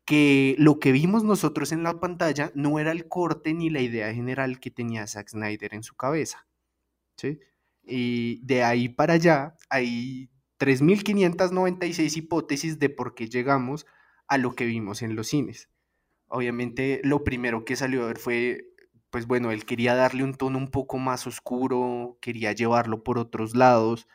que 0.05 0.55
lo 0.57 0.79
que 0.79 0.91
vimos 0.91 1.23
nosotros 1.23 1.71
en 1.71 1.83
la 1.83 1.99
pantalla 1.99 2.51
no 2.55 2.79
era 2.79 2.91
el 2.91 3.07
corte 3.07 3.53
ni 3.53 3.69
la 3.69 3.81
idea 3.81 4.13
general 4.13 4.59
que 4.59 4.71
tenía 4.71 5.07
Zack 5.07 5.29
Snyder 5.29 5.73
en 5.73 5.83
su 5.83 5.95
cabeza. 5.95 6.47
¿sí? 7.15 7.39
Y 7.83 8.45
de 8.45 8.63
ahí 8.63 8.89
para 8.89 9.13
allá 9.13 9.55
hay 9.69 10.29
3.596 10.59 12.17
hipótesis 12.17 12.79
de 12.79 12.89
por 12.89 13.15
qué 13.15 13.27
llegamos 13.27 13.85
a 14.27 14.37
lo 14.37 14.55
que 14.55 14.65
vimos 14.65 15.01
en 15.01 15.15
los 15.15 15.27
cines. 15.27 15.69
Obviamente 16.27 17.01
lo 17.03 17.23
primero 17.23 17.65
que 17.65 17.75
salió 17.75 18.03
a 18.03 18.07
ver 18.07 18.17
fue, 18.17 18.65
pues 19.09 19.27
bueno, 19.27 19.51
él 19.51 19.65
quería 19.65 19.95
darle 19.95 20.23
un 20.23 20.35
tono 20.35 20.57
un 20.57 20.71
poco 20.71 20.97
más 20.97 21.27
oscuro, 21.27 22.17
quería 22.21 22.53
llevarlo 22.53 23.03
por 23.03 23.17
otros 23.17 23.55
lados. 23.55 24.07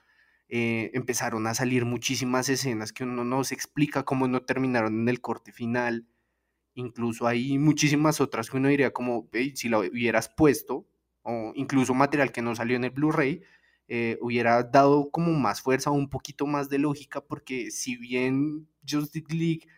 Eh, 0.48 0.90
empezaron 0.94 1.46
a 1.46 1.54
salir 1.54 1.84
muchísimas 1.84 2.48
escenas 2.48 2.92
que 2.92 3.04
uno 3.04 3.24
no 3.24 3.42
se 3.44 3.54
explica 3.54 4.04
cómo 4.04 4.28
no 4.28 4.42
terminaron 4.42 5.00
en 5.00 5.08
el 5.08 5.20
corte 5.20 5.52
final. 5.52 6.06
Incluso 6.74 7.26
hay 7.26 7.58
muchísimas 7.58 8.20
otras 8.20 8.50
que 8.50 8.58
uno 8.58 8.68
diría 8.68 8.92
como, 8.92 9.28
si 9.54 9.68
lo 9.68 9.80
hubieras 9.80 10.28
puesto, 10.28 10.86
o 11.22 11.52
incluso 11.56 11.94
material 11.94 12.32
que 12.32 12.42
no 12.42 12.54
salió 12.54 12.76
en 12.76 12.84
el 12.84 12.90
Blu-ray, 12.90 13.42
eh, 13.88 14.18
hubiera 14.20 14.62
dado 14.64 15.10
como 15.10 15.32
más 15.32 15.62
fuerza, 15.62 15.90
un 15.90 16.10
poquito 16.10 16.46
más 16.46 16.68
de 16.68 16.78
lógica, 16.78 17.20
porque 17.22 17.70
si 17.70 17.96
bien 17.96 18.68
Justice 18.88 19.34
League 19.34 19.68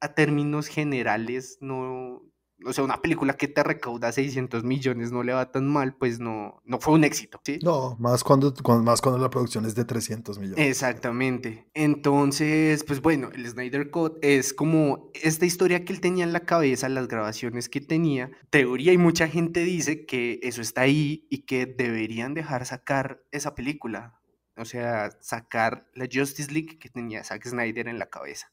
a 0.00 0.14
términos 0.14 0.68
generales 0.68 1.58
no, 1.60 2.22
o 2.64 2.72
sea, 2.72 2.84
una 2.84 3.00
película 3.00 3.34
que 3.34 3.48
te 3.48 3.62
recauda 3.62 4.10
600 4.10 4.64
millones 4.64 5.12
no 5.12 5.22
le 5.22 5.32
va 5.32 5.50
tan 5.52 5.68
mal, 5.68 5.94
pues 5.94 6.18
no, 6.18 6.60
no 6.64 6.80
fue 6.80 6.94
un 6.94 7.04
éxito. 7.04 7.40
¿sí? 7.44 7.58
No, 7.62 7.96
más 7.98 8.24
cuando, 8.24 8.52
más 8.82 9.00
cuando 9.00 9.20
la 9.20 9.30
producción 9.30 9.64
es 9.64 9.74
de 9.74 9.84
300 9.84 10.38
millones. 10.38 10.66
Exactamente. 10.66 11.68
Entonces, 11.74 12.84
pues 12.84 13.00
bueno, 13.00 13.30
el 13.32 13.46
Snyder 13.46 13.90
Cut 13.90 14.18
es 14.22 14.52
como 14.52 15.10
esta 15.14 15.46
historia 15.46 15.84
que 15.84 15.92
él 15.92 16.00
tenía 16.00 16.24
en 16.24 16.32
la 16.32 16.40
cabeza, 16.40 16.88
las 16.88 17.08
grabaciones 17.08 17.68
que 17.68 17.80
tenía. 17.80 18.30
Teoría 18.50 18.92
y 18.92 18.98
mucha 18.98 19.28
gente 19.28 19.60
dice 19.60 20.04
que 20.06 20.40
eso 20.42 20.60
está 20.60 20.82
ahí 20.82 21.26
y 21.30 21.46
que 21.46 21.66
deberían 21.66 22.34
dejar 22.34 22.66
sacar 22.66 23.22
esa 23.30 23.54
película. 23.54 24.20
O 24.56 24.64
sea, 24.64 25.10
sacar 25.20 25.88
la 25.94 26.08
Justice 26.12 26.50
League 26.50 26.78
que 26.80 26.88
tenía 26.88 27.22
Zack 27.22 27.46
Snyder 27.46 27.86
en 27.86 28.00
la 28.00 28.06
cabeza. 28.06 28.50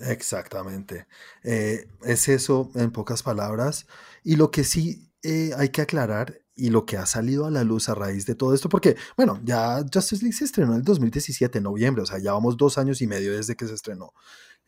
Exactamente. 0.00 1.06
Eh, 1.42 1.88
es 2.02 2.28
eso 2.28 2.70
en 2.74 2.90
pocas 2.90 3.22
palabras. 3.22 3.86
Y 4.22 4.36
lo 4.36 4.50
que 4.50 4.64
sí 4.64 5.10
eh, 5.22 5.50
hay 5.56 5.70
que 5.70 5.82
aclarar 5.82 6.40
y 6.54 6.70
lo 6.70 6.86
que 6.86 6.96
ha 6.96 7.06
salido 7.06 7.46
a 7.46 7.50
la 7.50 7.64
luz 7.64 7.88
a 7.88 7.94
raíz 7.94 8.26
de 8.26 8.34
todo 8.34 8.52
esto, 8.52 8.68
porque, 8.68 8.96
bueno, 9.16 9.40
ya 9.44 9.80
Justice 9.92 10.22
League 10.22 10.36
se 10.36 10.44
estrenó 10.44 10.72
en 10.72 10.78
el 10.78 10.84
2017, 10.84 11.58
en 11.58 11.64
noviembre, 11.64 12.02
o 12.02 12.06
sea, 12.06 12.18
ya 12.18 12.32
vamos 12.32 12.56
dos 12.56 12.78
años 12.78 13.00
y 13.00 13.06
medio 13.06 13.32
desde 13.32 13.54
que 13.54 13.66
se 13.68 13.74
estrenó. 13.74 14.12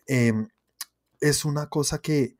Em, 0.07 0.49
es 1.21 1.45
una 1.45 1.69
cosa 1.69 1.99
que 1.99 2.37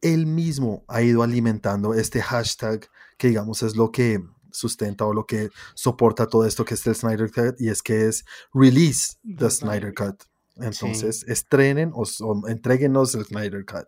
él 0.00 0.26
mismo 0.26 0.84
ha 0.88 1.02
ido 1.02 1.22
alimentando 1.22 1.94
este 1.94 2.22
hashtag, 2.22 2.88
que 3.18 3.28
digamos 3.28 3.62
es 3.62 3.76
lo 3.76 3.90
que 3.90 4.22
sustenta 4.52 5.04
o 5.04 5.14
lo 5.14 5.26
que 5.26 5.50
soporta 5.74 6.28
todo 6.28 6.46
esto 6.46 6.64
que 6.64 6.74
es 6.74 6.86
el 6.86 6.94
Snyder 6.94 7.30
Cut, 7.30 7.60
y 7.60 7.70
es 7.70 7.82
que 7.82 8.06
es 8.06 8.24
Release 8.54 9.16
the 9.38 9.50
Snyder 9.50 9.94
Cut. 9.94 10.31
Entonces, 10.56 11.24
estrenen 11.28 11.92
o, 11.94 12.04
entreguenos 12.48 13.14
el 13.14 13.24
Snyder 13.24 13.64
Cut. 13.64 13.86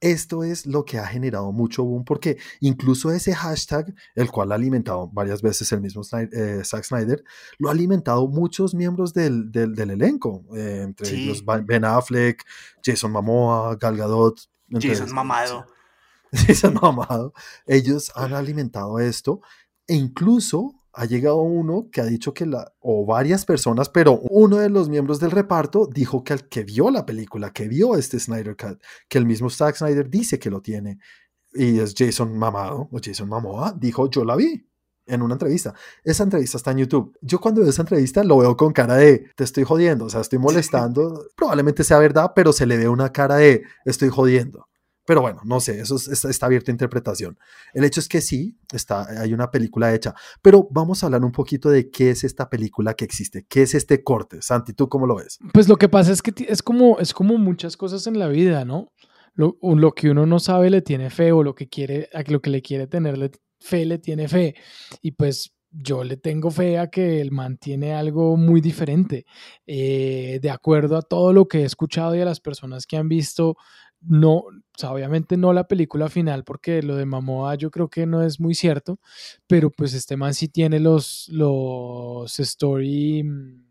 Esto 0.00 0.44
es 0.44 0.64
lo 0.64 0.86
que 0.86 0.98
ha 0.98 1.06
generado 1.06 1.52
mucho 1.52 1.84
boom 1.84 2.04
porque 2.04 2.38
incluso 2.60 3.12
ese 3.12 3.34
hashtag, 3.34 3.94
el 4.14 4.30
cual 4.30 4.50
ha 4.50 4.54
alimentado 4.54 5.10
varias 5.12 5.42
veces 5.42 5.70
el 5.72 5.82
mismo 5.82 6.00
eh, 6.32 6.62
Zack 6.64 6.84
Snyder, 6.84 7.22
lo 7.58 7.68
ha 7.68 7.72
alimentado 7.72 8.26
muchos 8.26 8.74
miembros 8.74 9.12
del, 9.12 9.52
del, 9.52 9.78
elenco, 9.90 10.46
eh, 10.56 10.84
entre 10.84 11.10
ellos 11.10 11.44
Ben 11.66 11.84
Affleck, 11.84 12.46
Jason 12.82 13.12
Momoa, 13.12 13.76
Gal 13.76 13.96
Gadot. 13.96 14.40
Jason 14.70 15.12
Mamado. 15.12 15.66
Jason 16.32 16.78
Mamado. 16.80 17.34
Ellos 17.66 18.10
han 18.14 18.32
alimentado 18.32 19.00
esto 19.00 19.42
e 19.86 19.96
incluso 19.96 20.79
ha 20.92 21.04
llegado 21.04 21.36
uno 21.42 21.88
que 21.90 22.00
ha 22.00 22.04
dicho 22.04 22.34
que 22.34 22.46
la, 22.46 22.72
o 22.80 23.06
varias 23.06 23.44
personas, 23.44 23.88
pero 23.88 24.20
uno 24.30 24.56
de 24.56 24.70
los 24.70 24.88
miembros 24.88 25.20
del 25.20 25.30
reparto 25.30 25.86
dijo 25.86 26.24
que 26.24 26.32
el 26.32 26.48
que 26.48 26.64
vio 26.64 26.90
la 26.90 27.06
película, 27.06 27.52
que 27.52 27.68
vio 27.68 27.96
este 27.96 28.18
Snyder 28.18 28.56
Cut, 28.56 28.82
que 29.08 29.18
el 29.18 29.26
mismo 29.26 29.50
Zack 29.50 29.76
Snyder 29.76 30.08
dice 30.10 30.38
que 30.38 30.50
lo 30.50 30.60
tiene, 30.60 30.98
y 31.52 31.78
es 31.78 31.94
Jason 31.96 32.36
Mamado, 32.36 32.88
o 32.90 32.98
Jason 33.02 33.28
Mamoa, 33.28 33.74
dijo, 33.78 34.08
yo 34.08 34.24
la 34.24 34.36
vi 34.36 34.66
en 35.06 35.22
una 35.22 35.34
entrevista. 35.34 35.74
Esa 36.04 36.22
entrevista 36.22 36.56
está 36.56 36.70
en 36.70 36.78
YouTube. 36.78 37.16
Yo 37.20 37.40
cuando 37.40 37.60
veo 37.60 37.70
esa 37.70 37.82
entrevista 37.82 38.22
lo 38.22 38.38
veo 38.38 38.56
con 38.56 38.72
cara 38.72 38.94
de, 38.94 39.30
te 39.36 39.44
estoy 39.44 39.64
jodiendo, 39.64 40.04
o 40.06 40.10
sea, 40.10 40.20
estoy 40.20 40.38
molestando, 40.38 41.26
probablemente 41.36 41.84
sea 41.84 41.98
verdad, 41.98 42.32
pero 42.34 42.52
se 42.52 42.66
le 42.66 42.76
ve 42.76 42.88
una 42.88 43.10
cara 43.10 43.36
de, 43.36 43.62
estoy 43.84 44.08
jodiendo. 44.08 44.69
Pero 45.06 45.22
bueno, 45.22 45.40
no 45.44 45.60
sé, 45.60 45.80
eso 45.80 45.96
está, 45.96 46.46
abierto 46.46 46.70
a 46.70 46.72
interpretación. 46.72 47.38
El 47.72 47.84
hecho 47.84 48.00
es 48.00 48.08
que 48.08 48.20
sí, 48.20 48.58
está, 48.72 49.06
hay 49.20 49.32
una 49.32 49.50
película 49.50 49.94
hecha, 49.94 50.14
pero 50.42 50.68
vamos 50.70 51.02
a 51.02 51.06
hablar 51.06 51.24
un 51.24 51.32
poquito 51.32 51.70
de 51.70 51.90
qué 51.90 52.10
es 52.10 52.22
esta 52.22 52.48
película 52.48 52.94
que 52.94 53.04
existe, 53.04 53.46
qué 53.48 53.62
es 53.62 53.74
este 53.74 54.04
corte. 54.04 54.42
Santi, 54.42 54.72
¿tú 54.72 54.88
cómo 54.88 55.06
lo 55.06 55.16
ves? 55.16 55.38
Pues 55.52 55.68
lo 55.68 55.76
que 55.76 55.88
pasa 55.88 56.12
es 56.12 56.22
que 56.22 56.32
es 56.46 56.62
como, 56.62 56.98
es 56.98 57.14
como 57.14 57.38
muchas 57.38 57.76
cosas 57.76 58.06
en 58.06 58.18
la 58.18 58.28
vida, 58.28 58.64
¿no? 58.64 58.92
Lo, 59.34 59.56
lo 59.62 59.92
que 59.92 60.10
uno 60.10 60.26
no 60.26 60.38
sabe 60.38 60.70
le 60.70 60.82
tiene 60.82 61.08
fe 61.08 61.32
o 61.32 61.42
lo 61.42 61.54
que, 61.54 61.68
quiere, 61.68 62.08
lo 62.26 62.40
que 62.42 62.50
le 62.50 62.62
quiere 62.62 62.86
tener 62.86 63.30
fe 63.58 63.84
le 63.84 63.98
tiene 63.98 64.28
fe. 64.28 64.54
Y 65.02 65.12
pues 65.12 65.52
yo 65.70 66.02
le 66.02 66.16
tengo 66.16 66.50
fe 66.50 66.78
a 66.78 66.88
que 66.88 67.20
el 67.20 67.30
man 67.30 67.56
tiene 67.56 67.94
algo 67.94 68.36
muy 68.36 68.60
diferente. 68.60 69.24
Eh, 69.66 70.40
de 70.42 70.50
acuerdo 70.50 70.96
a 70.96 71.02
todo 71.02 71.32
lo 71.32 71.46
que 71.46 71.60
he 71.60 71.64
escuchado 71.64 72.14
y 72.16 72.20
a 72.20 72.24
las 72.24 72.40
personas 72.40 72.86
que 72.86 72.96
han 72.96 73.08
visto 73.08 73.56
no, 74.00 74.36
o 74.36 74.52
sea, 74.76 74.92
obviamente 74.92 75.36
no 75.36 75.52
la 75.52 75.68
película 75.68 76.08
final, 76.08 76.44
porque 76.44 76.82
lo 76.82 76.96
de 76.96 77.06
Mamoa 77.06 77.54
yo 77.56 77.70
creo 77.70 77.88
que 77.88 78.06
no 78.06 78.22
es 78.22 78.40
muy 78.40 78.54
cierto, 78.54 78.98
pero 79.46 79.70
pues 79.70 79.92
este 79.94 80.16
man 80.16 80.34
sí 80.34 80.48
tiene 80.48 80.80
los, 80.80 81.28
los 81.28 82.40
story, 82.40 83.22
mm, 83.22 83.64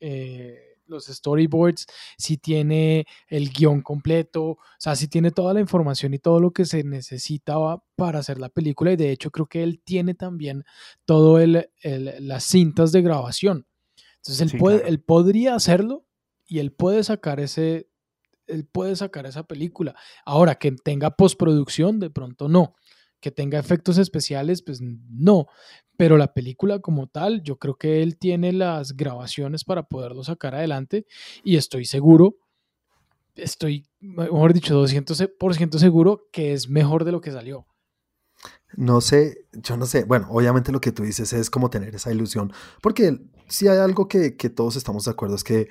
eh, 0.00 0.58
los 0.86 1.06
storyboards, 1.06 1.86
si 2.18 2.36
tiene 2.36 3.06
el 3.28 3.50
guion 3.50 3.82
completo, 3.82 4.42
o 4.42 4.58
sea, 4.78 4.96
si 4.96 5.08
tiene 5.08 5.30
toda 5.30 5.54
la 5.54 5.60
información 5.60 6.12
y 6.12 6.18
todo 6.18 6.40
lo 6.40 6.50
que 6.50 6.64
se 6.64 6.82
necesitaba 6.82 7.82
para 7.96 8.18
hacer 8.18 8.38
la 8.38 8.48
película. 8.48 8.92
Y 8.92 8.96
de 8.96 9.10
hecho 9.10 9.30
creo 9.30 9.46
que 9.46 9.62
él 9.62 9.80
tiene 9.82 10.14
también 10.14 10.64
todo 11.04 11.38
el, 11.38 11.70
las 11.82 12.44
cintas 12.44 12.92
de 12.92 13.00
grabación. 13.00 13.66
Entonces 14.16 14.52
él, 14.52 14.58
puede, 14.58 14.88
él 14.88 15.00
podría 15.00 15.54
hacerlo 15.54 16.04
y 16.46 16.58
él 16.58 16.72
puede 16.72 17.02
sacar 17.04 17.40
ese, 17.40 17.88
él 18.46 18.66
puede 18.66 18.96
sacar 18.96 19.26
esa 19.26 19.44
película. 19.44 19.94
Ahora, 20.24 20.56
que 20.56 20.72
tenga 20.72 21.10
postproducción, 21.10 22.00
de 22.00 22.10
pronto 22.10 22.48
no. 22.48 22.74
Que 23.20 23.30
tenga 23.30 23.58
efectos 23.58 23.98
especiales, 23.98 24.62
pues 24.62 24.80
no. 24.80 25.46
Pero 25.96 26.16
la 26.16 26.32
película 26.32 26.80
como 26.80 27.06
tal, 27.06 27.42
yo 27.42 27.58
creo 27.58 27.76
que 27.76 28.02
él 28.02 28.18
tiene 28.18 28.52
las 28.52 28.96
grabaciones 28.96 29.64
para 29.64 29.84
poderlo 29.84 30.24
sacar 30.24 30.54
adelante 30.54 31.06
y 31.44 31.56
estoy 31.56 31.84
seguro, 31.84 32.36
estoy, 33.36 33.86
mejor 34.00 34.52
dicho, 34.52 34.82
200% 34.82 35.78
seguro 35.78 36.28
que 36.32 36.52
es 36.52 36.68
mejor 36.68 37.04
de 37.04 37.12
lo 37.12 37.20
que 37.20 37.30
salió. 37.30 37.66
No 38.74 39.00
sé, 39.00 39.46
yo 39.52 39.76
no 39.76 39.86
sé. 39.86 40.04
Bueno, 40.04 40.28
obviamente 40.30 40.72
lo 40.72 40.80
que 40.80 40.92
tú 40.92 41.02
dices 41.02 41.32
es 41.32 41.50
como 41.50 41.70
tener 41.70 41.94
esa 41.94 42.10
ilusión, 42.10 42.52
porque 42.80 43.18
si 43.48 43.68
hay 43.68 43.78
algo 43.78 44.08
que, 44.08 44.36
que 44.36 44.48
todos 44.48 44.76
estamos 44.76 45.04
de 45.04 45.10
acuerdo 45.10 45.36
es 45.36 45.44
que 45.44 45.68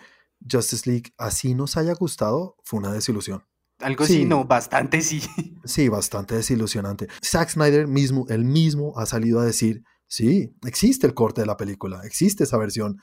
Justice 0.49 0.89
League, 0.89 1.13
así 1.17 1.53
nos 1.53 1.77
haya 1.77 1.93
gustado, 1.93 2.55
fue 2.63 2.79
una 2.79 2.91
desilusión. 2.91 3.43
Algo 3.79 4.05
sí, 4.05 4.25
no, 4.25 4.45
bastante 4.45 5.01
sí. 5.01 5.21
Sí, 5.65 5.89
bastante 5.89 6.35
desilusionante. 6.35 7.07
Zack 7.23 7.49
Snyder 7.49 7.87
mismo, 7.87 8.25
él 8.29 8.45
mismo 8.45 8.93
ha 8.97 9.05
salido 9.05 9.39
a 9.39 9.45
decir, 9.45 9.83
sí, 10.07 10.55
existe 10.65 11.07
el 11.07 11.13
corte 11.13 11.41
de 11.41 11.47
la 11.47 11.57
película, 11.57 12.01
existe 12.03 12.43
esa 12.43 12.57
versión, 12.57 13.01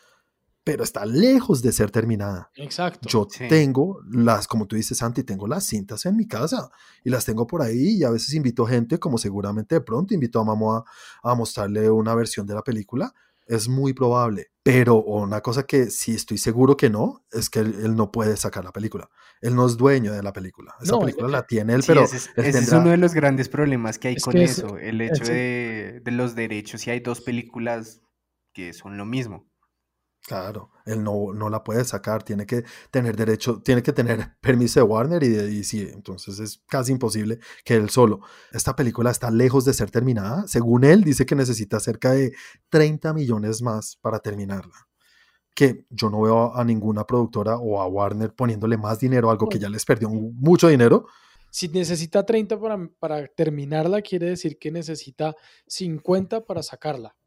pero 0.65 0.85
está 0.85 1.07
lejos 1.07 1.63
de 1.63 1.73
ser 1.73 1.91
terminada. 1.91 2.51
Exacto. 2.55 3.09
Yo 3.09 3.27
tengo 3.49 4.01
las, 4.11 4.47
como 4.47 4.67
tú 4.67 4.77
dices, 4.77 4.99
Santi, 4.99 5.23
tengo 5.25 5.47
las 5.47 5.65
cintas 5.65 6.05
en 6.05 6.17
mi 6.17 6.27
casa 6.27 6.69
y 7.03 7.11
las 7.11 7.25
tengo 7.25 7.47
por 7.47 7.63
ahí 7.63 7.97
y 7.97 8.05
a 8.05 8.11
veces 8.11 8.35
invito 8.35 8.67
gente, 8.67 8.99
como 8.99 9.19
seguramente 9.19 9.77
de 9.77 9.81
pronto 9.81 10.15
invito 10.15 10.41
a 10.41 10.45
Mamo 10.45 10.85
a 11.23 11.35
mostrarle 11.35 11.91
una 11.91 12.15
versión 12.15 12.47
de 12.47 12.55
la 12.55 12.63
película 12.63 13.15
es 13.49 13.69
muy 13.69 13.93
probable. 13.95 14.49
Pero 14.63 15.03
una 15.03 15.41
cosa 15.41 15.63
que 15.65 15.87
sí 15.87 16.15
estoy 16.15 16.37
seguro 16.37 16.77
que 16.77 16.91
no, 16.91 17.25
es 17.33 17.49
que 17.49 17.61
él, 17.61 17.97
no 17.97 18.13
puede 18.13 18.37
sacar 18.37 18.65
la 18.65 18.73
película. 18.73 19.09
Él 19.41 19.55
no 19.55 19.67
es 19.67 19.77
dueño 19.77 20.13
de 20.13 20.23
la 20.23 20.33
película. 20.33 20.75
Esa 20.83 20.99
película 20.99 21.29
la 21.29 21.47
tiene 21.47 21.75
él, 21.75 21.83
pero... 21.87 22.03
Ese, 22.03 22.29
es, 22.37 22.73
uno 22.73 22.91
de 22.91 22.99
los 22.99 23.15
grandes 23.15 23.49
problemas 23.49 23.99
que 23.99 24.09
hay 24.09 24.17
con 24.17 24.37
eso, 24.37 24.77
el 24.77 25.01
hecho 25.01 25.25
de, 25.25 26.03
de 26.05 26.11
los 26.11 26.35
derechos. 26.35 26.83
Si 26.83 26.91
hay 26.91 27.01
dos 27.01 27.23
películas 27.23 28.03
que 28.53 28.75
son 28.75 28.99
lo 28.99 29.07
mismo. 29.07 29.49
Claro, 30.29 30.73
él 30.85 31.03
no, 31.03 31.33
no 31.33 31.49
la 31.49 31.65
puede 31.65 31.87
sacar, 31.87 32.23
tiene 32.23 32.45
que 32.45 32.63
tener 32.91 33.17
derecho, 33.17 33.63
tiene 33.63 33.83
que 33.83 33.95
tener 33.95 34.37
permiso 34.43 34.79
de 34.79 34.85
Warner 34.85 35.23
y 35.23 35.29
de 35.31 35.49
DC, 35.49 35.91
entonces 35.95 36.39
es 36.39 36.63
casi 36.69 36.93
imposible 36.93 37.39
que 37.65 37.77
él 37.77 37.89
solo. 37.89 38.21
Esta 38.53 38.77
película 38.77 39.11
está 39.11 39.31
lejos 39.31 39.65
de 39.65 39.73
ser 39.73 39.91
terminada, 39.91 40.47
según 40.47 40.85
él 40.85 41.03
dice 41.03 41.25
que 41.25 41.35
necesita 41.35 41.81
cerca 41.81 42.13
de 42.13 42.35
30 42.69 43.15
millones 43.15 43.63
más 43.63 43.97
para 44.03 44.19
terminarla. 44.19 44.75
Que 45.55 45.87
yo 45.89 46.11
no 46.11 46.21
veo 46.21 46.55
a 46.55 46.63
ninguna 46.63 47.05
productora 47.05 47.57
o 47.57 47.81
a 47.81 47.87
Warner 47.87 48.35
poniéndole 48.35 48.77
más 48.77 49.01
dinero, 49.01 49.31
algo 49.31 49.49
que 49.49 49.59
ya 49.59 49.71
les 49.71 49.87
perdió 49.87 50.11
mucho 50.11 50.69
dinero. 50.69 51.07
Si 51.51 51.69
necesita 51.69 52.27
30 52.27 52.61
para, 52.61 52.91
para 52.99 53.27
terminarla, 53.29 54.03
quiere 54.03 54.27
decir 54.27 54.59
que 54.59 54.71
necesita 54.71 55.35
50 55.69 56.45
para 56.45 56.63
sacarla 56.63 57.18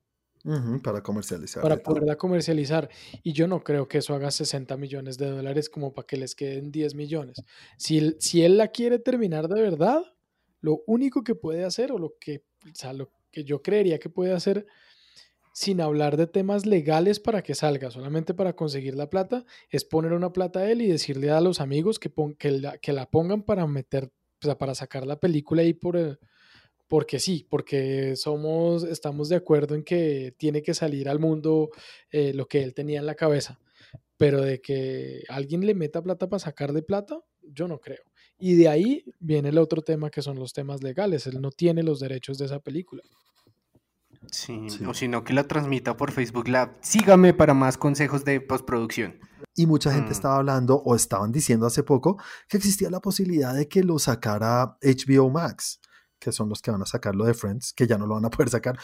para 0.83 1.01
comercializar. 1.01 1.61
Para 1.61 1.77
poderla 1.77 2.15
comercializar. 2.15 2.89
Y 3.23 3.33
yo 3.33 3.47
no 3.47 3.63
creo 3.63 3.87
que 3.87 3.99
eso 3.99 4.13
haga 4.13 4.31
60 4.31 4.75
millones 4.77 5.17
de 5.17 5.29
dólares 5.29 5.69
como 5.69 5.93
para 5.93 6.07
que 6.07 6.17
les 6.17 6.35
queden 6.35 6.71
10 6.71 6.95
millones. 6.95 7.43
Si, 7.77 8.15
si 8.19 8.43
él 8.43 8.57
la 8.57 8.69
quiere 8.69 8.99
terminar 8.99 9.47
de 9.47 9.61
verdad, 9.61 10.01
lo 10.61 10.81
único 10.87 11.23
que 11.23 11.35
puede 11.35 11.63
hacer, 11.63 11.91
o 11.91 11.97
lo 11.97 12.15
que, 12.19 12.43
lo 12.93 13.11
que 13.31 13.43
yo 13.43 13.61
creería 13.61 13.99
que 13.99 14.09
puede 14.09 14.33
hacer, 14.33 14.65
sin 15.53 15.81
hablar 15.81 16.17
de 16.17 16.27
temas 16.27 16.65
legales 16.65 17.19
para 17.19 17.41
que 17.41 17.55
salga, 17.55 17.91
solamente 17.91 18.33
para 18.33 18.53
conseguir 18.55 18.95
la 18.95 19.09
plata, 19.09 19.45
es 19.69 19.83
poner 19.83 20.13
una 20.13 20.31
plata 20.31 20.59
a 20.59 20.71
él 20.71 20.81
y 20.81 20.87
decirle 20.87 21.31
a 21.31 21.41
los 21.41 21.59
amigos 21.59 21.99
que, 21.99 22.11
que, 22.37 22.51
la, 22.51 22.77
que 22.77 22.93
la 22.93 23.09
pongan 23.09 23.43
para 23.43 23.67
meter, 23.67 24.05
o 24.05 24.45
sea, 24.45 24.57
para 24.57 24.75
sacar 24.75 25.05
la 25.05 25.19
película 25.19 25.61
ahí 25.61 25.73
por, 25.73 25.97
el, 25.97 26.19
porque 26.91 27.21
sí, 27.21 27.47
porque 27.49 28.17
somos, 28.17 28.83
estamos 28.83 29.29
de 29.29 29.37
acuerdo 29.37 29.75
en 29.75 29.83
que 29.85 30.35
tiene 30.37 30.61
que 30.61 30.73
salir 30.73 31.07
al 31.07 31.19
mundo 31.19 31.69
eh, 32.11 32.33
lo 32.33 32.47
que 32.47 32.61
él 32.61 32.73
tenía 32.73 32.99
en 32.99 33.05
la 33.05 33.15
cabeza, 33.15 33.61
pero 34.17 34.41
de 34.41 34.59
que 34.59 35.23
alguien 35.29 35.65
le 35.65 35.73
meta 35.73 36.01
plata 36.01 36.27
para 36.27 36.41
sacar 36.41 36.73
de 36.73 36.83
plata, 36.83 37.17
yo 37.43 37.69
no 37.69 37.79
creo. 37.79 38.03
Y 38.37 38.55
de 38.55 38.67
ahí 38.67 39.05
viene 39.21 39.47
el 39.47 39.57
otro 39.57 39.81
tema 39.81 40.09
que 40.09 40.21
son 40.21 40.37
los 40.37 40.51
temas 40.51 40.83
legales, 40.83 41.25
él 41.27 41.39
no 41.39 41.51
tiene 41.51 41.81
los 41.81 42.01
derechos 42.01 42.37
de 42.37 42.47
esa 42.47 42.59
película. 42.59 43.03
Sí, 44.29 44.67
o 44.85 44.93
sino 44.93 45.23
que 45.23 45.31
la 45.31 45.47
transmita 45.47 45.95
por 45.95 46.11
Facebook 46.11 46.49
Lab. 46.49 46.75
Sígame 46.81 47.33
para 47.33 47.53
más 47.53 47.77
consejos 47.77 48.25
de 48.25 48.41
postproducción. 48.41 49.17
Y 49.55 49.65
mucha 49.65 49.93
gente 49.93 50.09
mm. 50.09 50.11
estaba 50.11 50.35
hablando 50.35 50.75
o 50.75 50.93
estaban 50.93 51.31
diciendo 51.31 51.67
hace 51.67 51.83
poco 51.83 52.21
que 52.49 52.57
existía 52.57 52.89
la 52.89 52.99
posibilidad 52.99 53.55
de 53.55 53.69
que 53.69 53.81
lo 53.81 53.97
sacara 53.97 54.77
HBO 54.81 55.29
Max 55.29 55.79
que 56.21 56.31
son 56.31 56.47
los 56.47 56.61
que 56.61 56.69
van 56.69 56.83
a 56.83 56.85
sacarlo 56.85 57.25
de 57.25 57.33
Friends, 57.33 57.73
que 57.73 57.87
ya 57.87 57.97
no 57.97 58.05
lo 58.05 58.13
van 58.13 58.25
a 58.25 58.29
poder 58.29 58.49
sacar. 58.49 58.77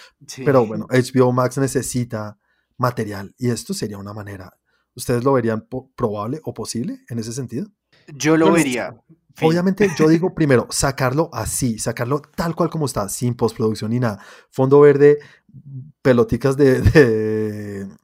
Pero 0.44 0.66
bueno, 0.66 0.88
HBO 0.90 1.32
Max 1.32 1.58
necesita 1.60 2.38
material 2.78 3.34
y 3.38 3.50
esto 3.52 3.74
sería 3.74 4.00
una 4.00 4.14
manera. 4.14 4.58
¿Ustedes 4.96 5.24
lo 5.24 5.34
verían 5.34 5.68
probable 5.96 6.42
o 6.44 6.54
posible 6.56 7.00
en 7.10 7.20
ese 7.20 7.32
sentido? 7.32 7.68
Yo 8.08 8.36
lo 8.36 8.52
vería. 8.52 9.00
Obviamente, 9.42 9.88
yo 9.96 10.08
digo 10.10 10.34
primero, 10.34 10.66
sacarlo 10.72 11.30
así, 11.32 11.78
sacarlo 11.78 12.24
tal 12.36 12.56
cual 12.56 12.72
como 12.72 12.88
está, 12.88 13.08
sin 13.08 13.36
postproducción 13.36 13.92
ni 13.92 14.00
nada. 14.00 14.20
Fondo 14.50 14.80
verde, 14.80 15.20
peloticas 16.02 16.58
de, 16.58 16.82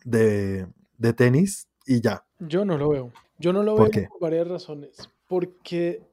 de, 0.05 0.67
de, 0.97 1.13
tenis 1.13 1.67
y 1.87 2.01
ya. 2.01 2.23
Yo 2.39 2.63
no 2.65 2.77
lo 2.77 2.89
veo. 2.89 3.11
Yo 3.39 3.51
no 3.51 3.63
lo 3.63 3.75
veo 3.75 3.89
por 4.09 4.21
varias 4.21 4.47
razones. 4.47 5.09
Porque 5.27 6.03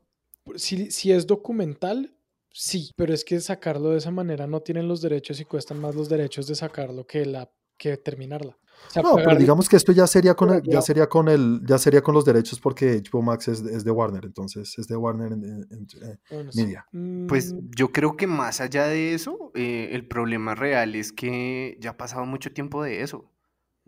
si, 0.57 0.91
si 0.91 1.13
es 1.13 1.27
documental, 1.27 2.15
Sí, 2.53 2.91
pero 2.97 3.15
es 3.15 3.25
que 3.25 3.41
sacarlo 3.41 3.91
de 3.91 3.99
esa 3.99 4.11
manera 4.11 4.47
no 4.47 4.61
tienen 4.61 4.89
los 4.89 5.01
derechos 5.01 5.41
y 5.41 5.45
cuestan 5.45 5.81
más 5.81 5.95
los 5.95 6.09
derechos 6.09 6.47
de 6.47 6.55
sacarlo 6.55 7.07
que 7.07 7.25
la 7.25 7.51
que 7.81 7.97
terminarla. 7.97 8.59
no, 9.03 9.17
pero 9.17 9.37
digamos 9.37 9.67
que 9.69 9.77
esto 9.77 9.91
ya 9.93 10.07
sería 10.07 10.35
con 10.35 10.53
el, 10.53 10.63
ya 10.63 10.83
sería 10.83 11.09
con 11.09 11.29
el, 11.29 11.63
ya 11.65 11.79
sería 11.79 12.03
con 12.03 12.15
los 12.15 12.27
derechos 12.27 12.61
porque 12.61 13.03
HBO 13.03 13.23
Max 13.23 13.49
es, 13.49 13.85
de 13.85 13.91
Warner, 13.91 14.27
entonces 14.27 14.79
es 14.79 14.87
de 14.87 14.97
Warner 14.97 15.33
en, 15.33 15.67
eh, 16.03 16.45
Media. 16.55 16.87
Pues 17.27 17.55
mm. 17.55 17.71
yo 17.75 17.91
creo 17.91 18.17
que 18.17 18.27
más 18.27 18.61
allá 18.61 18.85
de 18.87 19.15
eso, 19.15 19.51
eh, 19.55 19.91
el 19.93 20.07
problema 20.07 20.55
real 20.55 20.95
es 20.95 21.11
que 21.11 21.79
ya 21.81 21.91
ha 21.91 21.97
pasado 21.97 22.27
mucho 22.27 22.53
tiempo 22.53 22.83
de 22.83 23.03
eso 23.03 23.31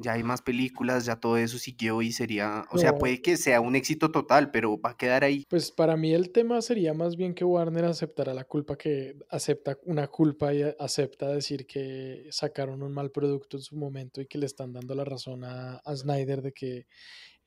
ya 0.02 0.12
hay 0.12 0.22
más 0.22 0.42
películas, 0.42 1.04
ya 1.04 1.16
todo 1.16 1.36
eso 1.36 1.58
siguió 1.58 2.02
y 2.02 2.12
sería, 2.12 2.66
o 2.70 2.78
sea, 2.78 2.98
puede 2.98 3.22
que 3.22 3.36
sea 3.36 3.60
un 3.60 3.76
éxito 3.76 4.10
total, 4.10 4.50
pero 4.50 4.80
va 4.80 4.90
a 4.90 4.96
quedar 4.96 5.24
ahí. 5.24 5.46
Pues 5.48 5.70
para 5.70 5.96
mí 5.96 6.12
el 6.12 6.30
tema 6.30 6.60
sería 6.60 6.92
más 6.92 7.16
bien 7.16 7.34
que 7.34 7.44
Warner 7.44 7.84
aceptará 7.84 8.34
la 8.34 8.44
culpa, 8.44 8.76
que 8.76 9.16
acepta 9.30 9.78
una 9.84 10.08
culpa 10.08 10.52
y 10.52 10.62
acepta 10.78 11.28
decir 11.28 11.66
que 11.66 12.26
sacaron 12.30 12.82
un 12.82 12.92
mal 12.92 13.10
producto 13.10 13.56
en 13.56 13.62
su 13.62 13.76
momento 13.76 14.20
y 14.20 14.26
que 14.26 14.38
le 14.38 14.46
están 14.46 14.72
dando 14.72 14.94
la 14.94 15.04
razón 15.04 15.44
a, 15.44 15.80
Snyder 15.94 16.42
de 16.42 16.52
que 16.52 16.86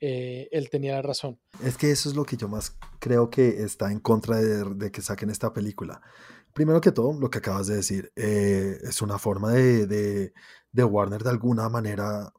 eh, 0.00 0.48
él 0.52 0.70
tenía 0.70 0.94
la 0.94 1.02
razón. 1.02 1.38
Es 1.62 1.76
que 1.76 1.90
eso 1.90 2.08
es 2.08 2.14
lo 2.14 2.24
que 2.24 2.36
yo 2.36 2.48
más 2.48 2.76
creo 2.98 3.28
que 3.30 3.62
está 3.62 3.90
en 3.90 4.00
contra 4.00 4.36
de, 4.36 4.90
que 4.90 5.02
saquen 5.02 5.30
esta 5.30 5.52
película. 5.52 6.00
Primero 6.52 6.80
que 6.80 6.92
todo, 6.92 7.18
lo 7.18 7.28
que 7.28 7.38
acabas 7.38 7.66
de 7.66 7.76
decir, 7.76 8.12
eh, 8.16 8.78
es 8.82 9.02
una 9.02 9.18
forma 9.18 9.52
de, 9.52 10.32
de 10.72 10.84
Warner 10.84 11.22
de 11.22 11.30
alguna 11.30 11.68
manera 11.68 12.32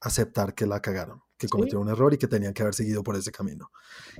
aceptar 0.00 0.54
que 0.54 0.66
la 0.66 0.80
cagaron, 0.80 1.22
que 1.36 1.48
cometieron 1.48 1.82
un 1.82 1.88
error 1.92 2.14
y 2.14 2.18
que 2.18 2.28
tenían 2.28 2.52
que 2.52 2.62
haber 2.62 2.74
seguido 2.74 3.02
por 3.02 3.16
ese 3.16 3.32
camino. 3.32 3.70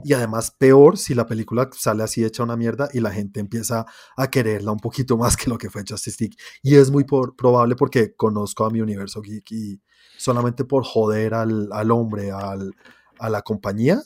Y 0.05 0.13
además, 0.13 0.51
peor 0.51 0.99
si 0.99 1.15
la 1.15 1.27
película 1.27 1.69
sale 1.73 2.03
así 2.03 2.25
hecha 2.25 2.43
una 2.43 2.57
mierda 2.57 2.89
y 2.93 3.01
la 3.01 3.11
gente 3.11 3.41
empieza 3.41 3.87
a 4.17 4.31
quererla 4.31 4.73
un 4.73 4.81
poquito 4.81 5.17
más 5.19 5.37
que 5.37 5.51
lo 5.51 5.59
que 5.59 5.71
fue 5.71 5.85
Justice 5.89 6.17
League. 6.21 6.37
Y 6.63 6.77
es 6.77 6.91
muy 6.91 7.05
probable 7.05 7.77
porque 7.77 8.15
conozco 8.15 8.65
a 8.65 8.71
mi 8.71 8.81
universo 8.81 9.23
geek 9.23 9.51
y 9.53 9.81
solamente 10.17 10.65
por 10.65 10.85
joder 10.85 11.35
al, 11.35 11.69
al 11.73 11.91
hombre, 11.91 12.31
al, 12.33 12.75
a 13.19 13.31
la 13.31 13.43
compañía, 13.43 14.03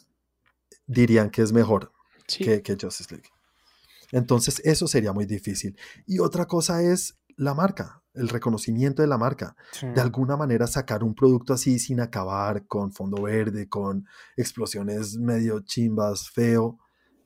dirían 0.86 1.30
que 1.30 1.42
es 1.42 1.52
mejor 1.52 1.92
que, 2.26 2.62
que 2.62 2.76
Justice 2.80 3.14
League. 3.14 3.28
Entonces, 4.10 4.60
eso 4.64 4.86
sería 4.86 5.14
muy 5.14 5.24
difícil. 5.24 5.78
Y 6.06 6.18
otra 6.18 6.44
cosa 6.44 6.82
es 6.82 7.18
la 7.36 7.54
marca 7.54 8.01
el 8.14 8.28
reconocimiento 8.28 9.02
de 9.02 9.08
la 9.08 9.18
marca. 9.18 9.56
De 9.80 10.00
alguna 10.00 10.36
manera 10.36 10.66
sacar 10.66 11.02
un 11.02 11.14
producto 11.14 11.54
así 11.54 11.78
sin 11.78 12.00
acabar, 12.00 12.66
con 12.66 12.92
fondo 12.92 13.22
verde, 13.22 13.68
con 13.68 14.06
explosiones 14.36 15.16
medio 15.18 15.60
chimbas, 15.60 16.30
feo, 16.30 16.78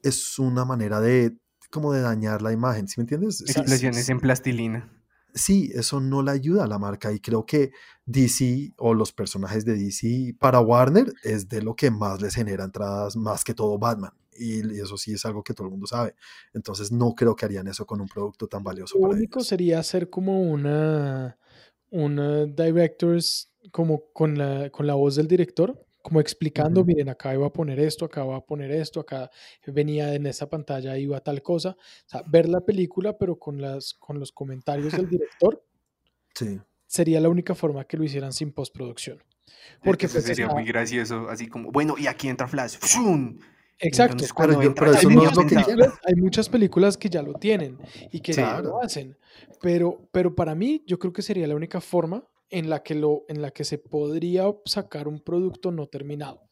es 0.03 0.39
una 0.39 0.64
manera 0.64 1.01
de 1.01 1.37
como 1.70 1.93
de 1.93 2.01
dañar 2.01 2.43
la 2.43 2.53
imagen, 2.53 2.87
¿sí 2.89 2.95
me 2.99 3.03
entiendes? 3.03 3.43
Explosiones 3.43 4.09
en 4.09 4.20
plastilina. 4.20 4.89
sí, 5.34 5.70
eso 5.74 6.01
no 6.01 6.22
le 6.22 6.30
ayuda 6.30 6.64
a 6.64 6.66
la 6.66 6.78
marca 6.78 7.12
y 7.12 7.20
creo 7.20 7.45
que 7.45 7.72
DC 8.07 8.72
o 8.78 8.95
los 8.95 9.12
personajes 9.12 9.64
de 9.64 9.76
DC 9.76 10.37
para 10.39 10.61
Warner 10.61 11.12
es 11.22 11.49
de 11.49 11.62
lo 11.62 11.74
que 11.74 11.91
más 11.91 12.22
les 12.22 12.34
genera 12.34 12.64
entradas, 12.64 13.16
más 13.16 13.45
que 13.45 13.53
todo 13.53 13.78
Batman. 13.78 14.12
Y 14.39 14.61
eso 14.80 14.97
sí 14.97 15.12
es 15.12 15.24
algo 15.24 15.43
que 15.43 15.55
todo 15.55 15.66
el 15.66 15.72
mundo 15.72 15.87
sabe. 15.87 16.14
Entonces 16.53 16.93
no 16.93 17.14
creo 17.14 17.34
que 17.34 17.45
harían 17.45 17.66
eso 17.68 17.87
con 17.87 18.01
un 18.01 18.09
producto 18.09 18.47
tan 18.47 18.62
valioso. 18.62 18.99
Lo 18.99 19.09
único 19.09 19.41
sería 19.41 19.78
hacer 19.78 20.11
como 20.11 20.43
una, 20.43 21.39
una 21.91 22.47
directors 22.47 23.53
como 23.70 24.12
con 24.12 24.39
la, 24.39 24.70
con 24.70 24.87
la 24.87 24.95
voz 24.95 25.16
del 25.16 25.28
director, 25.28 25.87
como 26.03 26.20
explicando, 26.20 26.84
miren, 26.84 27.09
acá 27.09 27.34
iba 27.34 27.47
a 27.47 27.53
poner 27.53 27.80
esto, 27.80 28.05
acá 28.05 28.22
va 28.24 28.37
a 28.37 28.41
poner 28.41 28.70
esto, 28.70 29.01
acá 29.01 29.28
venía 29.66 30.14
en 30.14 30.26
esa 30.26 30.49
pantalla, 30.49 30.97
iba 30.97 31.18
tal 31.20 31.43
cosa. 31.43 31.70
O 31.70 32.09
sea, 32.09 32.22
ver 32.28 32.49
la 32.49 32.61
película, 32.61 33.18
pero 33.18 33.39
con, 33.39 33.61
las, 33.61 33.95
con 33.95 34.20
los 34.20 34.30
comentarios 34.30 34.93
del 34.93 35.09
director. 35.11 35.64
Sí. 36.32 36.61
Sería 36.87 37.20
la 37.20 37.28
única 37.28 37.57
forma 37.57 37.84
que 37.84 37.97
lo 37.97 38.05
hicieran 38.05 38.32
sin 38.32 38.53
postproducción. 38.53 39.20
Porque 39.82 40.09
pues, 40.09 40.24
sería 40.24 40.49
muy 40.49 40.64
gracioso, 40.64 41.28
así 41.28 41.49
como, 41.49 41.72
bueno, 41.72 41.97
y 41.99 42.07
aquí 42.07 42.28
entra 42.28 42.47
Flash. 42.47 42.76
¡Fum! 42.80 43.39
Exacto. 43.79 44.24
pero, 44.37 44.93
eso 44.93 45.11
no 45.11 45.24
es 45.24 45.37
lo 45.37 45.47
que 45.47 45.57
Hay 45.57 46.14
muchas 46.16 46.49
películas 46.49 46.97
que 46.97 47.11
ya 47.11 47.22
lo 47.22 47.35
tienen 47.35 47.79
y 48.11 48.20
que 48.20 48.33
ya 48.33 48.61
lo 48.61 48.83
hacen. 48.83 49.16
Pero, 49.61 50.09
pero 50.12 50.35
para 50.35 50.55
mí, 50.55 50.83
yo 50.87 50.99
creo 50.99 51.12
que 51.12 51.22
sería 51.22 51.47
la 51.47 51.55
única 51.55 51.81
forma 51.81 52.24
en 52.51 52.70
la 52.70 52.83
que, 52.83 52.95
lo, 52.95 53.24
en 53.29 53.43
la 53.43 53.51
que 53.51 53.64
se 53.64 53.79
podría 53.79 54.45
sacar 54.64 55.09
un 55.09 55.20
producto 55.20 55.70
no 55.70 55.87
terminado. 55.87 56.43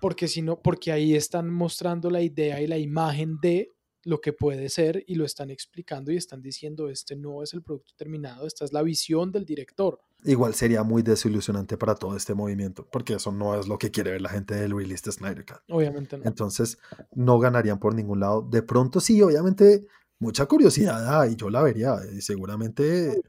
Porque, 0.00 0.28
si 0.28 0.42
no, 0.42 0.60
porque 0.60 0.92
ahí 0.92 1.14
están 1.14 1.48
mostrando 1.50 2.10
la 2.10 2.20
idea 2.20 2.60
y 2.60 2.66
la 2.66 2.78
imagen 2.78 3.38
de 3.40 3.72
lo 4.06 4.20
que 4.20 4.32
puede 4.32 4.68
ser 4.68 5.02
y 5.08 5.16
lo 5.16 5.24
están 5.24 5.50
explicando 5.50 6.12
y 6.12 6.16
están 6.16 6.40
diciendo, 6.40 6.88
este 6.88 7.16
no 7.16 7.42
es 7.42 7.52
el 7.54 7.62
producto 7.62 7.92
terminado, 7.96 8.46
esta 8.46 8.64
es 8.64 8.72
la 8.72 8.82
visión 8.82 9.32
del 9.32 9.44
director. 9.44 9.98
Igual 10.24 10.54
sería 10.54 10.84
muy 10.84 11.02
desilusionante 11.02 11.76
para 11.76 11.96
todo 11.96 12.16
este 12.16 12.32
movimiento, 12.32 12.86
porque 12.90 13.14
eso 13.14 13.32
no 13.32 13.58
es 13.58 13.66
lo 13.66 13.78
que 13.78 13.90
quiere 13.90 14.12
ver 14.12 14.22
la 14.22 14.28
gente 14.28 14.54
del 14.54 14.76
release 14.76 15.02
de 15.04 15.10
Snyder 15.10 15.44
Cut. 15.44 15.58
Obviamente 15.68 16.16
no. 16.18 16.24
Entonces, 16.24 16.78
no 17.16 17.40
ganarían 17.40 17.80
por 17.80 17.96
ningún 17.96 18.20
lado. 18.20 18.42
De 18.48 18.62
pronto 18.62 19.00
sí, 19.00 19.20
obviamente, 19.20 19.88
mucha 20.20 20.46
curiosidad 20.46 21.20
hay, 21.20 21.34
yo 21.34 21.50
la 21.50 21.62
vería, 21.62 21.96
y 22.16 22.20
seguramente 22.20 23.20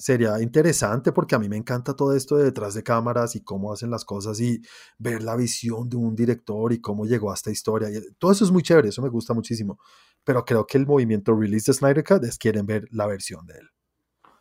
sería 0.00 0.40
interesante 0.40 1.12
porque 1.12 1.34
a 1.34 1.38
mí 1.38 1.48
me 1.48 1.56
encanta 1.56 1.94
todo 1.94 2.14
esto 2.14 2.36
de 2.36 2.44
detrás 2.44 2.72
de 2.74 2.82
cámaras 2.82 3.36
y 3.36 3.42
cómo 3.42 3.72
hacen 3.72 3.90
las 3.90 4.04
cosas 4.04 4.40
y 4.40 4.62
ver 4.98 5.22
la 5.22 5.36
visión 5.36 5.88
de 5.90 5.96
un 5.96 6.14
director 6.14 6.72
y 6.72 6.80
cómo 6.80 7.04
llegó 7.04 7.30
a 7.32 7.34
esta 7.34 7.50
historia. 7.50 7.90
Y 7.90 8.00
todo 8.18 8.32
eso 8.32 8.44
es 8.44 8.50
muy 8.50 8.62
chévere, 8.62 8.88
eso 8.88 9.02
me 9.02 9.10
gusta 9.10 9.34
muchísimo. 9.34 9.78
Pero 10.30 10.44
creo 10.44 10.64
que 10.64 10.78
el 10.78 10.86
movimiento 10.86 11.34
Release 11.34 11.72
de 11.72 11.76
Snyder 11.76 12.04
Cut 12.04 12.22
es 12.22 12.38
quieren 12.38 12.64
ver 12.64 12.86
la 12.92 13.04
versión 13.08 13.46
de 13.46 13.54
él. 13.54 13.68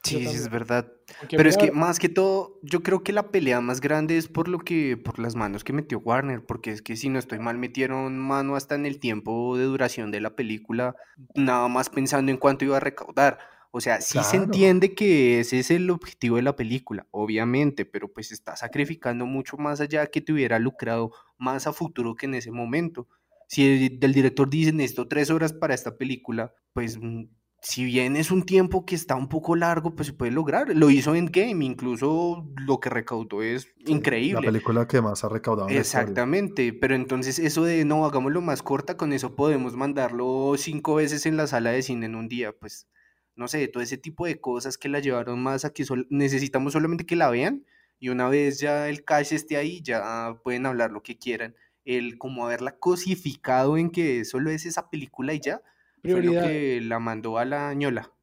Sí, 0.03 0.19
sí, 0.19 0.35
es 0.35 0.47
verdad. 0.47 0.93
Pero 1.31 1.49
es 1.49 1.57
que 1.57 1.71
más 1.71 1.97
que 1.97 2.09
todo, 2.09 2.59
yo 2.61 2.83
creo 2.83 3.01
que 3.01 3.11
la 3.11 3.31
pelea 3.31 3.59
más 3.59 3.81
grande 3.81 4.15
es 4.15 4.27
por 4.27 4.49
lo 4.49 4.59
que, 4.59 4.97
por 4.97 5.17
las 5.17 5.35
manos 5.35 5.63
que 5.63 5.73
metió 5.73 5.97
Warner, 5.97 6.45
porque 6.45 6.71
es 6.73 6.83
que 6.83 6.95
si 6.95 7.09
no 7.09 7.17
estoy 7.17 7.39
mal, 7.39 7.57
metieron 7.57 8.19
mano 8.19 8.55
hasta 8.55 8.75
en 8.75 8.85
el 8.85 8.99
tiempo 8.99 9.57
de 9.57 9.63
duración 9.63 10.11
de 10.11 10.21
la 10.21 10.35
película, 10.35 10.95
nada 11.33 11.67
más 11.69 11.89
pensando 11.89 12.31
en 12.31 12.37
cuánto 12.37 12.65
iba 12.65 12.77
a 12.77 12.81
recaudar. 12.81 13.39
O 13.71 13.81
sea, 13.81 13.99
sí 13.99 14.19
se 14.23 14.37
entiende 14.37 14.93
que 14.93 15.39
ese 15.39 15.57
es 15.57 15.71
el 15.71 15.89
objetivo 15.89 16.35
de 16.35 16.43
la 16.43 16.55
película, 16.55 17.07
obviamente, 17.09 17.83
pero 17.83 18.13
pues 18.13 18.31
está 18.31 18.55
sacrificando 18.55 19.25
mucho 19.25 19.57
más 19.57 19.81
allá 19.81 20.05
que 20.05 20.21
te 20.21 20.33
hubiera 20.33 20.59
lucrado 20.59 21.11
más 21.39 21.65
a 21.65 21.73
futuro 21.73 22.13
que 22.13 22.27
en 22.27 22.35
ese 22.35 22.51
momento. 22.51 23.07
Si 23.49 23.65
el, 23.65 23.99
del 23.99 24.13
director 24.13 24.47
dice 24.47 24.71
esto 24.83 25.07
tres 25.07 25.31
horas 25.31 25.53
para 25.53 25.73
esta 25.73 25.97
película, 25.97 26.53
pues 26.71 26.99
mm, 27.01 27.23
si 27.63 27.83
bien 27.83 28.15
es 28.15 28.29
un 28.29 28.43
tiempo 28.43 28.85
que 28.85 28.93
está 28.93 29.15
un 29.15 29.27
poco 29.27 29.55
largo, 29.55 29.95
pues 29.95 30.07
se 30.07 30.13
puede 30.13 30.31
lograr. 30.31 30.69
Lo 30.75 30.91
hizo 30.91 31.15
en 31.15 31.25
Game, 31.25 31.65
incluso 31.65 32.47
lo 32.55 32.79
que 32.79 32.91
recaudó 32.91 33.41
es 33.41 33.67
increíble. 33.87 34.41
La 34.45 34.51
película 34.51 34.87
que 34.87 35.01
más 35.01 35.23
ha 35.23 35.29
recaudado. 35.29 35.67
Exactamente, 35.67 36.73
pero 36.73 36.93
entonces 36.93 37.39
eso 37.39 37.63
de 37.63 37.85
no, 37.85 38.05
hagámoslo 38.05 38.41
más 38.41 38.61
corta, 38.61 38.97
con 38.97 39.13
eso 39.13 39.35
podemos 39.35 39.75
mandarlo 39.75 40.53
cinco 40.55 40.95
veces 40.95 41.25
en 41.25 41.35
la 41.35 41.47
sala 41.47 41.71
de 41.71 41.81
cine 41.81 42.05
en 42.05 42.15
un 42.15 42.29
día, 42.29 42.53
pues 42.53 42.87
no 43.35 43.47
sé, 43.47 43.67
todo 43.67 43.81
ese 43.81 43.97
tipo 43.97 44.27
de 44.27 44.39
cosas 44.39 44.77
que 44.77 44.89
la 44.89 44.99
llevaron 44.99 45.41
más 45.41 45.65
a 45.65 45.71
que 45.71 45.85
necesitamos 46.09 46.73
solamente 46.73 47.07
que 47.07 47.15
la 47.15 47.31
vean 47.31 47.65
y 47.97 48.09
una 48.09 48.29
vez 48.29 48.59
ya 48.59 48.89
el 48.89 49.03
cash 49.03 49.33
esté 49.33 49.57
ahí, 49.57 49.81
ya 49.81 50.37
pueden 50.43 50.65
hablar 50.65 50.91
lo 50.91 51.01
que 51.03 51.17
quieran. 51.17 51.55
El 51.97 52.17
como 52.17 52.45
haberla 52.45 52.77
cosificado 52.77 53.77
en 53.77 53.89
que 53.89 54.25
solo 54.25 54.49
es 54.51 54.65
esa 54.65 54.89
película 54.89 55.33
y 55.33 55.39
ya, 55.39 55.61
Prioridad. 56.01 56.41
fue 56.41 56.41
lo 56.41 56.47
que 56.47 56.81
la 56.81 56.99
mandó 56.99 57.37
a 57.37 57.45
la 57.45 57.73
ñola 57.73 58.13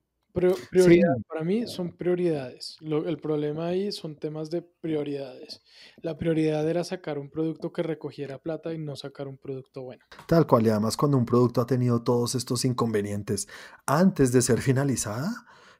prioridad, 0.71 1.17
para 1.29 1.45
mí 1.45 1.67
son 1.67 1.97
prioridades. 1.97 2.77
el 2.81 3.17
problema 3.19 3.69
ahí 3.69 3.91
son 3.93 4.17
temas 4.17 4.51
de 4.51 4.63
prioridades. 4.63 5.63
La 6.03 6.17
prioridad 6.19 6.69
era 6.69 6.85
sacar 6.85 7.19
un 7.19 7.31
producto 7.31 7.73
que 7.73 7.83
recogiera 7.83 8.39
plata 8.39 8.73
y 8.73 8.79
no 8.79 8.97
sacar 8.97 9.29
un 9.29 9.39
producto 9.39 9.83
bueno. 9.83 10.05
Tal 10.27 10.47
cual, 10.47 10.67
y 10.67 10.71
además 10.71 10.97
cuando 10.97 11.17
un 11.17 11.27
producto 11.27 11.61
ha 11.61 11.67
tenido 11.67 12.03
todos 12.03 12.35
estos 12.35 12.65
inconvenientes 12.65 13.49
antes 13.87 14.33
de 14.33 14.43
ser 14.43 14.61
finalizada, 14.61 15.31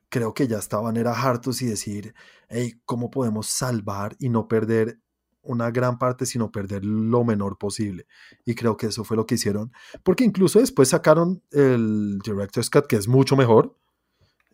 creo 0.09 0.33
que 0.33 0.49
ya 0.49 0.59
estaban 0.59 0.97
era 0.97 1.13
hartos 1.13 1.61
y 1.63 1.67
decir, 1.67 2.15
hey, 2.49 2.81
¿cómo 2.85 3.11
podemos 3.11 3.49
salvar 3.49 4.17
y 4.19 4.29
no 4.31 4.49
perder 4.49 5.01
una 5.47 5.71
gran 5.71 5.99
parte, 5.99 6.27
sino 6.27 6.51
perder 6.51 6.85
lo 6.85 7.25
menor 7.25 7.59
posible. 7.59 8.07
Y 8.45 8.55
creo 8.55 8.77
que 8.77 8.87
eso 8.87 9.05
fue 9.05 9.17
lo 9.17 9.27
que 9.27 9.37
hicieron, 9.37 9.73
porque 10.03 10.25
incluso 10.25 10.61
después 10.61 10.89
sacaron 10.89 11.43
el 11.53 12.19
Director's 12.25 12.71
Cut, 12.71 12.87
que 12.87 12.97
es 12.97 13.09
mucho 13.09 13.37
mejor, 13.37 13.77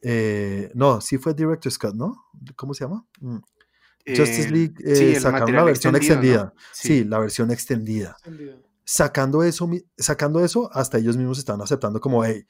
eh, 0.03 0.71
no, 0.75 1.01
sí 1.01 1.19
fue 1.19 1.35
Director's 1.35 1.79
Cut, 1.79 1.95
¿no? 1.95 2.25
¿Cómo 2.57 2.75
se 2.75 2.85
llama? 2.85 3.07
Mm. 3.21 3.39
Justice 4.05 4.51
League 4.51 4.75
eh, 4.85 5.21
sacaron 5.21 5.53
la 5.53 5.63
versión 5.63 5.95
extendida. 5.95 6.53
Sí. 6.73 7.05
la 7.05 7.19
versión 7.19 7.51
extendida. 7.51 8.17
Sacando 8.85 9.45
eso, 9.45 9.71
sacando 9.97 10.45
eso, 10.45 10.71
hasta 10.73 10.99
ellos 10.99 11.17
mismos 11.17 11.39
están 11.39 11.61
aceptando 11.61 12.01
como, 12.01 12.25
hey, 12.25 12.45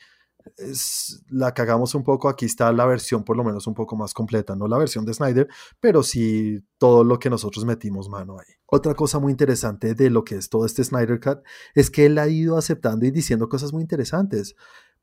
la 1.30 1.54
cagamos 1.54 1.94
un 1.94 2.04
poco, 2.04 2.28
aquí 2.28 2.46
está 2.46 2.72
la 2.72 2.86
versión 2.86 3.24
por 3.24 3.36
lo 3.36 3.44
menos 3.44 3.66
un 3.66 3.74
poco 3.74 3.96
más 3.96 4.14
completa, 4.14 4.56
no 4.56 4.68
la 4.68 4.78
versión 4.78 5.04
de 5.04 5.14
Snyder, 5.14 5.48
pero 5.80 6.02
sí 6.02 6.60
todo 6.78 7.04
lo 7.04 7.18
que 7.18 7.30
nosotros 7.30 7.64
metimos 7.64 8.08
mano 8.08 8.38
ahí. 8.38 8.54
Otra 8.66 8.94
cosa 8.94 9.18
muy 9.18 9.32
interesante 9.32 9.94
de 9.94 10.10
lo 10.10 10.24
que 10.24 10.36
es 10.36 10.48
todo 10.48 10.66
este 10.66 10.84
Snyder 10.84 11.20
Cut 11.20 11.40
es 11.74 11.90
que 11.90 12.06
él 12.06 12.18
ha 12.18 12.28
ido 12.28 12.56
aceptando 12.56 13.06
y 13.06 13.10
diciendo 13.10 13.48
cosas 13.48 13.72
muy 13.72 13.82
interesantes. 13.82 14.54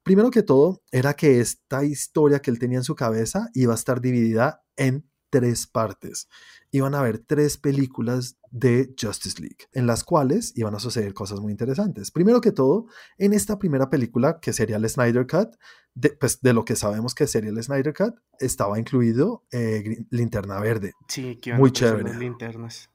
Primero 0.03 0.31
que 0.31 0.43
todo, 0.43 0.81
era 0.91 1.13
que 1.13 1.39
esta 1.39 1.83
historia 1.83 2.39
que 2.39 2.51
él 2.51 2.59
tenía 2.59 2.79
en 2.79 2.83
su 2.83 2.95
cabeza 2.95 3.49
iba 3.53 3.73
a 3.73 3.75
estar 3.75 4.01
dividida 4.01 4.63
en 4.77 5.09
tres 5.30 5.67
partes. 5.67 6.27
Iban 6.71 6.95
a 6.95 6.99
haber 6.99 7.19
tres 7.19 7.57
películas 7.57 8.38
de 8.51 8.93
Justice 8.99 9.39
League, 9.41 9.67
en 9.73 9.88
las 9.88 10.03
cuales 10.03 10.53
iban 10.55 10.75
a 10.75 10.80
suceder 10.80 11.13
cosas 11.13 11.39
muy 11.39 11.51
interesantes. 11.51 12.11
Primero 12.11 12.41
que 12.41 12.51
todo, 12.51 12.88
en 13.17 13.34
esta 13.34 13.57
primera 13.59 13.89
película, 13.89 14.39
que 14.39 14.53
sería 14.53 14.77
el 14.77 14.89
Snyder 14.89 15.27
Cut, 15.27 15.55
de, 15.95 16.11
pues 16.11 16.41
de 16.41 16.53
lo 16.53 16.65
que 16.65 16.75
sabemos 16.75 17.15
que 17.15 17.27
sería 17.27 17.49
el 17.49 17.63
Snyder 17.63 17.93
Cut, 17.93 18.15
estaba 18.39 18.80
incluido 18.80 19.43
eh, 19.51 20.05
Linterna 20.09 20.59
Verde. 20.59 20.93
Sí, 21.07 21.38
que 21.38 21.53
muy 21.53 21.71
chévere. 21.71 22.13
Linternas. 22.15 22.89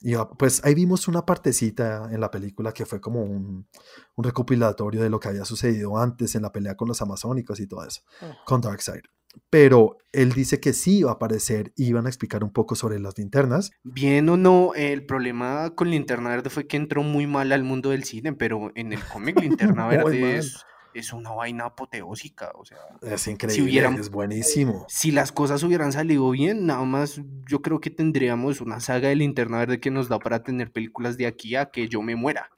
Y 0.00 0.14
pues 0.38 0.64
ahí 0.64 0.74
vimos 0.74 1.08
una 1.08 1.24
partecita 1.24 2.08
en 2.10 2.20
la 2.20 2.30
película 2.30 2.72
que 2.72 2.86
fue 2.86 3.00
como 3.00 3.22
un, 3.22 3.66
un, 4.14 4.24
recopilatorio 4.24 5.02
de 5.02 5.10
lo 5.10 5.18
que 5.18 5.28
había 5.28 5.44
sucedido 5.44 5.98
antes 5.98 6.34
en 6.34 6.42
la 6.42 6.52
pelea 6.52 6.76
con 6.76 6.88
los 6.88 7.00
amazónicos 7.02 7.58
y 7.60 7.66
todo 7.66 7.84
eso, 7.84 8.02
ah. 8.20 8.34
con 8.44 8.60
Darkseid. 8.60 9.02
Pero 9.50 9.98
él 10.12 10.32
dice 10.32 10.60
que 10.60 10.72
sí 10.72 10.98
iba 10.98 11.10
a 11.10 11.14
aparecer 11.14 11.72
y 11.76 11.86
iban 11.86 12.06
a 12.06 12.08
explicar 12.08 12.44
un 12.44 12.52
poco 12.52 12.74
sobre 12.74 12.98
las 12.98 13.16
linternas. 13.18 13.70
Bien 13.82 14.28
o 14.28 14.36
no, 14.36 14.72
el 14.74 15.04
problema 15.04 15.74
con 15.74 15.90
Linterna 15.90 16.30
Verde 16.30 16.50
fue 16.50 16.66
que 16.66 16.76
entró 16.76 17.02
muy 17.02 17.26
mal 17.26 17.52
al 17.52 17.64
mundo 17.64 17.90
del 17.90 18.04
cine, 18.04 18.32
pero 18.32 18.72
en 18.74 18.92
el 18.92 19.02
cómic 19.04 19.40
Linterna 19.40 19.86
Verde 19.88 20.36
es 20.38 20.64
es 20.94 21.12
una 21.12 21.32
vaina 21.32 21.66
apoteósica, 21.66 22.52
o 22.54 22.64
sea, 22.64 22.78
es 23.02 23.26
increíble, 23.26 23.84
es 23.98 24.10
buenísimo. 24.10 24.86
Si 24.88 25.10
las 25.10 25.32
cosas 25.32 25.62
hubieran 25.64 25.92
salido 25.92 26.30
bien, 26.30 26.66
nada 26.66 26.84
más 26.84 27.20
yo 27.48 27.60
creo 27.62 27.80
que 27.80 27.90
tendríamos 27.90 28.60
una 28.60 28.80
saga 28.80 29.08
de 29.08 29.16
linterna 29.16 29.58
verde 29.58 29.80
que 29.80 29.90
nos 29.90 30.08
da 30.08 30.18
para 30.18 30.42
tener 30.42 30.70
películas 30.70 31.16
de 31.18 31.26
aquí 31.26 31.56
a 31.56 31.66
que 31.66 31.88
yo 31.88 32.00
me 32.00 32.14
muera. 32.14 32.50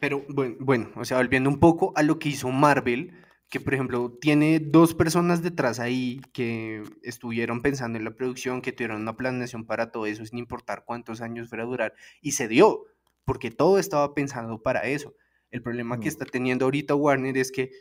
Pero 0.00 0.24
bueno, 0.28 0.56
bueno, 0.58 0.90
o 0.96 1.04
sea, 1.04 1.18
volviendo 1.18 1.48
un 1.48 1.60
poco 1.60 1.92
a 1.94 2.02
lo 2.02 2.18
que 2.18 2.30
hizo 2.30 2.48
Marvel, 2.48 3.12
que 3.52 3.60
por 3.60 3.74
ejemplo 3.74 4.16
tiene 4.18 4.60
dos 4.60 4.94
personas 4.94 5.42
detrás 5.42 5.78
ahí 5.78 6.22
que 6.32 6.82
estuvieron 7.02 7.60
pensando 7.60 7.98
en 7.98 8.04
la 8.06 8.12
producción, 8.12 8.62
que 8.62 8.72
tuvieron 8.72 9.02
una 9.02 9.14
planeación 9.14 9.66
para 9.66 9.92
todo 9.92 10.06
eso 10.06 10.24
sin 10.24 10.38
importar 10.38 10.84
cuántos 10.86 11.20
años 11.20 11.50
fuera 11.50 11.64
a 11.64 11.66
durar, 11.66 11.94
y 12.22 12.32
se 12.32 12.48
dio, 12.48 12.86
porque 13.26 13.50
todo 13.50 13.78
estaba 13.78 14.14
pensado 14.14 14.62
para 14.62 14.84
eso. 14.84 15.14
El 15.50 15.60
problema 15.60 16.00
que 16.00 16.08
está 16.08 16.24
teniendo 16.24 16.64
ahorita 16.64 16.94
Warner 16.94 17.36
es 17.36 17.52
que 17.52 17.72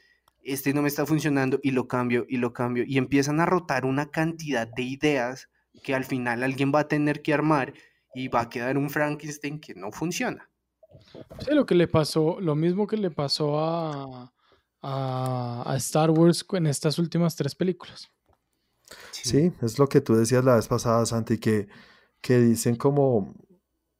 este 0.44 0.74
no 0.74 0.82
me 0.82 0.90
está 0.90 1.06
funcionando 1.06 1.58
y 1.64 1.72
lo 1.72 1.88
cambio 1.88 2.26
y 2.28 2.36
lo 2.36 2.52
cambio 2.52 2.84
y 2.86 2.98
empiezan 2.98 3.40
a 3.40 3.46
rotar 3.46 3.86
una 3.86 4.12
cantidad 4.12 4.68
de 4.68 4.84
ideas 4.84 5.48
que 5.84 5.96
al 5.96 6.04
final 6.04 6.44
alguien 6.44 6.74
va 6.76 6.82
a 6.82 6.88
tener 6.90 7.22
que 7.22 7.34
armar 7.34 7.74
y 8.14 8.28
va 8.28 8.42
a 8.42 8.50
quedar 8.50 8.78
un 8.78 8.90
Frankenstein 8.90 9.62
que 9.62 9.74
no 9.74 9.94
funciona. 9.94 10.50
Sí, 11.40 11.56
lo 11.56 11.66
que 11.66 11.76
le 11.76 11.88
pasó, 11.88 12.42
lo 12.42 12.56
mismo 12.56 12.88
que 12.88 12.98
le 12.98 13.10
pasó 13.10 13.58
a, 13.58 14.34
a, 14.82 15.74
Star 15.78 16.12
Wars 16.12 16.46
en 16.54 16.68
estas 16.68 17.00
últimas 17.00 17.36
tres 17.36 17.56
películas. 17.56 18.10
Sí. 19.12 19.54
es 19.62 19.80
lo 19.80 19.88
que 19.88 20.02
tú 20.02 20.16
decías 20.16 20.44
la 20.44 20.56
vez 20.56 20.68
pasada, 20.68 21.06
Santi, 21.06 21.38
que, 21.38 21.70
que 22.22 22.40
dicen 22.40 22.76
como 22.76 23.34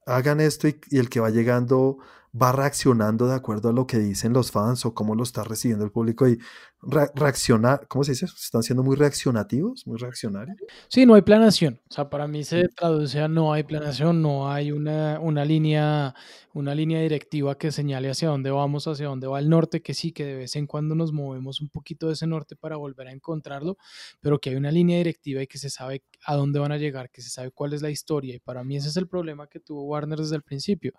hagan 0.06 0.42
esto 0.42 0.68
y, 0.68 0.80
y 0.90 0.98
el 0.98 1.10
que 1.10 1.20
va 1.20 1.30
llegando 1.30 2.00
va 2.40 2.52
reaccionando 2.52 3.28
de 3.28 3.36
acuerdo 3.36 3.70
a 3.70 3.74
lo 3.74 3.88
que 3.88 4.00
dicen 4.00 4.34
los 4.34 4.52
fans 4.52 4.86
o 4.86 4.94
cómo 4.94 5.16
lo 5.16 5.24
está 5.24 5.44
recibiendo 5.44 5.86
el 5.86 5.92
público 5.92 6.28
y 6.28 6.40
reaccionar, 6.84 7.88
¿cómo 7.88 8.04
se 8.04 8.14
dice? 8.14 8.26
Están 8.26 8.64
siendo 8.64 8.84
muy 8.84 8.96
reaccionativos, 8.96 9.86
muy 9.86 9.98
reaccionarios. 9.98 10.58
Sí, 10.88 11.06
no 11.06 11.14
hay 11.14 11.22
planación. 11.22 11.80
O 11.90 11.94
sea, 11.94 12.10
para 12.10 12.28
mí 12.28 12.44
se 12.44 12.68
traduce 12.70 13.20
a 13.20 13.28
no 13.28 13.54
hay 13.54 13.64
planación, 13.64 14.22
no 14.22 14.52
hay 14.52 14.72
una, 14.72 15.20
una, 15.20 15.46
línea, 15.46 16.16
una 16.54 16.74
línea 16.74 17.00
directiva 17.02 17.56
que 17.56 17.72
señale 17.72 18.10
hacia 18.10 18.30
dónde 18.30 18.50
vamos, 18.50 18.88
hacia 18.88 19.08
dónde 19.08 19.28
va 19.28 19.40
el 19.40 19.50
norte, 19.50 19.82
que 19.82 19.94
sí, 19.94 20.12
que 20.12 20.26
de 20.26 20.36
vez 20.36 20.56
en 20.56 20.66
cuando 20.66 20.96
nos 20.96 21.14
movemos 21.14 21.62
un 21.62 21.70
poquito 21.70 22.08
de 22.08 22.14
ese 22.14 22.26
norte 22.26 22.56
para 22.56 22.78
volver 22.78 23.08
a 23.08 23.12
encontrarlo, 23.12 23.78
pero 24.20 24.40
que 24.40 24.50
hay 24.50 24.56
una 24.56 24.72
línea 24.72 24.98
directiva 24.98 25.44
y 25.44 25.48
que 25.48 25.60
se 25.60 25.70
sabe 25.70 26.04
a 26.26 26.36
dónde 26.36 26.60
van 26.60 26.72
a 26.72 26.78
llegar, 26.78 27.12
que 27.12 27.22
se 27.22 27.30
sabe 27.30 27.52
cuál 27.52 27.74
es 27.74 27.84
la 27.84 27.92
historia. 27.92 28.36
Y 28.36 28.40
para 28.40 28.64
mí 28.64 28.78
ese 28.78 28.90
es 28.90 28.98
el 28.98 29.08
problema 29.08 29.48
que 29.48 29.60
tuvo 29.60 29.84
Warner 29.84 30.20
desde 30.20 30.36
el 30.36 30.42
principio, 30.42 30.94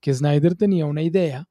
que 0.00 0.12
Snyder 0.12 0.56
tenía 0.56 0.84
una 0.86 1.02
idea 1.02 1.48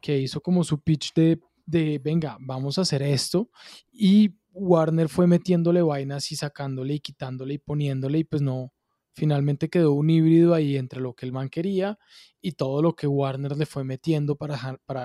que 0.00 0.18
hizo 0.18 0.40
como 0.40 0.64
su 0.64 0.80
pitch 0.80 1.12
de 1.14 1.38
de, 1.70 2.00
venga, 2.02 2.36
vamos 2.40 2.78
a 2.78 2.82
hacer 2.82 3.02
esto. 3.02 3.50
Y 3.92 4.36
Warner 4.52 5.08
fue 5.08 5.26
metiéndole 5.26 5.82
vainas 5.82 6.30
y 6.32 6.36
sacándole 6.36 6.94
y 6.94 7.00
quitándole 7.00 7.54
y 7.54 7.58
poniéndole 7.58 8.18
y 8.18 8.24
pues 8.24 8.42
no, 8.42 8.72
finalmente 9.12 9.68
quedó 9.68 9.92
un 9.92 10.10
híbrido 10.10 10.54
ahí 10.54 10.76
entre 10.76 11.00
lo 11.00 11.14
que 11.14 11.26
el 11.26 11.32
man 11.32 11.48
quería 11.48 11.98
y 12.40 12.52
todo 12.52 12.82
lo 12.82 12.94
que 12.94 13.06
Warner 13.06 13.56
le 13.56 13.66
fue 13.66 13.84
metiendo 13.84 14.36
para, 14.36 14.58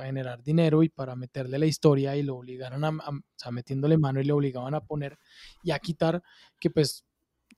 generar 0.03 0.41
dinero 0.41 0.84
y 0.84 0.89
para 0.89 1.16
meterle 1.16 1.59
la 1.59 1.66
historia 1.66 2.16
y 2.16 2.24
lo 2.24 2.38
obligaron 2.38 2.84
a, 2.84 2.89
a, 2.89 3.11
sea, 3.36 3.51
metiéndole 3.51 3.97
mano 3.97 4.22
y 4.22 4.26
le 4.26 4.34
obligaban 4.34 4.74
a 4.74 4.82
poner 4.82 5.18
y 5.63 5.72
a 5.72 5.80
quitar 5.80 6.24
que 6.59 6.70
pues 6.70 7.05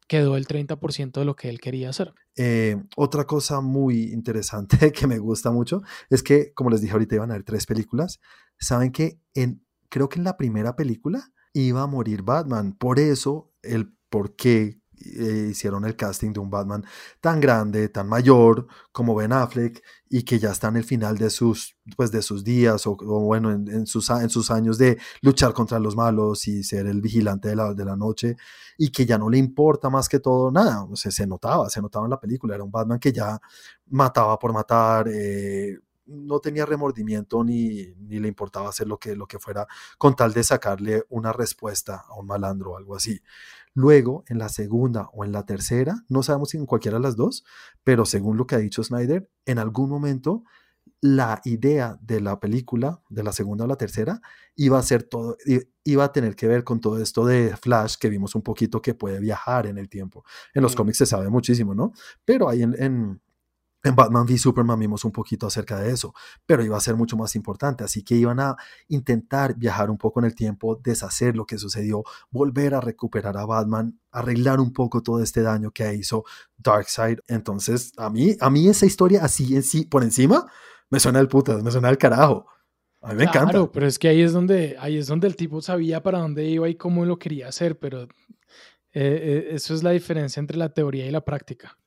quedó 0.07 0.37
el 0.37 0.47
30% 0.47 1.19
de 1.19 1.25
lo 1.25 1.35
que 1.35 1.49
él 1.49 1.59
quería 1.59 1.89
hacer. 1.89 2.13
Eh, 2.35 2.77
otra 2.95 3.25
cosa 3.25 3.61
muy 3.61 4.13
interesante 4.13 4.91
que 4.93 5.07
me 5.07 5.19
gusta 5.19 5.51
mucho 5.51 5.81
es 6.09 6.23
que, 6.23 6.53
como 6.53 6.69
les 6.69 6.81
dije 6.81 6.93
ahorita, 6.93 7.15
iban 7.15 7.31
a 7.31 7.33
haber 7.35 7.43
tres 7.43 7.65
películas. 7.65 8.19
Saben 8.59 8.91
que 8.91 9.19
en, 9.33 9.65
creo 9.89 10.09
que 10.09 10.19
en 10.19 10.25
la 10.25 10.37
primera 10.37 10.75
película 10.75 11.31
iba 11.53 11.81
a 11.81 11.87
morir 11.87 12.23
Batman. 12.23 12.73
Por 12.73 12.99
eso, 12.99 13.51
el 13.61 13.93
por 14.09 14.35
qué 14.35 14.79
eh, 14.99 15.49
hicieron 15.51 15.85
el 15.85 15.95
casting 15.95 16.33
de 16.33 16.39
un 16.39 16.49
Batman 16.49 16.83
tan 17.21 17.39
grande, 17.39 17.89
tan 17.89 18.07
mayor 18.07 18.67
como 18.91 19.15
Ben 19.15 19.31
Affleck 19.31 19.83
y 20.09 20.23
que 20.23 20.39
ya 20.39 20.51
está 20.51 20.69
en 20.69 20.77
el 20.77 20.83
final 20.83 21.17
de 21.17 21.29
sus, 21.29 21.75
pues, 21.95 22.11
de 22.11 22.21
sus 22.21 22.43
días 22.43 22.87
o, 22.87 22.95
bueno, 22.95 23.51
en, 23.51 23.85
sus, 23.85 24.09
en 24.09 24.29
sus 24.29 24.49
años 24.51 24.77
de 24.77 24.97
luchar 25.21 25.53
contra 25.53 25.79
los 25.79 25.95
malos 25.95 26.47
y 26.47 26.63
ser 26.63 26.87
el 26.87 27.01
vigilante 27.01 27.49
de 27.49 27.55
la, 27.55 27.73
de 27.73 27.85
la 27.85 27.95
noche 27.95 28.37
y 28.77 28.91
que 28.91 29.05
ya 29.05 29.17
no 29.17 29.29
le 29.29 29.37
importa 29.37 29.89
más 29.89 30.07
que 30.09 30.19
todo 30.19 30.51
nada. 30.51 30.83
O 30.83 30.95
sea, 30.95 31.11
se 31.11 31.27
notaba, 31.27 31.69
se 31.69 31.81
notaba 31.81 32.05
en 32.05 32.11
la 32.11 32.19
película. 32.19 32.55
Era 32.55 32.63
un 32.63 32.71
Batman 32.71 32.99
que 32.99 33.11
ya 33.11 33.39
mataba 33.87 34.37
por 34.39 34.53
matar. 34.53 35.07
Eh, 35.09 35.77
no 36.07 36.39
tenía 36.39 36.65
remordimiento 36.65 37.43
ni, 37.43 37.87
ni, 37.97 38.19
le 38.19 38.27
importaba 38.27 38.69
hacer 38.69 38.87
lo 38.87 38.97
que, 38.97 39.15
lo 39.15 39.27
que 39.27 39.39
fuera 39.39 39.67
con 39.97 40.15
tal 40.15 40.33
de 40.33 40.43
sacarle 40.43 41.03
una 41.09 41.33
respuesta 41.33 42.05
a 42.07 42.15
un 42.15 42.27
malandro 42.27 42.71
o 42.71 42.77
algo 42.77 42.95
así. 42.95 43.21
Luego, 43.77 44.23
en 44.27 44.39
la 44.39 44.49
segunda 44.49 45.07
o 45.13 45.23
en 45.23 45.31
la 45.31 45.45
tercera, 45.45 46.03
no 46.09 46.23
sabemos 46.23 46.49
si 46.49 46.57
en 46.57 46.65
cualquiera 46.65 46.97
de 46.97 47.03
las 47.03 47.15
dos, 47.15 47.45
pero 47.83 48.05
según 48.05 48.35
lo 48.35 48.47
que 48.47 48.55
ha 48.55 48.57
dicho 48.57 48.83
Snyder, 48.83 49.29
en 49.45 49.59
algún 49.59 49.87
momento 49.87 50.43
la 50.99 51.41
idea 51.45 51.99
de 52.01 52.19
la 52.19 52.39
película, 52.39 53.03
de 53.11 53.21
la 53.21 53.31
segunda 53.31 53.65
o 53.65 53.67
la 53.67 53.75
tercera, 53.75 54.19
iba 54.55 54.79
a 54.79 54.81
ser 54.81 55.03
todo, 55.03 55.37
iba 55.83 56.03
a 56.03 56.11
tener 56.11 56.35
que 56.35 56.47
ver 56.47 56.63
con 56.63 56.81
todo 56.81 56.99
esto 56.99 57.23
de 57.23 57.55
Flash, 57.55 57.97
que 57.99 58.09
vimos 58.09 58.33
un 58.33 58.41
poquito 58.41 58.81
que 58.81 58.95
puede 58.95 59.19
viajar 59.19 59.67
en 59.67 59.77
el 59.77 59.89
tiempo. 59.89 60.23
En 60.55 60.63
los 60.63 60.75
cómics 60.75 60.97
se 60.97 61.05
sabe 61.05 61.29
muchísimo, 61.29 61.75
¿no? 61.75 61.91
Pero 62.25 62.49
ahí 62.49 62.63
en, 62.63 62.75
en 62.81 63.21
Batman 63.95 64.25
v 64.25 64.37
Superman 64.37 64.79
vimos 64.79 65.05
un 65.05 65.11
poquito 65.11 65.47
acerca 65.47 65.79
de 65.79 65.91
eso, 65.91 66.13
pero 66.45 66.63
iba 66.63 66.77
a 66.77 66.81
ser 66.81 66.95
mucho 66.95 67.17
más 67.17 67.35
importante, 67.35 67.83
así 67.83 68.03
que 68.03 68.15
iban 68.15 68.39
a 68.39 68.55
intentar 68.87 69.55
viajar 69.55 69.89
un 69.89 69.97
poco 69.97 70.19
en 70.19 70.25
el 70.25 70.35
tiempo, 70.35 70.79
deshacer 70.83 71.35
lo 71.35 71.45
que 71.45 71.57
sucedió, 71.57 72.03
volver 72.29 72.73
a 72.75 72.81
recuperar 72.81 73.37
a 73.37 73.45
Batman, 73.45 73.99
arreglar 74.11 74.59
un 74.59 74.73
poco 74.73 75.01
todo 75.01 75.21
este 75.21 75.41
daño 75.41 75.71
que 75.71 75.93
hizo 75.93 76.23
Darkseid. 76.57 77.19
Entonces, 77.27 77.93
a 77.97 78.09
mí, 78.09 78.35
a 78.39 78.49
mí 78.49 78.67
esa 78.67 78.85
historia 78.85 79.23
así 79.23 79.55
en 79.55 79.63
sí, 79.63 79.85
por 79.85 80.03
encima, 80.03 80.45
me 80.89 80.99
suena 80.99 81.19
el 81.19 81.27
putas, 81.27 81.63
me 81.63 81.71
suena 81.71 81.89
el 81.89 81.97
carajo. 81.97 82.47
A 83.01 83.09
mí 83.09 83.15
me 83.15 83.29
claro, 83.29 83.71
pero 83.71 83.85
es 83.85 83.99
que 83.99 84.07
ahí 84.07 84.21
es 84.21 84.33
donde, 84.33 84.75
ahí 84.79 84.97
es 84.97 85.07
donde 85.07 85.27
el 85.27 85.35
tipo 85.35 85.61
sabía 85.61 86.01
para 86.01 86.19
dónde 86.19 86.45
iba 86.45 86.67
y 86.67 86.75
cómo 86.75 87.05
lo 87.05 87.19
quería 87.19 87.47
hacer, 87.47 87.77
pero 87.77 88.03
eh, 88.03 88.09
eh, 88.93 89.47
eso 89.51 89.75
es 89.75 89.83
la 89.83 89.91
diferencia 89.91 90.39
entre 90.39 90.57
la 90.57 90.73
teoría 90.73 91.05
y 91.05 91.11
la 91.11 91.23
práctica. 91.23 91.77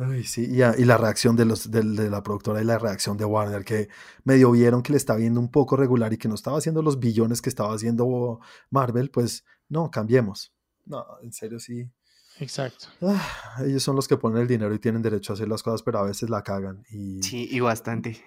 Ay, 0.00 0.22
sí, 0.22 0.46
y, 0.48 0.62
y, 0.62 0.84
la 0.84 0.96
reacción 0.96 1.34
de, 1.34 1.44
los, 1.44 1.72
de, 1.72 1.82
la 1.82 2.22
productora 2.22 2.62
y 2.62 2.64
la 2.64 2.78
reacción 2.78 3.16
de 3.16 3.24
Warner, 3.24 3.64
que 3.64 3.88
medio 4.22 4.52
vieron 4.52 4.80
que 4.80 4.92
le 4.92 4.96
estaba 4.96 5.18
viendo 5.18 5.40
un 5.40 5.50
poco 5.50 5.76
regular 5.76 6.12
y 6.12 6.18
que 6.18 6.28
no 6.28 6.36
estaba 6.36 6.58
haciendo 6.58 6.82
los 6.82 7.00
billones 7.00 7.42
que 7.42 7.48
estaba 7.48 7.74
haciendo 7.74 8.38
Marvel, 8.70 9.10
pues 9.10 9.44
no, 9.68 9.90
cambiemos. 9.90 10.54
No, 10.86 11.04
en 11.20 11.32
serio 11.32 11.58
sí. 11.58 11.90
Exacto. 12.38 12.86
Ah, 13.02 13.56
ellos 13.66 13.82
son 13.82 13.96
los 13.96 14.06
que 14.06 14.16
ponen 14.16 14.42
el 14.42 14.46
dinero 14.46 14.72
y 14.72 14.78
tienen 14.78 15.02
derecho 15.02 15.32
a 15.32 15.34
hacer 15.34 15.48
las 15.48 15.64
cosas, 15.64 15.82
pero 15.82 15.98
a 15.98 16.04
veces 16.04 16.30
la 16.30 16.44
cagan. 16.44 16.84
Y... 16.90 17.20
Sí, 17.24 17.48
y 17.50 17.58
bastante. 17.58 18.22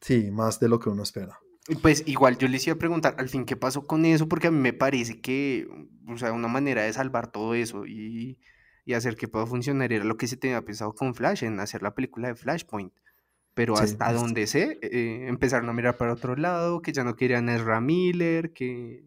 Sí, 0.00 0.30
más 0.30 0.58
de 0.58 0.70
lo 0.70 0.80
que 0.80 0.88
uno 0.88 1.02
espera. 1.02 1.38
Pues 1.82 2.02
igual 2.06 2.38
yo 2.38 2.48
les 2.48 2.66
iba 2.66 2.74
a 2.74 2.78
preguntar 2.78 3.14
al 3.18 3.28
fin 3.28 3.44
qué 3.44 3.56
pasó 3.56 3.86
con 3.86 4.06
eso, 4.06 4.26
porque 4.26 4.46
a 4.46 4.50
mí 4.50 4.58
me 4.58 4.72
parece 4.72 5.20
que, 5.20 5.68
o 6.08 6.16
sea, 6.16 6.32
una 6.32 6.48
manera 6.48 6.84
de 6.84 6.92
salvar 6.94 7.30
todo 7.30 7.52
eso 7.54 7.84
y 7.86 8.38
y 8.90 8.94
hacer 8.94 9.14
que 9.14 9.28
pueda 9.28 9.46
funcionar 9.46 9.92
era 9.92 10.04
lo 10.04 10.16
que 10.16 10.26
se 10.26 10.36
tenía 10.36 10.62
pensado 10.62 10.92
con 10.96 11.14
Flash, 11.14 11.44
en 11.44 11.60
hacer 11.60 11.80
la 11.80 11.94
película 11.94 12.26
de 12.26 12.34
Flashpoint. 12.34 12.92
Pero 13.54 13.76
hasta 13.76 14.12
donde 14.12 14.48
sé, 14.48 14.80
eh, 14.82 15.26
empezaron 15.28 15.68
a 15.68 15.72
mirar 15.72 15.96
para 15.96 16.12
otro 16.12 16.34
lado, 16.34 16.82
que 16.82 16.92
ya 16.92 17.04
no 17.04 17.14
querían 17.14 17.48
a 17.48 17.54
Ezra 17.54 17.80
Miller, 17.80 18.52
que 18.52 19.04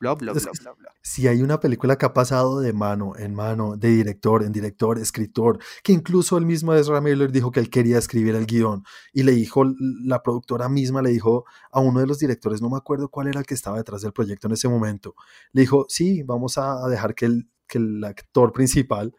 bla, 0.00 0.14
bla, 0.14 0.32
bla, 0.32 0.42
bla, 0.42 0.72
bla. 0.72 0.94
Si 1.02 1.28
hay 1.28 1.40
una 1.40 1.60
película 1.60 1.96
que 1.96 2.06
ha 2.06 2.12
pasado 2.12 2.58
de 2.58 2.72
mano 2.72 3.12
en 3.16 3.32
mano, 3.32 3.76
de 3.76 3.90
director 3.90 4.42
en 4.42 4.50
director, 4.50 4.98
escritor, 4.98 5.60
que 5.84 5.92
incluso 5.92 6.36
el 6.36 6.44
mismo 6.44 6.74
Ezra 6.74 7.00
Miller 7.00 7.30
dijo 7.30 7.52
que 7.52 7.60
él 7.60 7.70
quería 7.70 7.98
escribir 7.98 8.34
el 8.34 8.46
guion 8.46 8.82
y 9.12 9.22
le 9.22 9.30
dijo, 9.32 9.64
la 10.04 10.20
productora 10.24 10.68
misma 10.68 11.00
le 11.00 11.10
dijo 11.10 11.44
a 11.70 11.78
uno 11.78 12.00
de 12.00 12.08
los 12.08 12.18
directores, 12.18 12.60
no 12.60 12.70
me 12.70 12.76
acuerdo 12.76 13.08
cuál 13.08 13.28
era 13.28 13.38
el 13.38 13.46
que 13.46 13.54
estaba 13.54 13.76
detrás 13.76 14.02
del 14.02 14.12
proyecto 14.12 14.48
en 14.48 14.54
ese 14.54 14.68
momento, 14.68 15.14
le 15.52 15.60
dijo, 15.60 15.86
sí, 15.88 16.24
vamos 16.24 16.58
a 16.58 16.88
dejar 16.88 17.14
que 17.14 17.26
el 17.26 17.51
que 17.72 17.78
el 17.78 18.04
actor 18.04 18.52
principal 18.52 19.14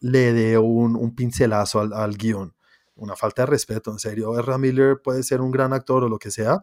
le 0.00 0.34
dé 0.34 0.58
un, 0.58 1.14
pincelazo 1.14 1.80
al, 1.80 2.16
guion. 2.18 2.54
Una 2.94 3.16
falta 3.16 3.42
de 3.42 3.46
respeto, 3.46 3.90
en 3.90 3.98
serio. 3.98 4.38
Ezra 4.38 4.58
Miller 4.58 5.00
puede 5.02 5.22
ser 5.22 5.40
un 5.40 5.50
gran 5.50 5.72
actor 5.72 6.04
o 6.04 6.08
lo 6.10 6.18
que 6.18 6.30
sea, 6.30 6.62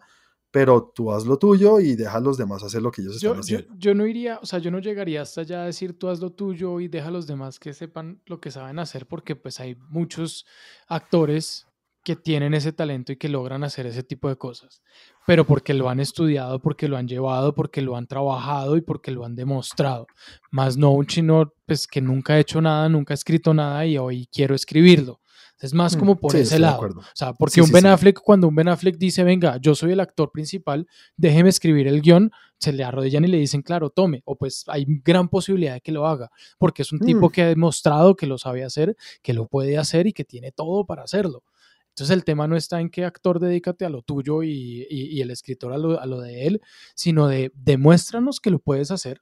pero 0.51 0.91
tú 0.93 1.11
haz 1.11 1.25
lo 1.25 1.37
tuyo 1.37 1.79
y 1.79 1.95
deja 1.95 2.17
a 2.17 2.21
los 2.21 2.37
demás 2.37 2.61
hacer 2.61 2.83
lo 2.83 2.91
que 2.91 3.01
ellos 3.01 3.15
están 3.15 3.39
haciendo. 3.39 3.73
Yo, 3.75 3.95
no 3.95 4.05
iría, 4.05 4.37
o 4.41 4.45
sea, 4.45 4.59
yo 4.59 4.69
no 4.69 4.77
llegaría 4.77 5.23
hasta 5.23 5.41
allá 5.41 5.63
a 5.63 5.65
decir 5.65 5.97
tú 5.97 6.09
haz 6.09 6.19
lo 6.19 6.31
tuyo 6.31 6.79
y 6.79 6.87
deja 6.87 7.07
a 7.07 7.11
los 7.11 7.25
demás 7.25 7.59
que 7.59 7.73
sepan 7.73 8.21
lo 8.27 8.39
que 8.39 8.51
saben 8.51 8.77
hacer, 8.77 9.07
porque 9.07 9.35
pues 9.35 9.59
hay 9.59 9.75
muchos 9.89 10.45
actores 10.87 11.65
que 12.03 12.15
tienen 12.15 12.53
ese 12.53 12.73
talento 12.73 13.11
y 13.11 13.17
que 13.17 13.29
logran 13.29 13.63
hacer 13.63 13.87
ese 13.87 14.03
tipo 14.03 14.29
de 14.29 14.35
cosas, 14.35 14.81
pero 15.25 15.45
porque 15.45 15.73
lo 15.73 15.89
han 15.89 15.99
estudiado, 15.99 16.59
porque 16.59 16.87
lo 16.87 16.97
han 16.97 17.07
llevado, 17.07 17.53
porque 17.53 17.81
lo 17.81 17.95
han 17.95 18.07
trabajado 18.07 18.77
y 18.77 18.81
porque 18.81 19.11
lo 19.11 19.25
han 19.25 19.35
demostrado. 19.35 20.07
Más 20.51 20.77
no 20.77 20.91
un 20.91 21.05
chino 21.05 21.53
pues, 21.65 21.87
que 21.87 22.01
nunca 22.01 22.33
ha 22.33 22.39
hecho 22.39 22.61
nada, 22.61 22.89
nunca 22.89 23.13
ha 23.13 23.15
escrito 23.15 23.53
nada 23.53 23.85
y 23.85 23.97
hoy 23.97 24.27
quiero 24.31 24.55
escribirlo. 24.55 25.21
Es 25.61 25.75
más 25.75 25.95
mm, 25.95 25.99
como 25.99 26.15
por 26.19 26.35
ese 26.35 26.57
lado. 26.57 26.81
O 26.81 27.03
sea, 27.13 27.33
porque 27.33 27.61
un 27.61 27.71
Ben 27.71 27.85
Affleck, 27.85 28.19
cuando 28.19 28.47
un 28.47 28.55
Ben 28.55 28.67
Affleck 28.67 28.97
dice, 28.97 29.23
venga, 29.23 29.57
yo 29.61 29.75
soy 29.75 29.91
el 29.91 29.99
actor 29.99 30.31
principal, 30.31 30.87
déjeme 31.15 31.49
escribir 31.49 31.87
el 31.87 32.01
guion, 32.01 32.31
se 32.57 32.73
le 32.73 32.83
arrodillan 32.83 33.25
y 33.25 33.27
le 33.27 33.37
dicen, 33.37 33.61
claro, 33.61 33.91
tome. 33.91 34.23
O 34.25 34.35
pues 34.35 34.63
hay 34.67 34.85
gran 34.87 35.29
posibilidad 35.29 35.75
de 35.75 35.81
que 35.81 35.91
lo 35.91 36.07
haga, 36.07 36.31
porque 36.57 36.81
es 36.81 36.91
un 36.91 36.99
tipo 36.99 37.27
mm. 37.27 37.31
que 37.31 37.41
ha 37.43 37.47
demostrado 37.47 38.15
que 38.15 38.25
lo 38.25 38.39
sabe 38.39 38.63
hacer, 38.63 38.97
que 39.21 39.33
lo 39.33 39.47
puede 39.47 39.77
hacer 39.77 40.07
y 40.07 40.13
que 40.13 40.25
tiene 40.25 40.51
todo 40.51 40.85
para 40.85 41.03
hacerlo. 41.03 41.43
Entonces 41.91 42.15
el 42.15 42.23
tema 42.23 42.47
no 42.47 42.55
está 42.55 42.79
en 42.79 42.89
qué 42.89 43.03
actor 43.05 43.39
dedícate 43.39 43.85
a 43.85 43.89
lo 43.89 44.01
tuyo 44.01 44.43
y, 44.43 45.21
el 45.21 45.29
escritor 45.29 45.73
a 45.73 45.77
lo, 45.77 46.21
de 46.21 46.47
él, 46.47 46.61
sino 46.95 47.27
de 47.27 47.51
demuéstranos 47.53 48.39
que 48.39 48.49
lo 48.49 48.59
puedes 48.59 48.91
hacer. 48.91 49.21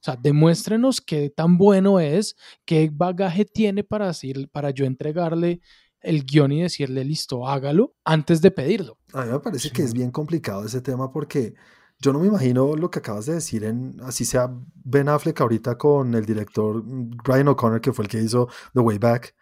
O 0.00 0.02
sea, 0.02 0.16
demuéstrenos 0.16 1.00
qué 1.00 1.30
tan 1.30 1.58
bueno 1.58 2.00
es, 2.00 2.36
qué 2.64 2.90
bagaje 2.92 3.44
tiene 3.44 3.84
para, 3.84 4.08
decir, 4.08 4.48
para 4.50 4.70
yo 4.70 4.86
entregarle 4.86 5.60
el 6.00 6.24
guion 6.24 6.52
y 6.52 6.62
decirle, 6.62 7.04
listo, 7.04 7.46
hágalo 7.46 7.94
antes 8.04 8.40
de 8.40 8.50
pedirlo. 8.50 8.98
A 9.12 9.24
mí 9.24 9.32
me 9.32 9.40
parece 9.40 9.70
que 9.70 9.82
es 9.82 9.92
bien 9.92 10.10
complicado 10.10 10.64
ese 10.64 10.80
tema 10.80 11.12
porque 11.12 11.54
yo 12.00 12.12
no 12.12 12.18
me 12.18 12.26
imagino 12.26 12.74
lo 12.76 12.90
que 12.90 13.00
acabas 13.00 13.26
de 13.26 13.34
decir 13.34 13.62
en, 13.62 14.00
así 14.02 14.24
sea 14.24 14.50
Ben 14.74 15.08
Affleck 15.10 15.38
ahorita 15.40 15.76
con 15.76 16.14
el 16.14 16.24
director 16.24 16.82
Ryan 17.24 17.48
O'Connor, 17.48 17.80
que 17.82 17.92
fue 17.92 18.04
el 18.06 18.10
que 18.10 18.22
hizo 18.22 18.48
The 18.72 18.80
Way 18.80 18.98
Back 18.98 19.34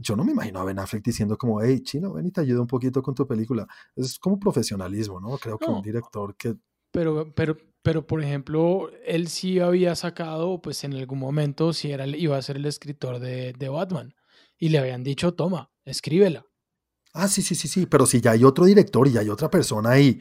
yo 0.00 0.16
no 0.16 0.24
me 0.24 0.32
imagino 0.32 0.60
a 0.60 0.64
Ben 0.64 0.78
Affleck 0.78 1.04
diciendo 1.04 1.36
como, 1.36 1.60
hey, 1.62 1.80
Chino, 1.82 2.12
ven 2.12 2.26
y 2.26 2.30
te 2.30 2.40
ayuda 2.40 2.60
un 2.60 2.66
poquito 2.66 3.02
con 3.02 3.14
tu 3.14 3.26
película. 3.26 3.66
Es 3.96 4.18
como 4.18 4.38
profesionalismo, 4.38 5.20
¿no? 5.20 5.36
Creo 5.38 5.58
que 5.58 5.70
un 5.70 5.82
director 5.82 6.36
que... 6.36 6.56
Pero, 6.92 7.32
pero, 7.34 7.56
pero 7.82 8.06
por 8.06 8.22
ejemplo, 8.22 8.90
él 9.04 9.28
sí 9.28 9.60
había 9.60 9.94
sacado, 9.94 10.60
pues 10.60 10.82
en 10.84 10.94
algún 10.94 11.18
momento, 11.18 11.72
si 11.72 11.92
era, 11.92 12.06
iba 12.06 12.36
a 12.36 12.42
ser 12.42 12.56
el 12.56 12.66
escritor 12.66 13.20
de, 13.20 13.52
de 13.52 13.68
Batman. 13.68 14.14
Y 14.58 14.68
le 14.68 14.78
habían 14.78 15.02
dicho, 15.02 15.34
toma, 15.34 15.70
escríbela. 15.84 16.44
Ah, 17.12 17.28
sí, 17.28 17.42
sí, 17.42 17.54
sí, 17.54 17.68
sí, 17.68 17.86
pero 17.86 18.06
si 18.06 18.20
ya 18.20 18.32
hay 18.32 18.44
otro 18.44 18.64
director 18.64 19.06
y 19.08 19.12
ya 19.12 19.20
hay 19.20 19.30
otra 19.30 19.50
persona 19.50 19.90
ahí, 19.90 20.20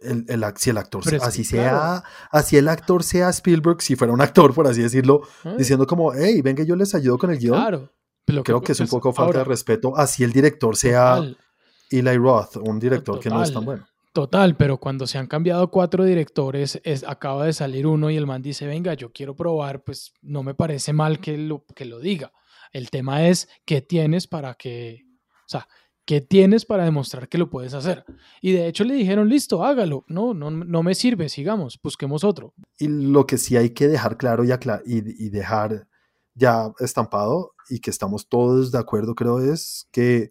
el, 0.00 0.24
el, 0.28 0.44
si 0.56 0.70
el 0.70 0.78
actor, 0.78 1.02
así 1.22 1.44
sea, 1.44 2.04
así 2.30 2.56
el 2.56 2.68
actor 2.68 3.02
sea 3.02 3.30
Spielberg, 3.30 3.82
si 3.82 3.96
fuera 3.96 4.12
un 4.12 4.20
actor, 4.20 4.54
por 4.54 4.66
así 4.66 4.82
decirlo, 4.82 5.22
ah. 5.44 5.54
diciendo 5.56 5.86
como, 5.86 6.12
hey, 6.12 6.40
venga, 6.42 6.64
yo 6.64 6.76
les 6.76 6.94
ayudo 6.94 7.18
con 7.18 7.30
el 7.30 7.38
guion. 7.38 7.56
Claro. 7.56 7.92
Creo 8.44 8.60
que, 8.60 8.72
es 8.72 8.80
un 8.80 8.88
poco 8.88 9.12
falta 9.12 9.38
de 9.38 9.44
respeto, 9.44 9.96
así 9.96 10.24
el 10.24 10.32
director 10.32 10.76
sea 10.76 11.20
Eli 11.90 12.16
Roth, 12.16 12.56
un 12.56 12.78
director 12.78 13.18
que 13.18 13.30
no 13.30 13.42
es 13.42 13.52
tan 13.52 13.64
bueno. 13.64 13.86
Total, 14.12 14.56
pero 14.56 14.78
cuando 14.78 15.06
se 15.06 15.18
han 15.18 15.26
cambiado 15.26 15.70
cuatro 15.70 16.04
directores, 16.04 16.80
es, 16.82 17.04
acaba 17.04 17.46
de 17.46 17.52
salir 17.52 17.86
uno 17.86 18.10
y 18.10 18.16
el 18.16 18.26
man 18.26 18.42
dice, 18.42 18.66
venga, 18.66 18.94
yo 18.94 19.12
quiero 19.12 19.36
probar, 19.36 19.84
pues 19.84 20.12
no 20.22 20.42
me 20.42 20.54
parece 20.54 20.92
mal 20.92 21.20
que 21.20 21.38
lo, 21.38 21.64
que 21.74 21.84
lo 21.84 22.00
diga. 22.00 22.32
El 22.72 22.90
tema 22.90 23.28
es 23.28 23.48
qué 23.64 23.80
tienes 23.80 24.26
para 24.26 24.54
que, 24.54 25.04
o 25.46 25.48
sea, 25.48 25.68
qué 26.04 26.20
tienes 26.20 26.64
para 26.64 26.84
demostrar 26.84 27.28
que 27.28 27.38
lo 27.38 27.48
puedes 27.48 27.74
hacer. 27.74 28.04
Y 28.40 28.52
de 28.52 28.66
hecho 28.66 28.84
le 28.84 28.94
dijeron, 28.94 29.28
listo, 29.28 29.64
hágalo. 29.64 30.04
No, 30.08 30.34
no, 30.34 30.50
no 30.50 30.82
me 30.82 30.94
sirve, 30.94 31.28
sigamos, 31.28 31.78
busquemos 31.82 32.24
otro. 32.24 32.54
Y 32.78 32.88
lo 32.88 33.26
que 33.26 33.38
sí 33.38 33.56
hay 33.56 33.70
que 33.70 33.88
dejar 33.88 34.16
claro 34.16 34.42
y, 34.44 34.50
y 34.86 35.28
dejar 35.28 35.86
ya 36.38 36.72
estampado 36.78 37.54
y 37.68 37.80
que 37.80 37.90
estamos 37.90 38.28
todos 38.28 38.70
de 38.70 38.78
acuerdo, 38.78 39.14
creo, 39.14 39.40
es 39.40 39.88
que 39.90 40.30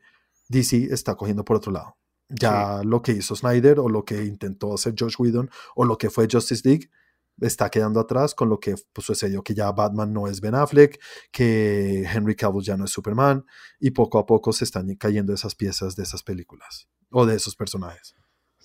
DC 0.50 0.88
está 0.92 1.16
cogiendo 1.16 1.44
por 1.44 1.58
otro 1.58 1.72
lado. 1.72 1.98
Ya 2.30 2.82
lo 2.84 3.02
que 3.02 3.14
hizo 3.14 3.36
Snyder 3.36 3.80
o 3.80 3.90
lo 3.90 4.04
que 4.04 4.26
intentó 4.26 4.74
hacer 4.74 4.96
Josh 4.98 5.16
Whedon 5.18 5.50
o 5.76 5.86
lo 5.86 5.98
que 5.98 6.10
fue 6.10 6.28
Justice 6.30 6.68
League 6.68 6.90
está 7.40 7.70
quedando 7.70 8.00
atrás 8.00 8.34
con 8.34 8.50
lo 8.50 8.60
que 8.60 8.76
pues, 8.92 9.06
sucedió 9.06 9.44
que 9.44 9.54
ya 9.54 9.72
Batman 9.72 10.12
no 10.12 10.28
es 10.28 10.42
Ben 10.42 10.56
Affleck, 10.56 11.00
que 11.32 12.04
Henry 12.04 12.36
Cavill 12.36 12.64
ya 12.64 12.76
no 12.76 12.86
es 12.86 12.92
Superman 12.92 13.46
y 13.80 13.92
poco 13.92 14.18
a 14.18 14.26
poco 14.26 14.52
se 14.52 14.64
están 14.64 14.94
cayendo 14.96 15.34
esas 15.34 15.56
piezas 15.56 15.96
de 15.96 16.04
esas 16.04 16.24
películas 16.24 16.88
o 17.12 17.26
de 17.26 17.36
esos 17.36 17.56
personajes. 17.56 18.16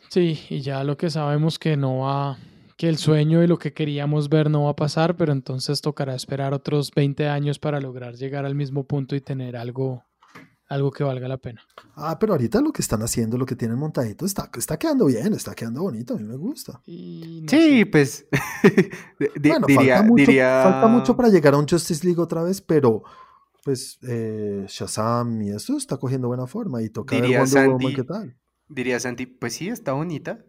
Sí, 0.09 0.40
y 0.49 0.61
ya 0.61 0.84
lo 0.84 0.97
que 0.97 1.11
sabemos 1.11 1.59
que 1.59 1.76
no 1.76 2.01
va, 2.01 2.38
que 2.83 2.89
el 2.89 2.99
sueño 2.99 3.45
y 3.45 3.47
lo 3.47 3.61
que 3.61 3.72
queríamos 3.72 4.28
ver 4.28 4.51
no 4.51 4.64
va 4.64 4.70
a 4.70 4.74
pasar, 4.74 5.16
pero 5.16 5.30
entonces 5.30 5.80
tocará 5.80 6.16
esperar 6.16 6.53
otros 6.53 6.91
20 6.91 7.28
años 7.28 7.61
para 7.61 7.80
lograr 7.80 8.16
llegar 8.16 8.45
al 8.45 8.57
mismo 8.57 8.89
punto 8.89 9.14
y 9.14 9.20
tener 9.20 9.57
algo 9.57 10.03
algo 10.68 10.91
que 10.91 11.05
valga 11.05 11.28
la 11.28 11.37
pena. 11.37 11.62
Ah, 11.95 12.18
pero 12.18 12.33
ahorita 12.33 12.61
lo 12.61 12.72
que 12.72 12.83
están 12.83 13.01
haciendo, 13.03 13.39
lo 13.39 13.47
que 13.47 13.55
tienen 13.55 13.78
montadito, 13.78 14.26
está, 14.26 14.51
está 14.59 14.80
quedando 14.80 15.07
bien, 15.07 15.33
está 15.33 15.55
quedando 15.55 15.83
bonito, 15.83 16.14
a 16.14 16.16
mí 16.16 16.24
me 16.24 16.35
gusta. 16.35 16.83
sí, 16.85 17.85
pues 17.85 18.26
bueno, 19.41 19.68
falta, 19.68 20.03
mucho, 20.03 20.33
falta, 20.33 20.87
mucho, 20.89 21.16
para 21.16 21.28
llegar 21.28 21.55
a 21.55 21.59
un 21.59 21.68
Justice 21.68 22.05
League 22.05 22.20
otra 22.20 22.43
vez, 22.43 22.61
pero 22.61 23.05
pues 23.62 24.01
eh, 24.09 24.64
Shazam 24.66 25.41
y 25.43 25.51
eso 25.51 25.76
está 25.76 25.99
cogiendo 25.99 26.26
buena 26.26 26.49
forma 26.49 26.83
y 26.83 26.91
toca 26.91 27.14
ver 27.20 27.39
Wonder 27.39 27.68
Woman 27.68 27.95
qué 27.95 28.03
tal. 28.03 28.37
Diría 28.68 28.99
Santi, 28.99 29.26
pues 29.26 29.53
sí, 29.53 29.68
está 29.68 29.93
bonita, 29.93 30.45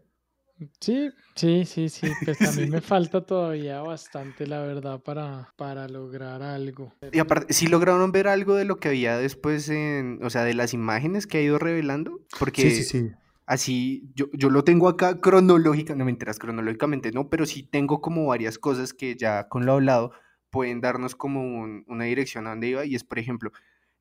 Sí, 0.79 1.09
sí, 1.35 1.65
sí, 1.65 1.89
sí, 1.89 2.07
pues 2.23 2.41
a 2.41 2.51
mí 2.51 2.67
me 2.69 2.81
falta 2.81 3.25
todavía 3.25 3.81
bastante, 3.81 4.47
la 4.47 4.61
verdad, 4.61 5.01
para, 5.01 5.53
para 5.55 5.87
lograr 5.87 6.41
algo. 6.41 6.93
Y 7.11 7.19
aparte, 7.19 7.53
¿sí 7.53 7.67
lograron 7.67 8.11
ver 8.11 8.27
algo 8.27 8.55
de 8.55 8.65
lo 8.65 8.79
que 8.79 8.89
había 8.89 9.17
después 9.17 9.69
en, 9.69 10.19
o 10.23 10.29
sea, 10.29 10.43
de 10.43 10.53
las 10.53 10.73
imágenes 10.73 11.27
que 11.27 11.39
ha 11.39 11.41
ido 11.41 11.59
revelando? 11.59 12.21
Porque 12.39 12.69
sí, 12.69 12.83
sí, 12.83 12.83
sí. 12.83 13.11
así, 13.45 14.11
yo, 14.15 14.27
yo 14.33 14.49
lo 14.49 14.63
tengo 14.63 14.87
acá 14.87 15.19
cronológica, 15.19 15.95
no 15.95 16.05
me 16.05 16.11
enteras 16.11 16.39
cronológicamente, 16.39 17.11
no, 17.11 17.29
pero 17.29 17.45
sí 17.45 17.63
tengo 17.63 18.01
como 18.01 18.27
varias 18.27 18.57
cosas 18.57 18.93
que 18.93 19.15
ya 19.15 19.47
con 19.49 19.65
lo 19.65 19.73
hablado 19.73 20.11
pueden 20.49 20.81
darnos 20.81 21.15
como 21.15 21.63
una 21.87 22.03
dirección 22.05 22.45
a 22.45 22.51
dónde 22.51 22.67
iba, 22.67 22.85
y 22.85 22.95
es, 22.95 23.03
por 23.03 23.17
ejemplo, 23.17 23.51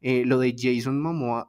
eh, 0.02 0.24
lo 0.26 0.38
de 0.38 0.54
Jason 0.56 1.00
Momoa 1.00 1.48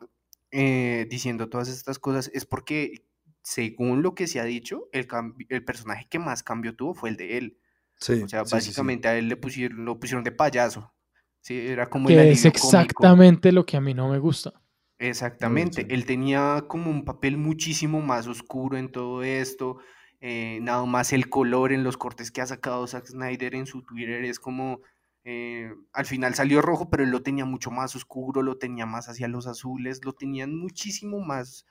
eh, 0.51 1.07
diciendo 1.09 1.49
todas 1.49 1.67
estas 1.67 1.99
cosas, 1.99 2.31
es 2.33 2.45
porque 2.45 3.03
según 3.43 4.01
lo 4.01 4.15
que 4.15 4.27
se 4.27 4.39
ha 4.39 4.45
dicho, 4.45 4.89
el, 4.91 5.07
el 5.49 5.63
personaje 5.65 6.07
que 6.09 6.17
más 6.17 6.41
cambio 6.41 6.75
tuvo 6.75 6.95
fue 6.95 7.09
el 7.09 7.17
de 7.17 7.37
él. 7.37 7.57
Sí, 7.99 8.13
o 8.23 8.27
sea, 8.27 8.43
básicamente 8.43 9.07
a 9.07 9.17
él 9.17 9.27
le 9.27 9.37
pusieron, 9.37 9.85
lo 9.85 9.99
pusieron 9.99 10.23
de 10.23 10.31
payaso. 10.31 10.93
Sí, 11.41 11.59
era 11.59 11.89
como 11.89 12.07
que 12.07 12.31
es 12.31 12.45
exactamente 12.45 13.51
lo 13.51 13.65
que 13.65 13.77
a 13.77 13.81
mí 13.81 13.93
no 13.93 14.09
me 14.09 14.17
gusta. 14.17 14.53
Exactamente, 14.97 15.85
él 15.89 16.05
tenía 16.05 16.63
como 16.69 16.89
un 16.89 17.03
papel 17.03 17.37
muchísimo 17.37 18.01
más 18.01 18.27
oscuro 18.27 18.77
en 18.77 18.89
todo 18.89 19.23
esto, 19.23 19.79
eh, 20.21 20.59
nada 20.61 20.85
más 20.85 21.11
el 21.11 21.27
color 21.29 21.73
en 21.73 21.83
los 21.83 21.97
cortes 21.97 22.31
que 22.31 22.39
ha 22.39 22.45
sacado 22.45 22.87
Zack 22.87 23.07
Snyder 23.07 23.55
en 23.55 23.65
su 23.65 23.81
Twitter 23.81 24.23
es 24.23 24.39
como, 24.39 24.79
eh, 25.25 25.69
al 25.91 26.05
final 26.05 26.35
salió 26.35 26.61
rojo, 26.61 26.89
pero 26.89 27.03
él 27.03 27.09
lo 27.09 27.21
tenía 27.21 27.43
mucho 27.43 27.71
más 27.71 27.93
oscuro, 27.97 28.41
lo 28.41 28.57
tenía 28.57 28.85
más 28.85 29.09
hacia 29.09 29.27
los 29.27 29.47
azules, 29.47 30.05
lo 30.05 30.13
tenían 30.13 30.55
muchísimo 30.55 31.19
más 31.19 31.65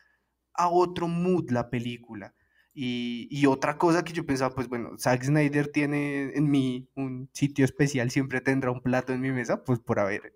a 0.54 0.68
otro 0.68 1.08
mood 1.08 1.50
la 1.50 1.70
película. 1.70 2.34
Y, 2.74 3.28
y, 3.30 3.44
otra 3.44 3.76
cosa 3.76 4.02
que 4.02 4.14
yo 4.14 4.24
pensaba, 4.24 4.54
pues 4.54 4.66
bueno, 4.66 4.96
Zack 4.98 5.24
Snyder 5.24 5.68
tiene 5.68 6.30
en 6.34 6.50
mí 6.50 6.88
un 6.94 7.28
sitio 7.34 7.66
especial, 7.66 8.10
siempre 8.10 8.40
tendrá 8.40 8.70
un 8.70 8.80
plato 8.80 9.12
en 9.12 9.20
mi 9.20 9.30
mesa, 9.30 9.62
pues 9.62 9.78
por 9.78 9.98
haber 9.98 10.34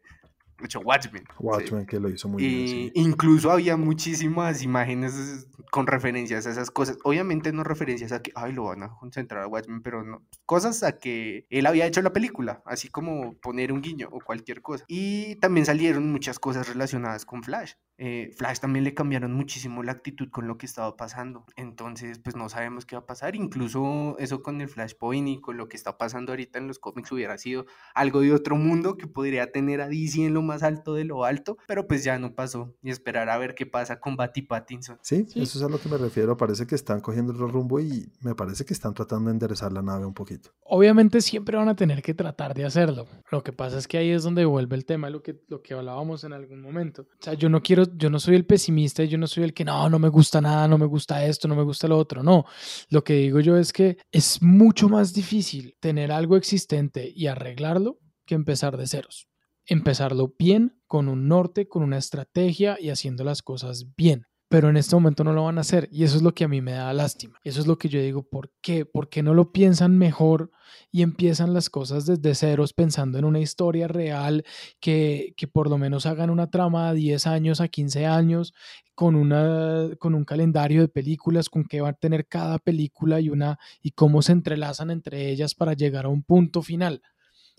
hecho 0.62 0.80
Watchmen. 0.80 1.24
Watchmen, 1.38 1.86
que 1.86 2.00
lo 2.00 2.08
hizo 2.08 2.28
muy 2.28 2.42
bien. 2.42 2.92
Incluso 2.94 3.50
había 3.50 3.76
muchísimas 3.76 4.62
imágenes 4.62 5.48
con 5.70 5.86
referencias 5.86 6.46
a 6.46 6.50
esas 6.50 6.70
cosas. 6.70 6.98
Obviamente 7.04 7.52
no 7.52 7.64
referencias 7.64 8.12
a 8.12 8.22
que, 8.22 8.32
ay, 8.34 8.52
lo 8.52 8.64
van 8.64 8.82
a 8.82 8.88
concentrar 8.88 9.42
a 9.42 9.48
Watchmen, 9.48 9.82
pero 9.82 10.02
no. 10.02 10.22
Cosas 10.46 10.82
a 10.82 10.98
que 10.98 11.46
él 11.50 11.66
había 11.66 11.86
hecho 11.86 12.02
la 12.02 12.12
película, 12.12 12.62
así 12.64 12.88
como 12.88 13.34
poner 13.40 13.72
un 13.72 13.82
guiño 13.82 14.08
o 14.10 14.20
cualquier 14.20 14.62
cosa. 14.62 14.84
Y 14.88 15.36
también 15.36 15.66
salieron 15.66 16.10
muchas 16.10 16.38
cosas 16.38 16.68
relacionadas 16.68 17.24
con 17.24 17.42
Flash. 17.42 17.72
Eh, 17.98 18.30
Flash 18.36 18.60
también 18.60 18.84
le 18.84 18.94
cambiaron 18.94 19.32
muchísimo 19.32 19.82
la 19.82 19.92
actitud 19.92 20.28
con 20.30 20.46
lo 20.46 20.58
que 20.58 20.66
estaba 20.66 20.96
pasando. 20.96 21.44
Entonces, 21.56 22.18
pues 22.18 22.36
no 22.36 22.48
sabemos 22.48 22.84
qué 22.84 22.96
va 22.96 23.02
a 23.02 23.06
pasar. 23.06 23.36
Incluso 23.36 24.16
eso 24.18 24.42
con 24.42 24.60
el 24.60 24.68
Flashpoint 24.68 25.28
y 25.28 25.40
con 25.40 25.56
lo 25.56 25.68
que 25.68 25.76
está 25.76 25.98
pasando 25.98 26.32
ahorita 26.32 26.58
en 26.58 26.68
los 26.68 26.78
cómics 26.78 27.10
hubiera 27.12 27.38
sido 27.38 27.66
algo 27.94 28.20
de 28.20 28.32
otro 28.32 28.56
mundo 28.56 28.96
que 28.96 29.06
podría 29.06 29.50
tener 29.52 29.80
a 29.80 29.88
DC 29.88 30.24
en 30.24 30.34
lo 30.34 30.42
más 30.42 30.62
alto 30.62 30.94
de 30.94 31.04
lo 31.04 31.24
alto, 31.24 31.56
pero 31.66 31.86
pues 31.86 32.04
ya 32.04 32.18
no 32.18 32.34
pasó. 32.34 32.74
Y 32.82 32.90
esperar 32.90 33.30
a 33.30 33.38
ver 33.38 33.54
qué 33.54 33.66
pasa 33.66 34.00
con 34.00 34.16
Batty 34.16 34.42
Pattinson. 34.42 34.98
Sí, 35.02 35.26
eso 35.34 35.58
es 35.58 35.64
a 35.64 35.68
lo 35.68 35.78
que 35.78 35.88
me 35.88 35.96
refiero. 35.96 36.36
Parece 36.36 36.66
que 36.66 36.74
están 36.74 37.00
cogiendo 37.00 37.32
el 37.32 37.38
rumbo 37.38 37.80
y 37.80 38.12
me 38.20 38.34
parece 38.34 38.64
que 38.64 38.74
están 38.74 38.94
tratando 38.94 39.30
de 39.30 39.32
enderezar 39.32 39.72
la 39.72 39.82
nave 39.82 40.04
un 40.04 40.14
poquito. 40.14 40.50
Obviamente 40.62 41.20
siempre 41.20 41.56
van 41.56 41.68
a 41.68 41.76
tener 41.76 42.02
que 42.02 42.14
tratar 42.14 42.54
de 42.54 42.64
hacerlo. 42.64 43.06
Lo 43.30 43.42
que 43.42 43.52
pasa 43.52 43.78
es 43.78 43.88
que 43.88 43.98
ahí 43.98 44.10
es 44.10 44.22
donde 44.22 44.44
vuelve 44.44 44.76
el 44.76 44.84
tema, 44.84 45.10
lo 45.10 45.22
que, 45.22 45.40
lo 45.48 45.62
que 45.62 45.74
hablábamos 45.74 46.24
en 46.24 46.32
algún 46.32 46.60
momento. 46.60 47.02
O 47.02 47.22
sea, 47.22 47.34
yo 47.34 47.48
no 47.48 47.62
quiero, 47.62 47.85
yo 47.94 48.10
no 48.10 48.18
soy 48.18 48.36
el 48.36 48.46
pesimista, 48.46 49.04
yo 49.04 49.18
no 49.18 49.26
soy 49.26 49.44
el 49.44 49.54
que 49.54 49.64
no, 49.64 49.88
no 49.88 49.98
me 49.98 50.08
gusta 50.08 50.40
nada, 50.40 50.66
no 50.68 50.78
me 50.78 50.86
gusta 50.86 51.24
esto, 51.24 51.48
no 51.48 51.56
me 51.56 51.62
gusta 51.62 51.88
lo 51.88 51.98
otro. 51.98 52.22
No, 52.22 52.44
lo 52.90 53.04
que 53.04 53.14
digo 53.14 53.40
yo 53.40 53.56
es 53.56 53.72
que 53.72 53.98
es 54.10 54.42
mucho 54.42 54.88
más 54.88 55.12
difícil 55.12 55.76
tener 55.80 56.12
algo 56.12 56.36
existente 56.36 57.12
y 57.14 57.26
arreglarlo 57.26 57.98
que 58.24 58.34
empezar 58.34 58.76
de 58.76 58.86
ceros 58.86 59.28
empezarlo 59.66 60.34
bien, 60.38 60.80
con 60.86 61.08
un 61.08 61.28
norte, 61.28 61.68
con 61.68 61.82
una 61.82 61.98
estrategia 61.98 62.78
y 62.80 62.90
haciendo 62.90 63.24
las 63.24 63.42
cosas 63.42 63.86
bien. 63.96 64.26
Pero 64.48 64.70
en 64.70 64.76
este 64.76 64.94
momento 64.94 65.24
no 65.24 65.32
lo 65.32 65.44
van 65.44 65.58
a 65.58 65.62
hacer 65.62 65.88
y 65.90 66.04
eso 66.04 66.16
es 66.16 66.22
lo 66.22 66.32
que 66.32 66.44
a 66.44 66.48
mí 66.48 66.60
me 66.60 66.72
da 66.72 66.92
lástima. 66.92 67.38
Eso 67.42 67.60
es 67.60 67.66
lo 67.66 67.78
que 67.78 67.88
yo 67.88 68.00
digo, 68.00 68.22
¿por 68.22 68.52
qué? 68.62 68.84
¿Por 68.84 69.08
qué 69.08 69.22
no 69.22 69.34
lo 69.34 69.50
piensan 69.50 69.98
mejor 69.98 70.50
y 70.92 71.02
empiezan 71.02 71.52
las 71.52 71.68
cosas 71.68 72.06
desde 72.06 72.34
ceros 72.34 72.72
pensando 72.72 73.18
en 73.18 73.24
una 73.24 73.40
historia 73.40 73.88
real 73.88 74.44
que, 74.80 75.34
que 75.36 75.48
por 75.48 75.68
lo 75.68 75.78
menos 75.78 76.06
hagan 76.06 76.30
una 76.30 76.48
trama 76.48 76.92
de 76.92 76.98
10 77.00 77.26
años 77.26 77.60
a 77.60 77.68
15 77.68 78.06
años 78.06 78.54
con, 78.94 79.14
una, 79.14 79.90
con 79.98 80.14
un 80.14 80.24
calendario 80.24 80.80
de 80.80 80.88
películas, 80.88 81.50
con 81.50 81.64
qué 81.64 81.80
va 81.80 81.90
a 81.90 81.92
tener 81.92 82.26
cada 82.26 82.58
película 82.58 83.20
y, 83.20 83.28
una, 83.28 83.58
y 83.82 83.90
cómo 83.90 84.22
se 84.22 84.32
entrelazan 84.32 84.90
entre 84.90 85.30
ellas 85.30 85.54
para 85.54 85.74
llegar 85.74 86.06
a 86.06 86.08
un 86.08 86.22
punto 86.22 86.62
final? 86.62 87.02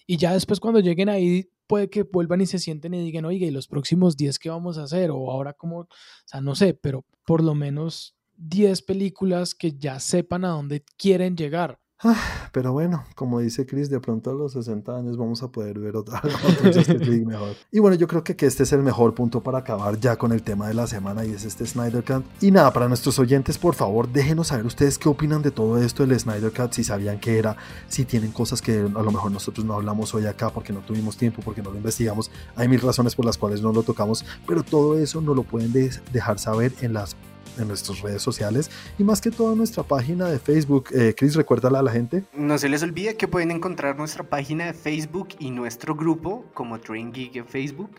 Y 0.07 0.17
ya 0.17 0.33
después 0.33 0.59
cuando 0.59 0.79
lleguen 0.79 1.09
ahí 1.09 1.49
puede 1.67 1.89
que 1.89 2.03
vuelvan 2.03 2.41
y 2.41 2.45
se 2.45 2.59
sienten 2.59 2.93
y 2.93 3.03
digan, 3.03 3.25
oiga, 3.25 3.45
¿y 3.45 3.51
los 3.51 3.67
próximos 3.67 4.17
10 4.17 4.39
qué 4.39 4.49
vamos 4.49 4.77
a 4.77 4.83
hacer? 4.83 5.11
O 5.11 5.31
ahora 5.31 5.53
como, 5.53 5.79
o 5.81 5.87
sea, 6.25 6.41
no 6.41 6.55
sé, 6.55 6.73
pero 6.73 7.05
por 7.25 7.43
lo 7.43 7.53
menos 7.55 8.15
10 8.37 8.81
películas 8.83 9.53
que 9.53 9.73
ya 9.73 9.99
sepan 9.99 10.45
a 10.45 10.49
dónde 10.49 10.83
quieren 10.97 11.35
llegar. 11.35 11.79
Pero 12.51 12.73
bueno, 12.73 13.05
como 13.15 13.39
dice 13.39 13.65
Chris, 13.65 13.89
de 13.89 13.99
pronto 13.99 14.29
a 14.29 14.33
los 14.33 14.53
60 14.53 14.95
años 14.95 15.17
vamos 15.17 15.41
a 15.41 15.47
poder 15.47 15.79
ver 15.79 15.95
otra, 15.95 16.21
mejor. 17.25 17.55
Y 17.71 17.79
bueno, 17.79 17.95
yo 17.95 18.07
creo 18.07 18.23
que, 18.23 18.35
que 18.35 18.45
este 18.45 18.63
es 18.63 18.73
el 18.73 18.83
mejor 18.83 19.15
punto 19.15 19.41
para 19.41 19.59
acabar 19.59 19.99
ya 19.99 20.15
con 20.15 20.31
el 20.31 20.43
tema 20.43 20.67
de 20.67 20.75
la 20.75 20.85
semana 20.85 21.25
y 21.25 21.31
es 21.31 21.43
este 21.43 21.65
Snyder 21.65 22.03
Cut. 22.03 22.23
Y 22.41 22.51
nada, 22.51 22.71
para 22.71 22.87
nuestros 22.87 23.17
oyentes, 23.19 23.57
por 23.57 23.73
favor, 23.73 24.07
déjenos 24.07 24.47
saber 24.47 24.65
ustedes 24.65 24.97
qué 24.97 25.09
opinan 25.09 25.41
de 25.41 25.51
todo 25.51 25.77
esto 25.79 26.05
del 26.05 26.19
Snyder 26.19 26.51
Cut, 26.51 26.73
si 26.73 26.83
sabían 26.83 27.19
que 27.19 27.39
era, 27.39 27.57
si 27.87 28.05
tienen 28.05 28.31
cosas 28.31 28.61
que 28.61 28.79
a 28.79 28.83
lo 28.83 29.11
mejor 29.11 29.31
nosotros 29.31 29.65
no 29.65 29.73
hablamos 29.73 30.13
hoy 30.13 30.25
acá 30.27 30.49
porque 30.49 30.73
no 30.73 30.81
tuvimos 30.81 31.17
tiempo, 31.17 31.41
porque 31.43 31.63
no 31.63 31.71
lo 31.71 31.77
investigamos. 31.77 32.29
Hay 32.55 32.67
mil 32.67 32.81
razones 32.81 33.15
por 33.15 33.25
las 33.25 33.37
cuales 33.37 33.61
no 33.61 33.71
lo 33.71 33.81
tocamos, 33.81 34.23
pero 34.45 34.63
todo 34.63 34.97
eso 34.99 35.19
no 35.21 35.33
lo 35.33 35.43
pueden 35.43 35.73
dejar 36.11 36.37
saber 36.37 36.73
en 36.81 36.93
las 36.93 37.15
en 37.59 37.67
nuestras 37.67 38.01
redes 38.01 38.21
sociales 38.21 38.69
y 38.97 39.03
más 39.03 39.21
que 39.21 39.31
todo 39.31 39.51
en 39.51 39.57
nuestra 39.57 39.83
página 39.83 40.27
de 40.27 40.39
Facebook. 40.39 40.89
Eh, 40.93 41.13
Chris, 41.15 41.35
recuérdala 41.35 41.79
a 41.79 41.83
la 41.83 41.91
gente. 41.91 42.23
No 42.33 42.57
se 42.57 42.69
les 42.69 42.83
olvide 42.83 43.15
que 43.15 43.27
pueden 43.27 43.51
encontrar 43.51 43.97
nuestra 43.97 44.23
página 44.23 44.65
de 44.65 44.73
Facebook 44.73 45.29
y 45.39 45.51
nuestro 45.51 45.95
grupo 45.95 46.45
como 46.53 46.79
Train 46.79 47.11
Geek 47.11 47.35
en 47.35 47.47
Facebook. 47.47 47.91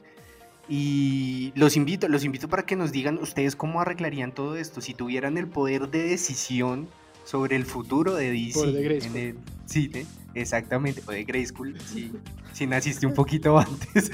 Y 0.69 1.53
los 1.55 1.77
invito, 1.77 2.09
los 2.09 2.25
invito 2.25 2.49
para 2.49 2.67
que 2.67 2.77
nos 2.77 2.93
digan 2.93 3.19
ustedes 3.19 3.57
cómo 3.57 3.81
arreglarían 3.81 4.33
todo 4.33 4.57
esto. 4.57 4.81
Si 4.81 4.93
tuvieran 4.93 5.39
el 5.39 5.47
poder 5.49 5.89
de 5.89 6.03
decisión 6.03 6.89
sobre 7.25 7.57
el 7.57 7.65
futuro 7.65 8.15
de 8.15 8.31
DC. 8.31 8.73
de 8.73 8.99
en 8.99 9.17
el 9.17 9.39
cine, 9.67 10.07
exactamente, 10.35 11.03
o 11.07 11.11
de 11.11 11.25
Grayskull, 11.25 11.79
si, 11.81 12.13
si 12.53 12.67
naciste 12.67 13.07
un 13.07 13.15
poquito 13.15 13.59
antes. 13.59 14.11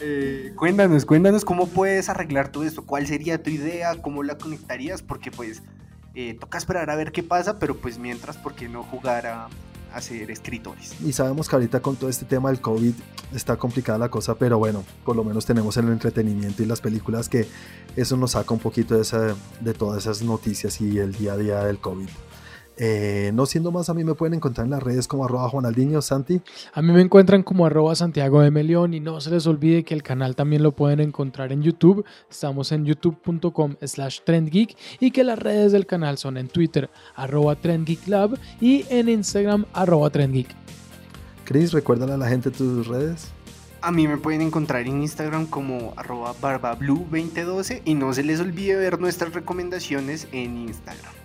Eh, 0.00 0.52
cuéntanos, 0.56 1.04
cuéntanos 1.04 1.44
cómo 1.44 1.68
puedes 1.68 2.08
arreglar 2.08 2.48
todo 2.48 2.64
esto, 2.64 2.82
cuál 2.84 3.06
sería 3.06 3.42
tu 3.42 3.50
idea, 3.50 3.94
cómo 4.02 4.22
la 4.22 4.36
conectarías, 4.36 5.02
porque 5.02 5.30
pues 5.30 5.62
eh, 6.14 6.36
toca 6.38 6.58
esperar 6.58 6.90
a 6.90 6.96
ver 6.96 7.12
qué 7.12 7.22
pasa, 7.22 7.58
pero 7.58 7.76
pues 7.76 7.98
mientras, 7.98 8.36
¿por 8.36 8.54
qué 8.54 8.68
no 8.68 8.82
jugar 8.82 9.26
a, 9.26 9.48
ser 10.00 10.32
escritores? 10.32 11.00
Y 11.04 11.12
sabemos 11.12 11.48
que 11.48 11.54
ahorita 11.54 11.80
con 11.80 11.94
todo 11.94 12.10
este 12.10 12.24
tema 12.24 12.50
del 12.50 12.60
COVID 12.60 12.94
está 13.32 13.56
complicada 13.56 13.96
la 13.96 14.08
cosa, 14.08 14.34
pero 14.34 14.58
bueno, 14.58 14.84
por 15.04 15.14
lo 15.14 15.22
menos 15.22 15.46
tenemos 15.46 15.76
el 15.76 15.88
entretenimiento 15.88 16.64
y 16.64 16.66
las 16.66 16.80
películas 16.80 17.28
que 17.28 17.46
eso 17.94 18.16
nos 18.16 18.32
saca 18.32 18.52
un 18.52 18.58
poquito 18.58 18.96
de, 18.96 19.02
esa, 19.02 19.36
de 19.60 19.74
todas 19.74 20.02
esas 20.02 20.22
noticias 20.22 20.80
y 20.80 20.98
el 20.98 21.12
día 21.12 21.34
a 21.34 21.36
día 21.36 21.64
del 21.64 21.78
COVID. 21.78 22.08
Eh, 22.76 23.30
no 23.34 23.46
siendo 23.46 23.70
más, 23.70 23.88
a 23.88 23.94
mí 23.94 24.02
me 24.02 24.14
pueden 24.14 24.34
encontrar 24.34 24.64
en 24.66 24.72
las 24.72 24.82
redes 24.82 25.06
como 25.06 25.24
arroba 25.24 25.48
Juanaldiño, 25.48 26.02
Santi. 26.02 26.40
A 26.72 26.82
mí 26.82 26.92
me 26.92 27.00
encuentran 27.00 27.42
como 27.42 27.66
arroba 27.66 27.94
Santiago 27.94 28.40
de 28.40 28.50
Melión 28.50 28.94
y 28.94 29.00
no 29.00 29.20
se 29.20 29.30
les 29.30 29.46
olvide 29.46 29.84
que 29.84 29.94
el 29.94 30.02
canal 30.02 30.34
también 30.34 30.62
lo 30.62 30.72
pueden 30.72 31.00
encontrar 31.00 31.52
en 31.52 31.62
YouTube. 31.62 32.04
Estamos 32.28 32.72
en 32.72 32.84
youtube.com 32.84 33.76
slash 33.82 34.20
trendgeek 34.24 34.76
y 35.00 35.10
que 35.10 35.24
las 35.24 35.38
redes 35.38 35.72
del 35.72 35.86
canal 35.86 36.18
son 36.18 36.36
en 36.36 36.48
Twitter 36.48 36.90
arroba 37.14 37.54
trendgeeklab 37.54 38.38
y 38.60 38.84
en 38.90 39.08
Instagram 39.08 39.66
arroba 39.72 40.10
trendgeek. 40.10 40.48
Chris, 41.44 41.72
recuérdale 41.72 42.14
a 42.14 42.16
la 42.16 42.28
gente 42.28 42.50
tus 42.50 42.86
redes. 42.86 43.28
A 43.82 43.92
mí 43.92 44.08
me 44.08 44.16
pueden 44.16 44.40
encontrar 44.40 44.86
en 44.86 45.02
Instagram 45.02 45.46
como 45.46 45.92
arroba 45.96 46.34
barbablu2012 46.40 47.82
y 47.84 47.94
no 47.94 48.14
se 48.14 48.24
les 48.24 48.40
olvide 48.40 48.76
ver 48.76 48.98
nuestras 48.98 49.34
recomendaciones 49.34 50.26
en 50.32 50.56
Instagram. 50.56 51.23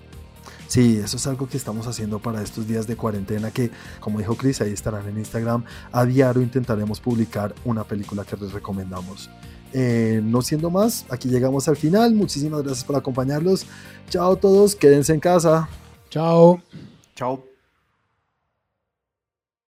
Sí, 0.70 1.02
eso 1.04 1.18
es 1.18 1.26
algo 1.26 1.50
que 1.50 1.58
estamos 1.58 1.88
haciendo 1.88 2.20
para 2.20 2.44
estos 2.44 2.68
días 2.68 2.86
de 2.86 2.96
cuarentena 2.96 3.50
que, 3.50 3.72
como 4.00 4.20
dijo 4.20 4.36
Chris, 4.36 4.62
ahí 4.62 4.72
estarán 4.72 5.08
en 5.08 5.18
Instagram. 5.18 5.64
A 5.92 6.06
diario 6.06 6.44
intentaremos 6.44 7.00
publicar 7.00 7.56
una 7.66 7.84
película 7.84 8.24
que 8.24 8.38
les 8.38 8.54
recomendamos. 8.54 9.32
Eh, 9.74 10.22
no 10.24 10.44
siendo 10.44 10.70
más, 10.70 11.08
aquí 11.10 11.28
llegamos 11.28 11.68
al 11.68 11.76
final. 11.76 12.14
Muchísimas 12.14 12.62
gracias 12.62 12.84
por 12.84 12.96
acompañarlos. 12.96 13.66
Chao 14.10 14.34
a 14.34 14.36
todos, 14.36 14.76
quédense 14.76 15.12
en 15.12 15.20
casa. 15.20 15.68
Chao. 16.12 16.62
Chao. 17.16 17.49